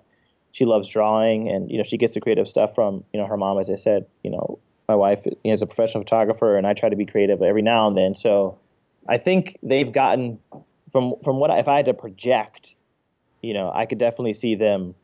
She 0.54 0.66
loves 0.66 0.90
drawing, 0.90 1.50
and 1.50 1.70
you 1.70 1.78
know, 1.78 1.84
she 1.84 1.98
gets 1.98 2.16
the 2.16 2.20
creative 2.20 2.48
stuff 2.48 2.74
from 2.74 3.04
you 3.14 3.20
know 3.20 3.28
her 3.28 3.38
mom. 3.38 3.60
As 3.60 3.70
I 3.70 3.76
said, 3.76 4.08
you 4.24 4.32
know, 4.32 4.58
my 4.90 4.96
wife 4.96 5.28
is 5.44 5.62
a 5.62 5.68
professional 5.68 6.02
photographer, 6.02 6.58
and 6.58 6.66
I 6.66 6.74
try 6.74 6.90
to 6.90 6.96
be 6.96 7.06
creative 7.06 7.44
every 7.44 7.62
now 7.62 7.88
and 7.88 7.96
then. 7.96 8.16
So, 8.16 8.58
I 9.08 9.20
think 9.20 9.56
they've 9.62 9.92
gotten 9.92 10.40
from 10.92 11.14
from 11.24 11.38
what 11.38 11.52
I, 11.52 11.60
if 11.60 11.68
I 11.68 11.76
had 11.78 11.86
to 11.86 11.94
project, 11.94 12.74
you 13.44 13.54
know, 13.54 13.72
I 13.72 13.86
could 13.86 14.00
definitely 14.00 14.34
see 14.34 14.56
them 14.56 14.96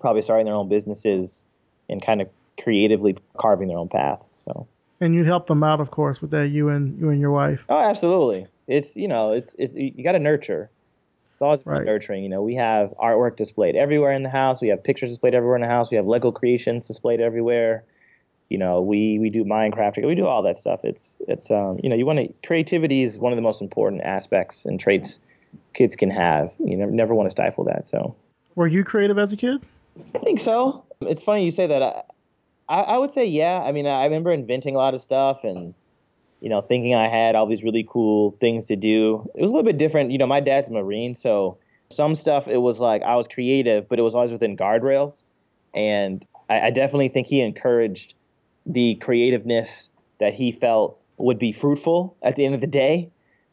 probably 0.00 0.20
starting 0.20 0.44
their 0.44 0.54
own 0.54 0.68
businesses 0.68 1.48
and 1.90 2.04
kind 2.04 2.22
of 2.22 2.28
creatively 2.62 3.18
carving 3.38 3.68
their 3.68 3.78
own 3.78 3.88
path. 3.88 4.20
So. 4.46 4.66
And 5.00 5.14
you 5.14 5.24
help 5.24 5.46
them 5.46 5.62
out, 5.62 5.80
of 5.80 5.90
course, 5.90 6.20
with 6.22 6.30
that. 6.30 6.48
You 6.48 6.68
and 6.68 6.98
you 6.98 7.10
and 7.10 7.20
your 7.20 7.30
wife. 7.30 7.64
Oh, 7.68 7.78
absolutely 7.78 8.46
it's 8.70 8.96
you 8.96 9.08
know 9.08 9.32
it's 9.32 9.54
it's 9.58 9.74
you 9.74 10.02
got 10.02 10.12
to 10.12 10.18
nurture. 10.18 10.70
It's 11.32 11.42
always 11.42 11.66
right. 11.66 11.84
nurturing. 11.84 12.22
You 12.22 12.28
know, 12.28 12.42
we 12.42 12.54
have 12.54 12.94
artwork 13.02 13.36
displayed 13.36 13.74
everywhere 13.74 14.12
in 14.12 14.22
the 14.22 14.30
house. 14.30 14.60
We 14.60 14.68
have 14.68 14.84
pictures 14.84 15.10
displayed 15.10 15.34
everywhere 15.34 15.56
in 15.56 15.62
the 15.62 15.68
house. 15.68 15.90
We 15.90 15.96
have 15.96 16.06
Lego 16.06 16.30
creations 16.30 16.86
displayed 16.86 17.20
everywhere. 17.20 17.82
You 18.48 18.58
know, 18.58 18.80
we 18.80 19.18
we 19.18 19.28
do 19.28 19.44
Minecraft. 19.44 20.06
We 20.06 20.14
do 20.14 20.26
all 20.26 20.42
that 20.42 20.56
stuff. 20.56 20.80
It's 20.84 21.18
it's 21.26 21.50
um 21.50 21.80
you 21.82 21.90
know 21.90 21.96
you 21.96 22.06
want 22.06 22.20
to 22.20 22.32
creativity 22.46 23.02
is 23.02 23.18
one 23.18 23.32
of 23.32 23.36
the 23.36 23.42
most 23.42 23.60
important 23.60 24.02
aspects 24.02 24.64
and 24.64 24.78
traits 24.78 25.18
kids 25.74 25.96
can 25.96 26.10
have. 26.10 26.52
You 26.58 26.76
never 26.76 26.92
never 26.92 27.14
want 27.14 27.26
to 27.26 27.32
stifle 27.32 27.64
that. 27.64 27.88
So, 27.88 28.14
were 28.54 28.68
you 28.68 28.84
creative 28.84 29.18
as 29.18 29.32
a 29.32 29.36
kid? 29.36 29.60
I 30.14 30.18
think 30.18 30.38
so. 30.38 30.84
It's 31.02 31.22
funny 31.22 31.44
you 31.44 31.50
say 31.50 31.66
that. 31.66 31.82
I, 31.82 32.02
I, 32.68 32.80
I 32.80 32.98
would 32.98 33.10
say 33.10 33.24
yeah. 33.24 33.62
I 33.62 33.72
mean, 33.72 33.86
I 33.86 34.04
remember 34.04 34.32
inventing 34.32 34.74
a 34.74 34.78
lot 34.78 34.94
of 34.94 35.00
stuff 35.00 35.44
and 35.44 35.74
you 36.40 36.50
know 36.50 36.60
thinking 36.60 36.94
I 36.94 37.08
had 37.08 37.34
all 37.34 37.46
these 37.46 37.62
really 37.62 37.86
cool 37.88 38.36
things 38.38 38.66
to 38.66 38.76
do. 38.76 39.26
It 39.34 39.40
was 39.40 39.50
a 39.50 39.54
little 39.54 39.66
bit 39.66 39.78
different. 39.78 40.10
You 40.10 40.18
know, 40.18 40.26
my 40.26 40.40
dad's 40.40 40.68
a 40.68 40.72
Marine, 40.72 41.14
so 41.14 41.56
some 41.90 42.14
stuff 42.14 42.48
it 42.48 42.58
was 42.58 42.80
like 42.80 43.02
I 43.02 43.16
was 43.16 43.26
creative, 43.26 43.88
but 43.88 43.98
it 43.98 44.02
was 44.02 44.14
always 44.14 44.30
within 44.30 44.56
guardrails. 44.58 45.22
And 45.74 46.26
I, 46.50 46.66
I 46.66 46.70
definitely 46.70 47.08
think 47.08 47.26
he 47.26 47.40
encouraged 47.40 48.14
the 48.66 48.96
creativeness 48.96 49.88
that 50.18 50.34
he 50.34 50.52
felt 50.52 51.00
would 51.16 51.38
be 51.38 51.52
fruitful 51.52 52.14
at 52.22 52.36
the 52.36 52.44
end 52.44 52.54
of 52.54 52.60
the 52.60 52.66
day. 52.66 53.10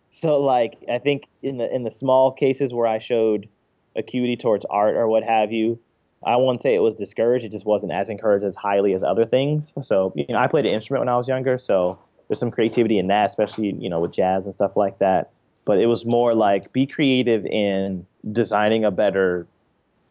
So 0.10 0.42
like 0.42 0.78
I 0.92 0.98
think 0.98 1.28
in 1.44 1.58
the 1.58 1.74
in 1.74 1.84
the 1.84 1.92
small 1.92 2.34
cases 2.34 2.74
where 2.74 2.88
I 2.88 3.00
showed 3.00 3.48
acuity 3.96 4.36
towards 4.36 4.66
art 4.66 4.96
or 4.96 5.08
what 5.08 5.24
have 5.24 5.54
you, 5.54 5.80
I 6.28 6.36
won't 6.36 6.62
say 6.62 6.76
it 6.76 6.82
was 6.82 6.94
discouraged. 6.94 7.46
It 7.46 7.52
just 7.52 7.66
wasn't 7.66 7.94
as 7.94 8.10
encouraged 8.10 8.46
as 8.46 8.56
highly 8.56 8.94
as 8.94 9.02
other 9.02 9.26
things. 9.26 9.74
So 9.82 10.12
you 10.16 10.26
know, 10.30 10.38
I 10.38 10.48
played 10.48 10.66
an 10.66 10.74
instrument 10.74 11.02
when 11.02 11.10
I 11.10 11.18
was 11.18 11.28
younger, 11.28 11.58
so 11.58 11.98
there's 12.28 12.40
some 12.40 12.52
creativity 12.52 13.00
in 13.00 13.08
that, 13.08 13.28
especially 13.28 13.72
you 13.74 13.90
know 13.90 14.00
with 14.00 14.12
jazz 14.12 14.46
and 14.46 14.54
stuff 14.54 14.76
like 14.76 15.00
that. 15.00 15.32
But 15.66 15.80
it 15.80 15.88
was 15.88 16.06
more 16.06 16.34
like 16.34 16.72
be 16.74 16.86
creative 16.86 17.46
in 17.46 18.06
designing 18.32 18.86
a 18.86 18.92
better 18.92 19.48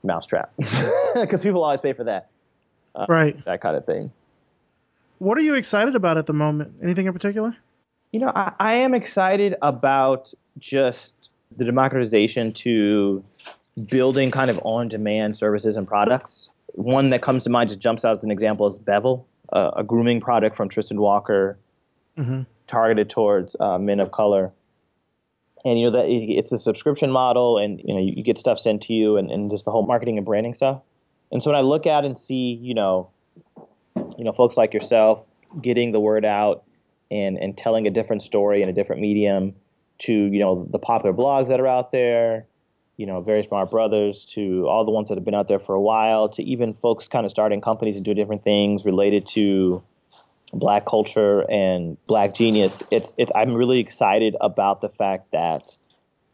mousetrap 0.02 0.52
because 1.14 1.42
people 1.42 1.62
always 1.62 1.80
pay 1.80 1.92
for 1.92 2.04
that. 2.04 2.30
Uh, 2.94 3.06
right. 3.08 3.44
That 3.44 3.60
kind 3.60 3.76
of 3.76 3.84
thing. 3.84 4.10
What 5.18 5.38
are 5.38 5.42
you 5.42 5.54
excited 5.54 5.94
about 5.94 6.18
at 6.18 6.26
the 6.26 6.32
moment? 6.32 6.74
Anything 6.82 7.06
in 7.06 7.12
particular? 7.12 7.56
You 8.12 8.20
know, 8.20 8.32
I, 8.34 8.52
I 8.58 8.74
am 8.74 8.94
excited 8.94 9.56
about 9.62 10.32
just 10.58 11.30
the 11.56 11.64
democratization 11.64 12.52
to 12.52 13.22
building 13.84 14.30
kind 14.30 14.50
of 14.50 14.58
on-demand 14.64 15.36
services 15.36 15.76
and 15.76 15.86
products. 15.86 16.48
One 16.74 17.10
that 17.10 17.22
comes 17.22 17.44
to 17.44 17.50
mind 17.50 17.68
just 17.70 17.80
jumps 17.80 18.04
out 18.04 18.12
as 18.12 18.24
an 18.24 18.30
example 18.30 18.66
is 18.66 18.78
Bevel, 18.78 19.26
uh, 19.52 19.72
a 19.76 19.84
grooming 19.84 20.20
product 20.20 20.56
from 20.56 20.68
Tristan 20.68 21.00
Walker, 21.00 21.58
mm-hmm. 22.16 22.42
targeted 22.66 23.10
towards 23.10 23.56
uh, 23.60 23.78
men 23.78 24.00
of 24.00 24.12
color. 24.12 24.52
And 25.64 25.80
you 25.80 25.90
know 25.90 25.98
that 25.98 26.06
it's 26.08 26.50
the 26.50 26.58
subscription 26.58 27.10
model, 27.10 27.58
and 27.58 27.80
you 27.84 27.92
know 27.92 28.00
you, 28.00 28.14
you 28.16 28.22
get 28.22 28.38
stuff 28.38 28.60
sent 28.60 28.82
to 28.82 28.92
you, 28.92 29.16
and, 29.16 29.30
and 29.32 29.50
just 29.50 29.64
the 29.64 29.72
whole 29.72 29.84
marketing 29.84 30.16
and 30.16 30.24
branding 30.24 30.54
stuff. 30.54 30.80
And 31.32 31.42
so 31.42 31.50
when 31.50 31.58
I 31.58 31.62
look 31.62 31.86
at 31.86 32.04
and 32.04 32.16
see, 32.16 32.54
you 32.54 32.72
know, 32.72 33.10
you 34.16 34.24
know, 34.24 34.32
folks 34.32 34.56
like 34.56 34.72
yourself 34.72 35.24
getting 35.60 35.90
the 35.90 35.98
word 35.98 36.24
out 36.24 36.64
and 37.10 37.36
and 37.38 37.56
telling 37.56 37.86
a 37.86 37.90
different 37.90 38.22
story 38.22 38.62
in 38.62 38.68
a 38.68 38.72
different 38.72 39.00
medium 39.00 39.54
to 39.98 40.12
you 40.12 40.38
know 40.38 40.66
the 40.70 40.78
popular 40.78 41.14
blogs 41.14 41.48
that 41.48 41.58
are 41.58 41.66
out 41.66 41.90
there, 41.90 42.46
you 42.96 43.06
know, 43.06 43.20
very 43.20 43.42
smart 43.42 43.70
brothers 43.70 44.24
to 44.24 44.66
all 44.68 44.84
the 44.84 44.90
ones 44.90 45.08
that 45.08 45.16
have 45.16 45.24
been 45.24 45.34
out 45.34 45.48
there 45.48 45.58
for 45.58 45.74
a 45.74 45.80
while 45.80 46.28
to 46.30 46.42
even 46.42 46.74
folks 46.74 47.08
kind 47.08 47.26
of 47.26 47.30
starting 47.30 47.60
companies 47.60 47.96
and 47.96 48.04
doing 48.04 48.16
different 48.16 48.44
things 48.44 48.84
related 48.84 49.26
to 49.26 49.82
black 50.52 50.86
culture 50.86 51.40
and 51.50 51.96
black 52.06 52.34
genius. 52.34 52.82
It's 52.90 53.12
it's 53.18 53.32
I'm 53.34 53.54
really 53.54 53.80
excited 53.80 54.36
about 54.40 54.80
the 54.80 54.88
fact 54.88 55.32
that 55.32 55.76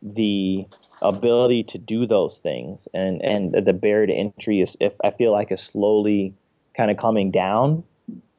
the 0.02 0.66
ability 1.00 1.64
to 1.64 1.78
do 1.78 2.06
those 2.06 2.38
things 2.38 2.86
and 2.94 3.20
and 3.22 3.52
the 3.64 3.72
barrier 3.72 4.06
to 4.06 4.12
entry 4.12 4.60
is 4.60 4.76
if 4.80 4.92
I 5.02 5.10
feel 5.10 5.32
like 5.32 5.50
is 5.50 5.60
slowly 5.60 6.34
kind 6.76 6.90
of 6.90 6.96
coming 6.96 7.30
down 7.30 7.84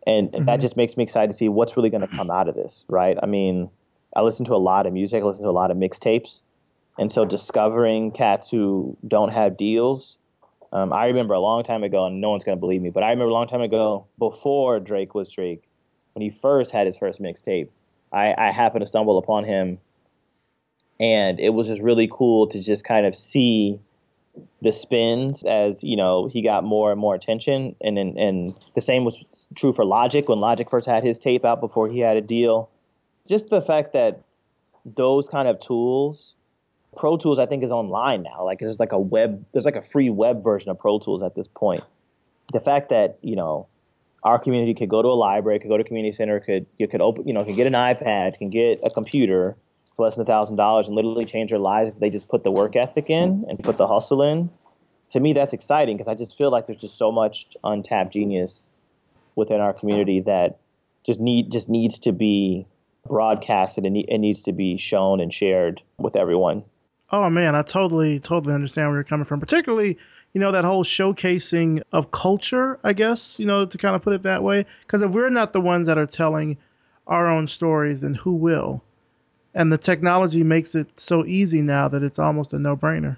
and 0.06 0.32
mm-hmm. 0.32 0.46
that 0.46 0.60
just 0.60 0.78
makes 0.78 0.98
me 0.98 1.04
excited 1.04 1.32
to 1.32 1.38
see 1.38 1.50
what's 1.50 1.78
really 1.78 1.90
going 1.90 2.02
to 2.02 2.16
come 2.16 2.30
out 2.30 2.48
of 2.48 2.56
this 2.56 2.86
right 2.88 3.18
i 3.22 3.26
mean 3.26 3.70
i 4.16 4.22
listen 4.22 4.46
to 4.46 4.54
a 4.54 4.58
lot 4.58 4.86
of 4.86 4.94
music 4.94 5.24
i 5.24 5.26
listen 5.26 5.44
to 5.44 5.50
a 5.50 5.52
lot 5.52 5.72
of 5.72 5.78
mixtapes 5.78 6.42
and 6.98 7.12
so 7.12 7.26
discovering 7.26 8.12
cats 8.12 8.50
who 8.50 8.98
don't 9.08 9.30
have 9.30 9.58
deals 9.58 10.18
um, 10.72 10.92
i 10.94 11.06
remember 11.06 11.34
a 11.34 11.40
long 11.40 11.64
time 11.64 11.84
ago 11.84 12.06
and 12.06 12.22
no 12.22 12.30
one's 12.30 12.44
going 12.44 12.58
to 12.58 12.60
believe 12.60 12.82
me 12.82 12.90
but 12.90 13.04
i 13.04 13.10
remember 13.10 13.30
a 13.30 13.34
long 13.34 13.48
time 13.48 13.62
ago 13.62 14.06
before 14.18 14.80
drake 14.80 15.14
was 15.14 15.30
drake 15.30 15.64
when 16.14 16.22
he 16.22 16.30
first 16.30 16.72
had 16.72 16.86
his 16.86 16.98
first 16.98 17.22
mixtape 17.22 17.70
I, 18.12 18.36
I 18.38 18.52
happened 18.52 18.82
to 18.82 18.88
stumble 18.88 19.18
upon 19.18 19.44
him 19.44 19.80
and 21.00 21.40
it 21.40 21.50
was 21.50 21.68
just 21.68 21.82
really 21.82 22.08
cool 22.12 22.48
to 22.48 22.62
just 22.62 22.84
kind 22.84 23.06
of 23.06 23.16
see 23.16 23.80
the 24.62 24.72
spins 24.72 25.44
as 25.44 25.84
you 25.84 25.96
know 25.96 26.28
he 26.28 26.42
got 26.42 26.64
more 26.64 26.92
and 26.92 27.00
more 27.00 27.14
attention 27.14 27.76
and 27.82 27.98
and, 27.98 28.18
and 28.18 28.56
the 28.76 28.82
same 28.82 29.04
was 29.04 29.48
true 29.56 29.74
for 29.74 29.86
logic 29.86 30.28
when 30.28 30.40
logic 30.40 30.70
first 30.70 30.88
had 30.88 31.04
his 31.04 31.20
tape 31.20 31.46
out 31.46 31.60
before 31.60 31.88
he 31.88 32.00
had 32.00 32.18
a 32.18 32.22
deal. 32.22 32.70
Just 33.28 33.50
the 33.50 33.62
fact 33.62 33.94
that 33.94 34.22
those 34.86 35.30
kind 35.30 35.48
of 35.48 35.60
tools 35.60 36.36
pro 36.96 37.18
tools 37.18 37.40
i 37.40 37.46
think 37.46 37.64
is 37.64 37.72
online 37.72 38.24
now 38.24 38.44
like 38.44 38.60
there's 38.60 38.80
like 38.80 38.92
a 38.92 39.00
web 39.00 39.44
there's 39.52 39.66
like 39.66 39.76
a 39.76 39.82
free 39.82 40.10
web 40.10 40.44
version 40.44 40.70
of 40.70 40.80
pro 40.80 41.00
tools 41.00 41.24
at 41.24 41.36
this 41.36 41.48
point 41.48 41.84
the 42.52 42.60
fact 42.60 42.90
that 42.90 43.18
you 43.22 43.36
know 43.36 43.68
our 44.24 44.40
community 44.40 44.74
could 44.74 44.90
go 44.90 45.02
to 45.02 45.08
a 45.08 45.18
library 45.18 45.60
could 45.60 45.70
go 45.70 45.78
to 45.78 45.84
a 45.84 45.88
community 45.88 46.16
center 46.16 46.40
could 46.40 46.66
you 46.78 46.88
could 46.88 47.02
open 47.02 47.28
you 47.28 47.34
know 47.34 47.44
could 47.44 47.56
get 47.56 47.68
an 47.68 47.74
ipad 47.74 48.38
can 48.38 48.50
get 48.50 48.80
a 48.84 48.90
computer 48.90 49.56
for 49.96 50.06
less 50.06 50.16
than 50.16 50.24
a 50.24 50.26
thousand 50.26 50.56
dollars 50.56 50.88
and 50.88 50.96
literally 50.96 51.26
change 51.26 51.52
their 51.52 51.60
lives 51.60 51.90
if 51.90 52.00
they 52.00 52.10
just 52.10 52.28
put 52.28 52.44
the 52.44 52.52
work 52.52 52.76
ethic 52.76 53.10
in 53.10 53.42
mm-hmm. 53.42 53.50
and 53.50 53.64
put 53.64 53.78
the 53.78 53.88
hustle 53.88 54.22
in. 54.22 54.50
To 55.12 55.20
me, 55.20 55.34
that's 55.34 55.54
exciting 55.54 55.96
because 55.98 56.08
I 56.08 56.16
just 56.16 56.38
feel 56.38 56.52
like 56.52 56.66
there's 56.66 56.82
just 56.82 56.98
so 56.98 57.12
much 57.12 57.56
untapped 57.64 58.14
genius 58.14 58.70
within 59.36 59.60
our 59.60 59.74
community 59.74 60.22
that 60.22 60.60
just 61.06 61.20
need 61.20 61.52
just 61.52 61.70
needs 61.70 62.00
to 62.00 62.12
be 62.12 62.66
broadcasted 63.08 63.86
and 63.86 63.98
it 63.98 64.18
needs 64.18 64.42
to 64.44 64.54
be 64.54 64.78
shown 64.78 65.20
and 65.20 65.34
shared 65.34 65.82
with 65.98 66.16
everyone. 66.16 66.64
Oh 67.12 67.30
man, 67.30 67.56
I 67.56 67.62
totally 67.62 68.20
totally 68.20 68.54
understand 68.56 68.90
where 68.90 68.98
you're 68.98 69.04
coming 69.04 69.26
from. 69.26 69.40
Particularly, 69.40 69.98
you 70.34 70.42
know, 70.42 70.52
that 70.52 70.66
whole 70.66 70.84
showcasing 70.84 71.82
of 71.92 72.12
culture, 72.12 72.80
I 72.84 72.94
guess, 72.94 73.40
you 73.40 73.46
know, 73.46 73.66
to 73.66 73.78
kind 73.78 73.96
of 73.96 74.02
put 74.02 74.14
it 74.14 74.24
that 74.24 74.44
way. 74.44 74.66
Because 74.82 75.02
if 75.02 75.12
we're 75.12 75.30
not 75.30 75.54
the 75.54 75.62
ones 75.62 75.88
that 75.88 75.98
are 75.98 76.08
telling 76.08 76.58
our 77.08 77.30
own 77.30 77.48
stories, 77.48 78.02
then 78.02 78.16
who 78.16 78.34
will? 78.34 78.82
and 79.54 79.72
the 79.72 79.78
technology 79.78 80.44
makes 80.44 80.76
it 80.76 80.88
so 81.00 81.26
easy 81.26 81.62
now 81.62 81.88
that 81.88 82.04
it's 82.04 82.20
almost 82.20 82.54
a 82.54 82.60
no-brainer. 82.60 83.18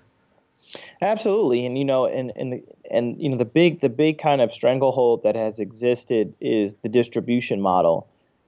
Absolutely, 1.02 1.66
and 1.66 1.78
you 1.78 1.86
know, 1.86 2.06
and 2.06 2.34
and 2.36 2.62
and 2.92 3.22
you 3.22 3.30
know, 3.30 3.38
the 3.38 3.46
big 3.46 3.80
the 3.80 3.90
big 3.90 4.18
kind 4.18 4.42
of 4.42 4.52
stranglehold 4.52 5.24
that 5.24 5.36
has 5.36 5.60
existed 5.60 6.34
is 6.42 6.76
the 6.82 6.90
distribution 6.90 7.62
model. 7.62 8.08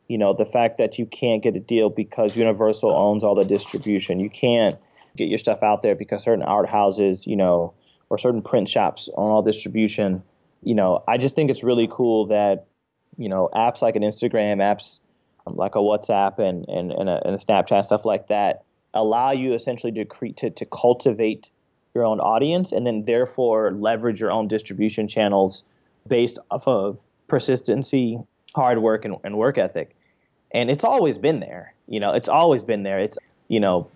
You 0.09 0.17
know, 0.17 0.33
the 0.33 0.45
fact 0.45 0.77
that 0.77 0.97
you 0.97 1.05
can't 1.05 1.41
get 1.41 1.55
a 1.55 1.59
deal 1.59 1.89
because 1.89 2.35
Universal 2.35 2.91
owns 2.91 3.23
all 3.23 3.35
the 3.35 3.45
distribution. 3.45 4.19
You 4.19 4.29
can't 4.29 4.77
get 5.17 5.29
your 5.29 5.37
stuff 5.37 5.63
out 5.63 5.83
there 5.83 5.95
because 5.95 6.23
certain 6.23 6.43
art 6.43 6.69
houses, 6.69 7.25
you 7.27 7.35
know, 7.35 7.73
or 8.09 8.17
certain 8.17 8.41
print 8.41 8.69
shops 8.69 9.09
own 9.15 9.31
all 9.31 9.41
distribution. 9.41 10.23
You 10.63 10.75
know, 10.75 11.03
I 11.07 11.17
just 11.17 11.35
think 11.35 11.51
it's 11.51 11.63
really 11.63 11.87
cool 11.91 12.27
that 12.27 12.67
you 13.17 13.29
know 13.29 13.49
apps 13.53 13.81
like 13.81 13.95
an 13.95 14.03
Instagram, 14.03 14.57
apps 14.57 14.99
um, 15.47 15.55
like 15.55 15.75
a 15.75 15.79
WhatsApp 15.79 16.39
and, 16.39 16.67
and, 16.67 16.91
and, 16.91 17.09
a, 17.09 17.25
and 17.25 17.35
a 17.35 17.37
Snapchat, 17.37 17.85
stuff 17.85 18.05
like 18.05 18.27
that, 18.27 18.63
allow 18.93 19.31
you 19.31 19.53
essentially 19.53 19.91
to, 19.93 20.05
cre- 20.05 20.27
to, 20.37 20.49
to 20.49 20.65
cultivate 20.65 21.49
your 21.93 22.05
own 22.05 22.19
audience 22.19 22.71
and 22.71 22.85
then 22.85 23.05
therefore 23.05 23.71
leverage 23.71 24.19
your 24.19 24.31
own 24.31 24.47
distribution 24.47 25.07
channels 25.07 25.63
based 26.07 26.39
off 26.51 26.67
of 26.67 26.97
persistency, 27.27 28.19
hard 28.55 28.79
work, 28.79 29.05
and, 29.05 29.15
and 29.23 29.37
work 29.37 29.57
ethic. 29.57 29.95
And 30.51 30.69
it's 30.69 30.83
always 30.83 31.17
been 31.17 31.39
there. 31.39 31.73
You 31.87 31.99
know, 31.99 32.13
it's 32.13 32.29
always 32.29 32.63
been 32.63 32.83
there. 32.83 32.99
It's, 32.99 33.17
you 33.47 33.59
know, 33.59 33.89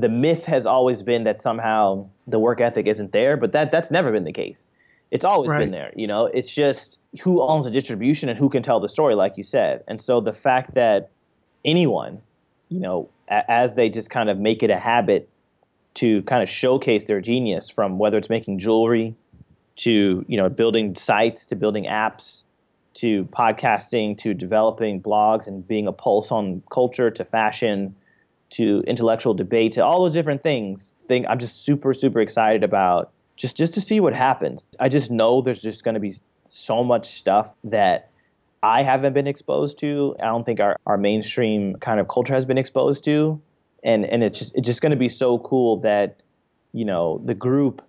the 0.00 0.08
myth 0.08 0.44
has 0.46 0.66
always 0.66 1.02
been 1.02 1.24
that 1.24 1.40
somehow 1.40 2.08
the 2.26 2.38
work 2.38 2.60
ethic 2.60 2.86
isn't 2.86 3.12
there, 3.12 3.36
but 3.36 3.52
that 3.52 3.70
that's 3.70 3.90
never 3.90 4.12
been 4.12 4.24
the 4.24 4.32
case. 4.32 4.68
It's 5.10 5.24
always 5.24 5.48
right. 5.48 5.60
been 5.60 5.70
there. 5.70 5.92
You 5.96 6.06
know, 6.06 6.26
it's 6.26 6.50
just 6.50 6.98
who 7.22 7.40
owns 7.42 7.64
the 7.64 7.70
distribution 7.70 8.28
and 8.28 8.38
who 8.38 8.48
can 8.48 8.62
tell 8.62 8.80
the 8.80 8.88
story, 8.88 9.14
like 9.14 9.36
you 9.36 9.42
said. 9.42 9.82
And 9.88 10.02
so 10.02 10.20
the 10.20 10.32
fact 10.32 10.74
that 10.74 11.10
anyone, 11.64 12.20
you 12.68 12.80
know, 12.80 13.08
a- 13.28 13.50
as 13.50 13.74
they 13.74 13.88
just 13.88 14.10
kind 14.10 14.28
of 14.28 14.38
make 14.38 14.62
it 14.62 14.70
a 14.70 14.78
habit 14.78 15.28
to 15.94 16.22
kind 16.22 16.42
of 16.42 16.48
showcase 16.48 17.04
their 17.04 17.20
genius 17.20 17.70
from 17.70 17.98
whether 17.98 18.18
it's 18.18 18.28
making 18.28 18.58
jewelry 18.58 19.14
to, 19.76 20.24
you 20.28 20.36
know, 20.36 20.48
building 20.48 20.94
sites 20.94 21.46
to 21.46 21.56
building 21.56 21.84
apps 21.84 22.42
to 22.94 23.24
podcasting 23.26 24.18
to 24.18 24.34
developing 24.34 25.00
blogs 25.00 25.46
and 25.46 25.66
being 25.66 25.86
a 25.86 25.92
pulse 25.92 26.32
on 26.32 26.62
culture 26.70 27.10
to 27.10 27.24
fashion 27.24 27.94
to 28.50 28.82
intellectual 28.86 29.34
debate 29.34 29.72
to 29.72 29.84
all 29.84 30.04
those 30.04 30.14
different 30.14 30.42
things. 30.42 30.92
Thing 31.06 31.26
I'm 31.26 31.38
just 31.38 31.64
super 31.64 31.94
super 31.94 32.20
excited 32.20 32.62
about 32.62 33.12
just 33.36 33.56
just 33.56 33.74
to 33.74 33.80
see 33.80 34.00
what 34.00 34.14
happens. 34.14 34.66
I 34.78 34.88
just 34.88 35.10
know 35.10 35.40
there's 35.40 35.62
just 35.62 35.84
going 35.84 35.94
to 35.94 36.00
be 36.00 36.18
so 36.48 36.82
much 36.82 37.18
stuff 37.18 37.50
that 37.64 38.10
I 38.62 38.82
haven't 38.82 39.12
been 39.12 39.26
exposed 39.26 39.78
to. 39.78 40.16
I 40.20 40.26
don't 40.26 40.44
think 40.44 40.60
our, 40.60 40.76
our 40.86 40.98
mainstream 40.98 41.76
kind 41.76 42.00
of 42.00 42.08
culture 42.08 42.34
has 42.34 42.44
been 42.44 42.58
exposed 42.58 43.04
to. 43.04 43.40
And 43.84 44.04
and 44.04 44.24
it's 44.24 44.38
just 44.38 44.56
it's 44.56 44.66
just 44.66 44.82
gonna 44.82 44.96
be 44.96 45.08
so 45.08 45.38
cool 45.38 45.76
that, 45.80 46.20
you 46.72 46.84
know, 46.84 47.22
the 47.24 47.34
group 47.34 47.82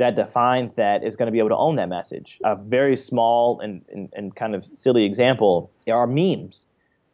that 0.00 0.16
defines 0.16 0.72
that 0.72 1.04
is 1.04 1.14
going 1.14 1.26
to 1.26 1.30
be 1.30 1.38
able 1.38 1.50
to 1.50 1.56
own 1.56 1.76
that 1.76 1.90
message. 1.90 2.40
A 2.42 2.56
very 2.56 2.96
small 2.96 3.60
and, 3.60 3.84
and, 3.92 4.08
and 4.14 4.34
kind 4.34 4.54
of 4.54 4.66
silly 4.72 5.04
example 5.04 5.70
are 5.92 6.06
memes, 6.06 6.64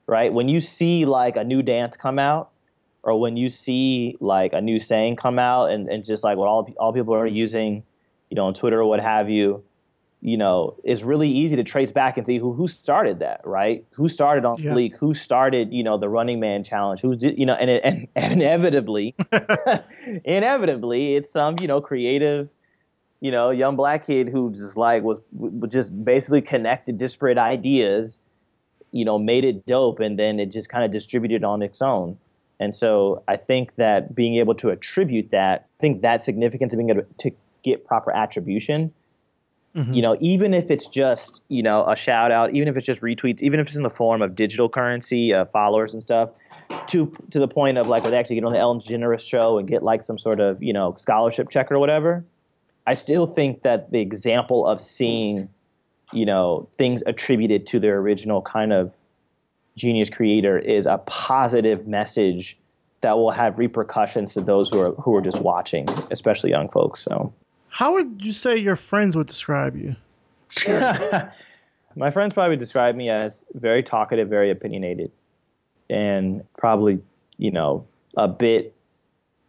right? 0.06 0.32
When 0.32 0.48
you 0.48 0.60
see 0.60 1.04
like 1.04 1.34
a 1.34 1.42
new 1.42 1.62
dance 1.62 1.96
come 1.96 2.20
out, 2.20 2.52
or 3.06 3.20
when 3.20 3.36
you 3.36 3.48
see 3.48 4.16
like 4.20 4.52
a 4.52 4.60
new 4.60 4.80
saying 4.80 5.14
come 5.14 5.38
out 5.38 5.70
and, 5.70 5.88
and 5.88 6.04
just 6.04 6.24
like 6.24 6.36
what 6.36 6.48
all 6.48 6.68
all 6.78 6.92
people 6.92 7.14
are 7.14 7.26
using, 7.26 7.84
you 8.30 8.34
know, 8.34 8.46
on 8.46 8.52
Twitter 8.52 8.80
or 8.80 8.86
what 8.86 9.00
have 9.00 9.30
you, 9.30 9.62
you 10.20 10.36
know, 10.36 10.74
it's 10.82 11.04
really 11.04 11.30
easy 11.30 11.54
to 11.54 11.62
trace 11.62 11.92
back 11.92 12.18
and 12.18 12.26
see 12.26 12.36
who 12.36 12.52
who 12.52 12.66
started 12.66 13.20
that, 13.20 13.40
right? 13.44 13.86
Who 13.92 14.08
started 14.08 14.44
on 14.44 14.60
yeah. 14.60 14.72
Fleek? 14.72 14.96
Who 14.96 15.14
started, 15.14 15.72
you 15.72 15.84
know, 15.84 15.96
the 15.96 16.08
Running 16.08 16.40
Man 16.40 16.64
Challenge? 16.64 17.00
Who's, 17.00 17.22
you 17.22 17.46
know, 17.46 17.54
and 17.54 17.70
it, 17.70 17.82
and, 17.84 18.08
and 18.16 18.32
inevitably, 18.42 19.14
inevitably, 20.24 21.14
it's 21.14 21.30
some, 21.30 21.54
you 21.60 21.68
know, 21.68 21.80
creative, 21.80 22.48
you 23.20 23.30
know, 23.30 23.50
young 23.50 23.76
black 23.76 24.04
kid 24.04 24.28
who 24.28 24.50
just 24.50 24.76
like 24.76 25.04
was, 25.04 25.20
was 25.30 25.70
just 25.70 26.04
basically 26.04 26.42
connected 26.42 26.98
disparate 26.98 27.38
ideas, 27.38 28.18
you 28.90 29.04
know, 29.04 29.16
made 29.16 29.44
it 29.44 29.64
dope, 29.64 30.00
and 30.00 30.18
then 30.18 30.40
it 30.40 30.46
just 30.46 30.68
kind 30.68 30.84
of 30.84 30.90
distributed 30.90 31.44
on 31.44 31.62
its 31.62 31.80
own. 31.80 32.18
And 32.58 32.74
so 32.74 33.22
I 33.28 33.36
think 33.36 33.76
that 33.76 34.14
being 34.14 34.36
able 34.36 34.54
to 34.56 34.70
attribute 34.70 35.30
that, 35.30 35.66
I 35.78 35.80
think 35.80 36.02
that 36.02 36.22
significance 36.22 36.72
of 36.72 36.78
being 36.78 36.90
able 36.90 37.04
to 37.18 37.30
get 37.62 37.86
proper 37.86 38.10
attribution 38.10 38.92
Mm-hmm. 39.76 39.92
You 39.92 40.02
know, 40.02 40.16
even 40.20 40.54
if 40.54 40.70
it's 40.70 40.88
just 40.88 41.42
you 41.48 41.62
know 41.62 41.86
a 41.86 41.94
shout 41.94 42.32
out, 42.32 42.54
even 42.54 42.66
if 42.66 42.76
it's 42.78 42.86
just 42.86 43.02
retweets, 43.02 43.42
even 43.42 43.60
if 43.60 43.66
it's 43.66 43.76
in 43.76 43.82
the 43.82 43.90
form 43.90 44.22
of 44.22 44.34
digital 44.34 44.70
currency, 44.70 45.34
uh, 45.34 45.44
followers 45.46 45.92
and 45.92 46.02
stuff, 46.02 46.30
to 46.86 47.14
to 47.30 47.38
the 47.38 47.48
point 47.48 47.76
of 47.76 47.86
like 47.86 48.02
where 48.02 48.10
they 48.10 48.18
actually 48.18 48.36
get 48.36 48.44
on 48.44 48.52
the 48.52 48.58
Ellen 48.58 48.80
DeGeneres 48.80 49.20
show 49.20 49.58
and 49.58 49.68
get 49.68 49.82
like 49.82 50.02
some 50.02 50.18
sort 50.18 50.40
of 50.40 50.62
you 50.62 50.72
know 50.72 50.94
scholarship 50.94 51.50
check 51.50 51.70
or 51.70 51.78
whatever. 51.78 52.24
I 52.86 52.94
still 52.94 53.26
think 53.26 53.62
that 53.62 53.90
the 53.90 54.00
example 54.00 54.66
of 54.66 54.80
seeing, 54.80 55.48
you 56.12 56.24
know, 56.24 56.68
things 56.78 57.02
attributed 57.04 57.66
to 57.66 57.80
their 57.80 57.98
original 57.98 58.40
kind 58.40 58.72
of 58.72 58.94
genius 59.76 60.10
creator 60.10 60.58
is 60.58 60.86
a 60.86 60.98
positive 61.06 61.86
message 61.86 62.56
that 63.02 63.16
will 63.16 63.30
have 63.30 63.58
repercussions 63.58 64.32
to 64.34 64.40
those 64.40 64.70
who 64.70 64.80
are 64.80 64.92
who 64.92 65.14
are 65.14 65.20
just 65.20 65.40
watching, 65.40 65.88
especially 66.10 66.50
young 66.50 66.68
folks. 66.68 67.02
So 67.02 67.32
how 67.68 67.92
would 67.92 68.24
you 68.24 68.32
say 68.32 68.56
your 68.56 68.76
friends 68.76 69.16
would 69.16 69.26
describe 69.26 69.76
you? 69.76 69.96
My 71.96 72.10
friends 72.10 72.34
probably 72.34 72.56
describe 72.56 72.94
me 72.94 73.08
as 73.08 73.44
very 73.54 73.82
talkative, 73.82 74.28
very 74.28 74.50
opinionated, 74.50 75.10
and 75.88 76.44
probably, 76.58 77.00
you 77.38 77.50
know, 77.50 77.86
a 78.16 78.28
bit, 78.28 78.74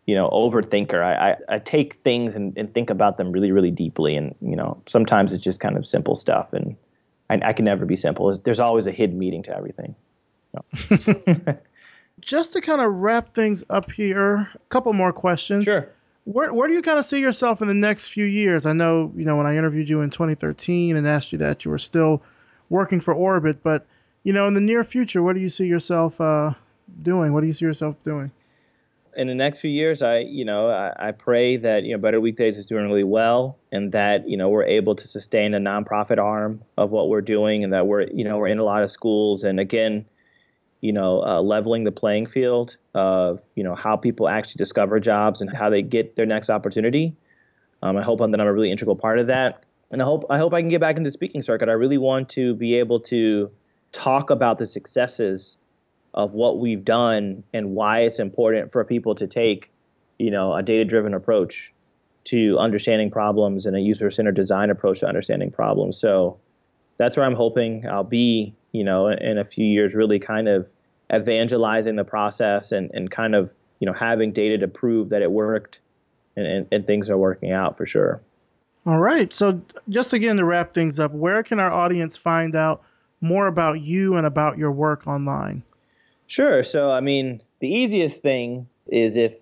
you 0.06 0.16
know, 0.16 0.30
overthinker. 0.30 1.04
I, 1.04 1.32
I, 1.32 1.56
I 1.56 1.60
take 1.60 1.96
things 2.04 2.36
and, 2.36 2.58
and 2.58 2.74
think 2.74 2.90
about 2.90 3.18
them 3.18 3.32
really, 3.32 3.52
really 3.52 3.72
deeply. 3.72 4.16
And, 4.16 4.34
you 4.42 4.56
know, 4.56 4.82
sometimes 4.88 5.34
it's 5.34 5.44
just 5.44 5.60
kind 5.60 5.76
of 5.76 5.86
simple 5.86 6.16
stuff. 6.16 6.54
And 6.54 6.78
I, 7.30 7.40
I 7.44 7.54
can 7.54 7.66
never 7.66 7.86
be 7.86 7.98
simple. 7.98 8.38
There's 8.38 8.62
always 8.62 8.88
a 8.88 8.92
hidden 8.92 9.20
meaning 9.20 9.44
to 9.44 9.56
everything. 9.56 9.94
So. 10.88 11.22
just 12.22 12.54
to 12.54 12.62
kind 12.62 12.82
of 12.82 12.94
wrap 12.94 13.34
things 13.34 13.64
up 13.70 13.92
here, 13.92 14.36
a 14.36 14.60
couple 14.70 14.94
more 14.94 15.14
questions. 15.14 15.66
Sure 15.66 15.90
where 16.28 16.54
where 16.54 16.68
do 16.68 16.74
you 16.74 16.82
kind 16.82 17.00
of 17.00 17.06
see 17.06 17.22
yourself 17.22 17.62
in 17.62 17.70
the 17.70 17.74
next 17.74 18.10
few 18.10 18.26
years? 18.26 18.66
I 18.66 18.74
know 18.74 19.12
you 19.16 19.24
know 19.24 19.38
when 19.38 19.48
I 19.48 19.56
interviewed 19.56 19.90
you 19.90 20.02
in 20.02 20.10
2013 20.10 20.98
and 20.98 21.08
asked 21.08 21.32
you 21.32 21.38
that 21.38 21.64
you 21.64 21.72
were 21.72 21.78
still 21.78 22.22
working 22.70 23.00
for 23.00 23.14
Orbit, 23.14 23.64
but 23.64 23.88
you 24.24 24.34
know 24.34 24.46
in 24.46 24.54
the 24.54 24.62
near 24.62 24.84
future, 24.84 25.24
what 25.24 25.36
do 25.36 25.42
you 25.42 25.48
see 25.48 25.68
yourself 25.68 26.20
uh, 26.20 26.52
doing? 27.02 27.34
What 27.34 27.42
do 27.42 27.48
you 27.48 27.54
see 27.54 27.64
yourself 27.64 27.96
doing? 28.04 28.32
In 29.16 29.28
the 29.28 29.36
next 29.36 29.60
few 29.60 29.72
years, 29.72 30.02
I 30.02 30.20
you 30.20 30.44
know 30.44 30.70
I, 30.70 31.08
I 31.08 31.12
pray 31.12 31.56
that 31.56 31.84
you 31.84 31.94
know 31.94 31.98
Better 31.98 32.20
Weekdays 32.20 32.58
is 32.58 32.66
doing 32.66 32.86
really 32.88 33.06
well, 33.06 33.58
and 33.72 33.94
that 33.94 34.28
you 34.28 34.36
know 34.36 34.50
we're 34.50 34.66
able 34.66 34.96
to 34.96 35.08
sustain 35.08 35.54
a 35.54 35.60
nonprofit 35.60 36.18
arm 36.18 36.62
of 36.76 36.92
what 36.92 37.08
we're 37.08 37.22
doing, 37.22 37.64
and 37.64 37.72
that 37.72 37.88
we're 37.88 38.02
you 38.02 38.26
know 38.26 38.38
we're 38.38 38.50
in 38.50 38.60
a 38.60 38.66
lot 38.66 38.84
of 38.84 38.92
schools, 38.92 39.46
and 39.46 39.62
again 39.62 40.06
you 40.82 40.94
know, 40.94 41.24
uh, 41.24 41.42
leveling 41.42 41.84
the 41.84 41.92
playing 41.92 42.28
field 42.28 42.78
of, 42.94 43.42
you 43.56 43.64
know, 43.64 43.76
how 43.76 43.98
people 43.98 44.30
actually 44.30 44.60
discover 44.60 45.00
jobs 45.00 45.42
and 45.42 45.56
how 45.56 45.70
they 45.70 45.82
get 45.82 46.16
their 46.16 46.26
next 46.26 46.50
opportunity. 46.50 47.16
Um, 47.82 47.98
I 47.98 48.04
hope 48.04 48.20
that 48.20 48.26
I'm 48.26 48.48
a 48.48 48.54
really 48.54 48.72
integral 48.72 48.96
part 48.96 49.20
of 49.20 49.28
that. 49.28 49.64
And 49.90 50.02
I 50.02 50.06
hope, 50.06 50.26
I 50.30 50.38
hope 50.38 50.54
I 50.54 50.62
can 50.62 50.70
get 50.70 50.82
back 50.82 50.98
into 50.98 51.08
the 51.08 51.14
speaking 51.14 51.42
circuit. 51.42 51.70
I 51.70 51.74
really 51.74 51.98
want 51.98 52.30
to 52.30 52.54
be 52.56 52.76
able 52.76 53.00
to 53.02 53.50
talk 53.92 54.30
about 54.30 54.60
the 54.60 54.66
successes 54.66 55.58
of 56.14 56.34
what 56.34 56.60
we've 56.60 56.84
done 56.84 57.44
and 57.54 57.76
why 57.76 58.02
it's 58.02 58.20
important 58.20 58.72
for 58.72 58.84
people 58.84 59.16
to 59.16 59.28
take, 59.28 59.72
you 60.20 60.30
know, 60.30 60.54
a 60.54 60.62
data-driven 60.62 61.14
approach 61.14 61.74
to 62.26 62.58
understanding 62.60 63.10
problems 63.10 63.66
and 63.66 63.76
a 63.76 63.80
user-centered 63.80 64.36
design 64.36 64.70
approach 64.70 65.00
to 65.00 65.08
understanding 65.08 65.50
problems. 65.50 65.98
So 65.98 66.38
that's 66.98 67.16
where 67.18 67.26
I'm 67.26 67.36
hoping 67.36 67.88
I'll 67.88 68.04
be 68.04 68.56
you 68.78 68.84
know, 68.84 69.08
in 69.08 69.38
a 69.38 69.44
few 69.44 69.66
years, 69.66 69.96
really 69.96 70.20
kind 70.20 70.48
of 70.48 70.68
evangelizing 71.14 71.96
the 71.96 72.04
process 72.04 72.72
and, 72.72 72.92
and 72.94 73.10
kind 73.10 73.34
of, 73.34 73.50
you 73.80 73.88
know, 73.88 73.94
having 73.94 74.32
data 74.32 74.58
to 74.60 74.68
prove 74.68 75.10
that 75.10 75.22
it 75.22 75.32
worked 75.32 75.80
and, 76.36 76.46
and, 76.46 76.68
and 76.72 76.88
things 76.88 77.10
are 77.10 77.18
working 77.18 77.52
out 77.52 77.76
for 77.76 77.86
sure. 77.86 78.22
All 78.86 79.00
right. 79.00 79.34
So, 79.34 79.62
just 79.90 80.14
again 80.14 80.38
to 80.38 80.46
wrap 80.46 80.74
things 80.74 81.00
up, 81.00 81.12
where 81.12 81.44
can 81.44 81.60
our 81.60 81.72
audience 81.72 82.16
find 82.16 82.56
out 82.56 82.84
more 83.20 83.48
about 83.48 83.82
you 83.82 84.16
and 84.16 84.26
about 84.26 84.58
your 84.58 84.72
work 84.72 85.08
online? 85.08 85.64
Sure. 86.28 86.64
So, 86.64 86.92
I 86.92 87.02
mean, 87.02 87.42
the 87.60 87.68
easiest 87.68 88.22
thing 88.22 88.68
is 88.88 89.18
if 89.18 89.34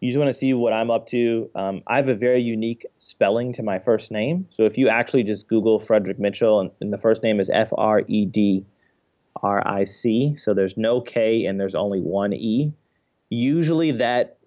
you 0.00 0.10
just 0.10 0.18
want 0.18 0.28
to 0.28 0.38
see 0.38 0.52
what 0.52 0.72
I'm 0.72 0.90
up 0.90 1.06
to, 1.08 1.50
um, 1.54 1.82
I 1.86 1.96
have 1.96 2.08
a 2.08 2.14
very 2.14 2.42
unique 2.42 2.86
spelling 2.96 3.52
to 3.54 3.62
my 3.62 3.78
first 3.78 4.10
name. 4.10 4.46
So, 4.50 4.64
if 4.64 4.76
you 4.76 4.88
actually 4.88 5.22
just 5.22 5.48
Google 5.48 5.80
Fredric 5.80 6.18
Mitchell 6.18 6.60
and, 6.60 6.70
and 6.80 6.92
the 6.92 6.98
first 6.98 7.22
name 7.22 7.40
is 7.40 7.50
F 7.50 7.70
R 7.76 8.02
E 8.06 8.26
D 8.26 8.66
R 9.42 9.66
I 9.66 9.84
C. 9.84 10.34
So 10.36 10.54
there's 10.54 10.76
no 10.76 11.00
K 11.00 11.46
and 11.46 11.60
there's 11.60 11.74
only 11.74 12.00
one 12.00 12.32
E. 12.32 12.72
Usually 13.30 13.92
that 13.92 14.38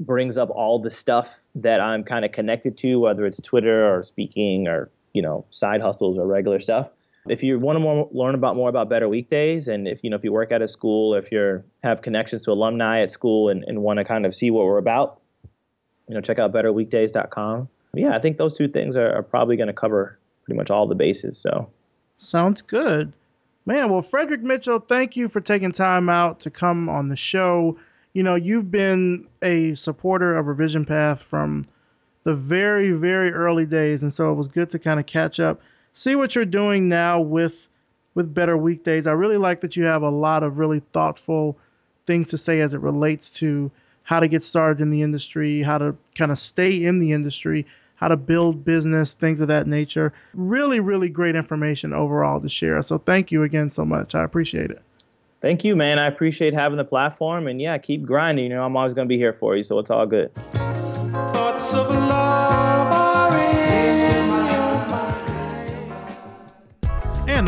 brings 0.00 0.36
up 0.36 0.50
all 0.50 0.80
the 0.80 0.90
stuff 0.90 1.40
that 1.54 1.80
I'm 1.80 2.04
kind 2.04 2.24
of 2.24 2.32
connected 2.32 2.76
to, 2.78 2.96
whether 2.96 3.26
it's 3.26 3.40
Twitter 3.40 3.94
or 3.94 4.02
speaking 4.02 4.66
or, 4.66 4.90
you 5.12 5.22
know, 5.22 5.44
side 5.50 5.80
hustles 5.80 6.18
or 6.18 6.26
regular 6.26 6.58
stuff. 6.58 6.88
If 7.28 7.42
you 7.42 7.58
want 7.58 7.76
to 7.76 7.80
more, 7.80 8.08
learn 8.12 8.34
about 8.34 8.54
more 8.56 8.68
about 8.68 8.88
Better 8.88 9.08
Weekdays, 9.08 9.68
and 9.68 9.88
if 9.88 10.04
you 10.04 10.10
know 10.10 10.16
if 10.16 10.24
you 10.24 10.32
work 10.32 10.52
at 10.52 10.60
a 10.60 10.68
school, 10.68 11.14
if 11.14 11.32
you 11.32 11.62
have 11.82 12.02
connections 12.02 12.44
to 12.44 12.52
alumni 12.52 13.00
at 13.00 13.10
school 13.10 13.48
and, 13.48 13.64
and 13.64 13.82
want 13.82 13.98
to 13.98 14.04
kind 14.04 14.26
of 14.26 14.34
see 14.34 14.50
what 14.50 14.66
we're 14.66 14.78
about, 14.78 15.20
you 16.08 16.14
know, 16.14 16.20
check 16.20 16.38
out 16.38 16.52
betterweekdays.com. 16.52 17.68
Yeah, 17.94 18.14
I 18.14 18.18
think 18.18 18.36
those 18.36 18.52
two 18.52 18.68
things 18.68 18.96
are, 18.96 19.10
are 19.10 19.22
probably 19.22 19.56
going 19.56 19.68
to 19.68 19.72
cover 19.72 20.18
pretty 20.44 20.58
much 20.58 20.70
all 20.70 20.86
the 20.86 20.94
bases. 20.94 21.38
So 21.38 21.70
sounds 22.18 22.60
good. 22.60 23.12
Man, 23.66 23.88
well, 23.88 24.02
Fredric 24.02 24.42
Mitchell, 24.42 24.78
thank 24.78 25.16
you 25.16 25.28
for 25.28 25.40
taking 25.40 25.72
time 25.72 26.10
out 26.10 26.40
to 26.40 26.50
come 26.50 26.88
on 26.90 27.08
the 27.08 27.16
show. 27.16 27.78
You 28.12 28.22
know, 28.22 28.34
you've 28.34 28.70
been 28.70 29.26
a 29.42 29.74
supporter 29.74 30.36
of 30.36 30.46
Revision 30.46 30.84
Path 30.84 31.22
from 31.22 31.64
the 32.24 32.34
very, 32.34 32.92
very 32.92 33.32
early 33.32 33.64
days, 33.64 34.02
and 34.02 34.12
so 34.12 34.30
it 34.30 34.34
was 34.34 34.48
good 34.48 34.68
to 34.70 34.78
kind 34.78 35.00
of 35.00 35.06
catch 35.06 35.40
up, 35.40 35.62
see 35.94 36.14
what 36.16 36.34
you're 36.34 36.44
doing 36.44 36.88
now 36.88 37.20
with 37.20 37.68
with 38.14 38.32
Better 38.32 38.56
Weekdays. 38.56 39.06
I 39.06 39.12
really 39.12 39.38
like 39.38 39.60
that 39.62 39.76
you 39.76 39.84
have 39.84 40.02
a 40.02 40.10
lot 40.10 40.42
of 40.42 40.58
really 40.58 40.80
thoughtful 40.92 41.56
things 42.06 42.28
to 42.28 42.36
say 42.36 42.60
as 42.60 42.74
it 42.74 42.80
relates 42.80 43.38
to 43.40 43.70
how 44.04 44.20
to 44.20 44.28
get 44.28 44.42
started 44.42 44.80
in 44.80 44.90
the 44.90 45.02
industry, 45.02 45.62
how 45.62 45.78
to 45.78 45.96
kind 46.14 46.30
of 46.30 46.38
stay 46.38 46.84
in 46.84 46.98
the 46.98 47.12
industry, 47.12 47.66
how 47.96 48.08
to 48.08 48.16
build 48.16 48.64
business, 48.64 49.14
things 49.14 49.40
of 49.40 49.48
that 49.48 49.66
nature. 49.66 50.12
Really, 50.34 50.78
really 50.78 51.08
great 51.08 51.34
information 51.34 51.92
overall 51.92 52.40
to 52.40 52.48
share. 52.48 52.80
So 52.82 52.98
thank 52.98 53.32
you 53.32 53.42
again 53.42 53.70
so 53.70 53.84
much. 53.84 54.14
I 54.14 54.22
appreciate 54.22 54.70
it. 54.70 54.82
Thank 55.40 55.64
you, 55.64 55.74
man. 55.74 55.98
I 55.98 56.06
appreciate 56.06 56.54
having 56.54 56.76
the 56.76 56.84
platform. 56.84 57.48
And 57.48 57.60
yeah, 57.60 57.76
keep 57.78 58.04
grinding. 58.04 58.44
You 58.44 58.50
know, 58.50 58.64
I'm 58.64 58.76
always 58.76 58.94
going 58.94 59.08
to 59.08 59.12
be 59.12 59.18
here 59.18 59.32
for 59.32 59.56
you. 59.56 59.62
So 59.62 59.78
it's 59.78 59.90
all 59.90 60.06
good. 60.06 60.30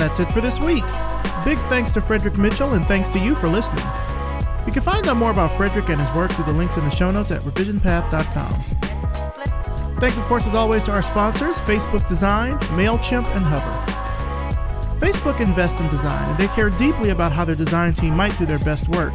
That's 0.07 0.21
it 0.21 0.31
for 0.31 0.41
this 0.41 0.61
week. 0.61 0.85
Big 1.45 1.59
thanks 1.67 1.91
to 1.91 2.01
Fredric 2.01 2.39
Mitchell 2.39 2.75
and 2.75 2.87
thanks 2.87 3.09
to 3.09 3.19
you 3.19 3.35
for 3.35 3.49
listening. 3.49 3.85
You 4.65 4.71
can 4.71 4.81
find 4.81 5.05
out 5.09 5.17
more 5.17 5.33
about 5.33 5.51
Fredric 5.51 5.91
and 5.91 6.01
his 6.01 6.13
work 6.13 6.31
through 6.31 6.45
the 6.45 6.53
links 6.53 6.77
in 6.77 6.85
the 6.85 6.93
show 6.93 7.11
notes 7.11 7.33
at 7.33 7.43
revisionpath.com. 7.43 8.53
Thanks, 9.99 10.17
of 10.17 10.25
course, 10.27 10.47
as 10.47 10.55
always, 10.55 10.85
to 10.85 10.93
our 10.93 11.03
sponsors 11.03 11.61
Facebook 11.61 12.07
Design, 12.07 12.57
MailChimp, 12.79 13.27
and 13.35 13.45
Hover. 13.45 14.97
Facebook 14.97 15.41
invests 15.41 15.81
in 15.81 15.89
design, 15.89 16.31
and 16.31 16.39
they 16.39 16.47
care 16.55 16.71
deeply 16.71 17.11
about 17.11 17.33
how 17.33 17.45
their 17.45 17.57
design 17.57 17.93
team 17.93 18.15
might 18.17 18.39
do 18.39 18.47
their 18.47 18.61
best 18.61 18.87
work. 18.91 19.13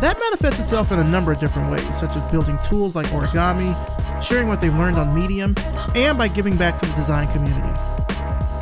That 0.00 0.16
manifests 0.20 0.60
itself 0.60 0.92
in 0.92 1.00
a 1.00 1.04
number 1.04 1.32
of 1.32 1.40
different 1.40 1.68
ways, 1.68 1.98
such 1.98 2.14
as 2.14 2.24
building 2.26 2.56
tools 2.64 2.94
like 2.94 3.06
origami, 3.06 3.74
sharing 4.22 4.46
what 4.46 4.60
they've 4.60 4.72
learned 4.72 4.98
on 4.98 5.12
Medium, 5.12 5.56
and 5.96 6.16
by 6.16 6.28
giving 6.28 6.56
back 6.56 6.78
to 6.78 6.86
the 6.86 6.94
design 6.94 7.26
community. 7.32 7.87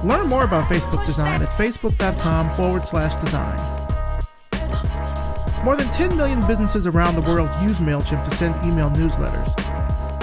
Learn 0.06 0.28
more 0.28 0.44
about 0.44 0.66
Facebook 0.66 1.04
Design 1.04 1.42
at 1.42 1.48
facebook.com 1.48 2.50
forward 2.50 2.86
slash 2.86 3.16
design. 3.16 3.58
More 5.64 5.74
than 5.74 5.88
10 5.88 6.16
million 6.16 6.46
businesses 6.46 6.86
around 6.86 7.16
the 7.16 7.22
world 7.22 7.50
use 7.60 7.80
MailChimp 7.80 8.22
to 8.22 8.30
send 8.30 8.54
email 8.64 8.88
newsletters. 8.90 9.56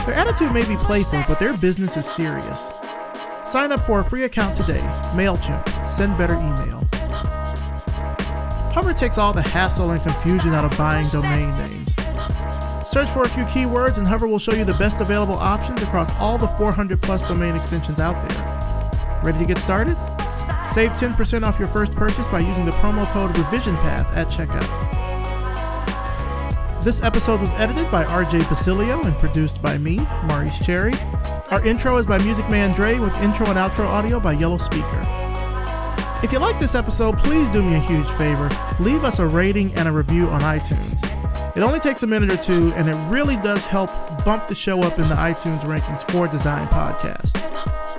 Their 0.05 0.15
attitude 0.15 0.53
may 0.53 0.65
be 0.65 0.77
playful, 0.77 1.21
but 1.27 1.37
their 1.37 1.57
business 1.57 1.97
is 1.97 2.05
serious. 2.05 2.71
Sign 3.43 3.73
up 3.73 3.81
for 3.81 3.99
a 3.99 4.05
free 4.05 4.23
account 4.23 4.55
today. 4.55 4.79
MailChimp. 5.15 5.89
Send 5.89 6.17
better 6.17 6.35
email. 6.35 6.87
Hover 8.71 8.93
takes 8.93 9.17
all 9.17 9.33
the 9.33 9.41
hassle 9.41 9.91
and 9.91 10.01
confusion 10.01 10.53
out 10.53 10.63
of 10.63 10.77
buying 10.77 11.07
domain 11.09 11.49
names. 11.57 11.93
Search 12.89 13.09
for 13.09 13.23
a 13.23 13.27
few 13.27 13.43
keywords 13.43 13.97
and 13.97 14.07
Hover 14.07 14.29
will 14.29 14.39
show 14.39 14.53
you 14.53 14.63
the 14.63 14.75
best 14.75 15.01
available 15.01 15.35
options 15.35 15.83
across 15.83 16.13
all 16.13 16.37
the 16.37 16.47
400 16.47 17.01
plus 17.01 17.21
domain 17.27 17.57
extensions 17.57 17.99
out 17.99 18.29
there. 18.29 18.52
Ready 19.23 19.39
to 19.39 19.45
get 19.45 19.57
started? 19.57 19.95
Save 20.67 20.91
10% 20.91 21.43
off 21.43 21.57
your 21.57 21.69
first 21.69 21.93
purchase 21.93 22.27
by 22.27 22.39
using 22.39 22.65
the 22.65 22.71
promo 22.73 23.05
code 23.07 23.31
RevisionPath 23.31 24.13
at 24.17 24.27
checkout. 24.27 24.67
This 26.83 27.01
episode 27.01 27.39
was 27.39 27.53
edited 27.53 27.89
by 27.89 28.03
RJ 28.03 28.49
Basilio 28.49 29.01
and 29.03 29.15
produced 29.15 29.61
by 29.61 29.77
me, 29.77 30.05
Maurice 30.25 30.59
Cherry. 30.59 30.91
Our 31.51 31.65
intro 31.65 31.95
is 31.95 32.05
by 32.05 32.17
Music 32.19 32.49
Man 32.49 32.75
Dre 32.75 32.99
with 32.99 33.15
intro 33.21 33.45
and 33.45 33.57
outro 33.57 33.85
audio 33.85 34.19
by 34.19 34.33
Yellow 34.33 34.57
Speaker. 34.57 35.01
If 36.21 36.33
you 36.33 36.39
like 36.39 36.59
this 36.59 36.75
episode, 36.75 37.17
please 37.17 37.47
do 37.47 37.63
me 37.63 37.75
a 37.75 37.79
huge 37.79 38.09
favor. 38.09 38.49
Leave 38.81 39.05
us 39.05 39.19
a 39.19 39.27
rating 39.27 39.73
and 39.75 39.87
a 39.87 39.91
review 39.93 40.27
on 40.27 40.41
iTunes. 40.41 41.01
It 41.55 41.63
only 41.63 41.79
takes 41.79 42.03
a 42.03 42.07
minute 42.07 42.29
or 42.29 42.37
two, 42.37 42.73
and 42.73 42.89
it 42.89 42.95
really 43.09 43.37
does 43.37 43.63
help 43.63 43.89
bump 44.25 44.47
the 44.47 44.55
show 44.55 44.81
up 44.81 44.99
in 44.99 45.07
the 45.07 45.15
iTunes 45.15 45.61
rankings 45.61 46.03
for 46.11 46.27
design 46.27 46.67
podcasts. 46.67 47.92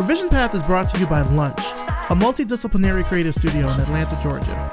Revision 0.00 0.30
Path 0.30 0.54
is 0.54 0.62
brought 0.62 0.88
to 0.88 0.98
you 0.98 1.06
by 1.06 1.20
Lunch, 1.20 1.58
a 1.58 2.14
multidisciplinary 2.14 3.04
creative 3.04 3.34
studio 3.34 3.68
in 3.68 3.78
Atlanta, 3.78 4.18
Georgia. 4.18 4.70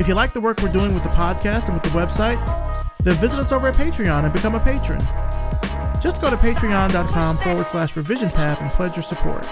If 0.00 0.08
you 0.08 0.14
like 0.14 0.32
the 0.32 0.40
work 0.40 0.60
we're 0.60 0.72
doing 0.72 0.94
with 0.94 1.04
the 1.04 1.10
podcast 1.10 1.66
and 1.66 1.74
with 1.74 1.84
the 1.84 1.90
website, 1.90 2.38
then 3.04 3.14
visit 3.18 3.38
us 3.38 3.52
over 3.52 3.68
at 3.68 3.76
Patreon 3.76 4.24
and 4.24 4.32
become 4.32 4.56
a 4.56 4.60
patron. 4.60 4.98
Just 6.02 6.20
go 6.20 6.28
to 6.28 6.34
patreon.com 6.34 7.36
forward 7.36 7.66
slash 7.66 7.96
revision 7.96 8.30
path 8.30 8.60
and 8.60 8.72
pledge 8.72 8.96
your 8.96 9.04
support. 9.04 9.44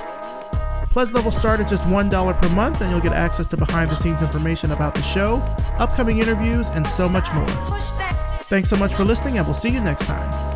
Pledge 0.90 1.12
levels 1.12 1.36
start 1.36 1.60
at 1.60 1.68
just 1.68 1.86
$1 1.86 2.42
per 2.42 2.48
month, 2.48 2.80
and 2.80 2.90
you'll 2.90 2.98
get 2.98 3.12
access 3.12 3.46
to 3.48 3.56
behind 3.56 3.92
the 3.92 3.94
scenes 3.94 4.22
information 4.22 4.72
about 4.72 4.96
the 4.96 5.02
show, 5.02 5.36
upcoming 5.78 6.18
interviews, 6.18 6.70
and 6.70 6.84
so 6.84 7.08
much 7.08 7.32
more. 7.32 7.46
Thanks 8.48 8.68
so 8.68 8.76
much 8.76 8.92
for 8.92 9.04
listening, 9.04 9.38
and 9.38 9.46
we'll 9.46 9.54
see 9.54 9.70
you 9.70 9.80
next 9.80 10.06
time. 10.06 10.55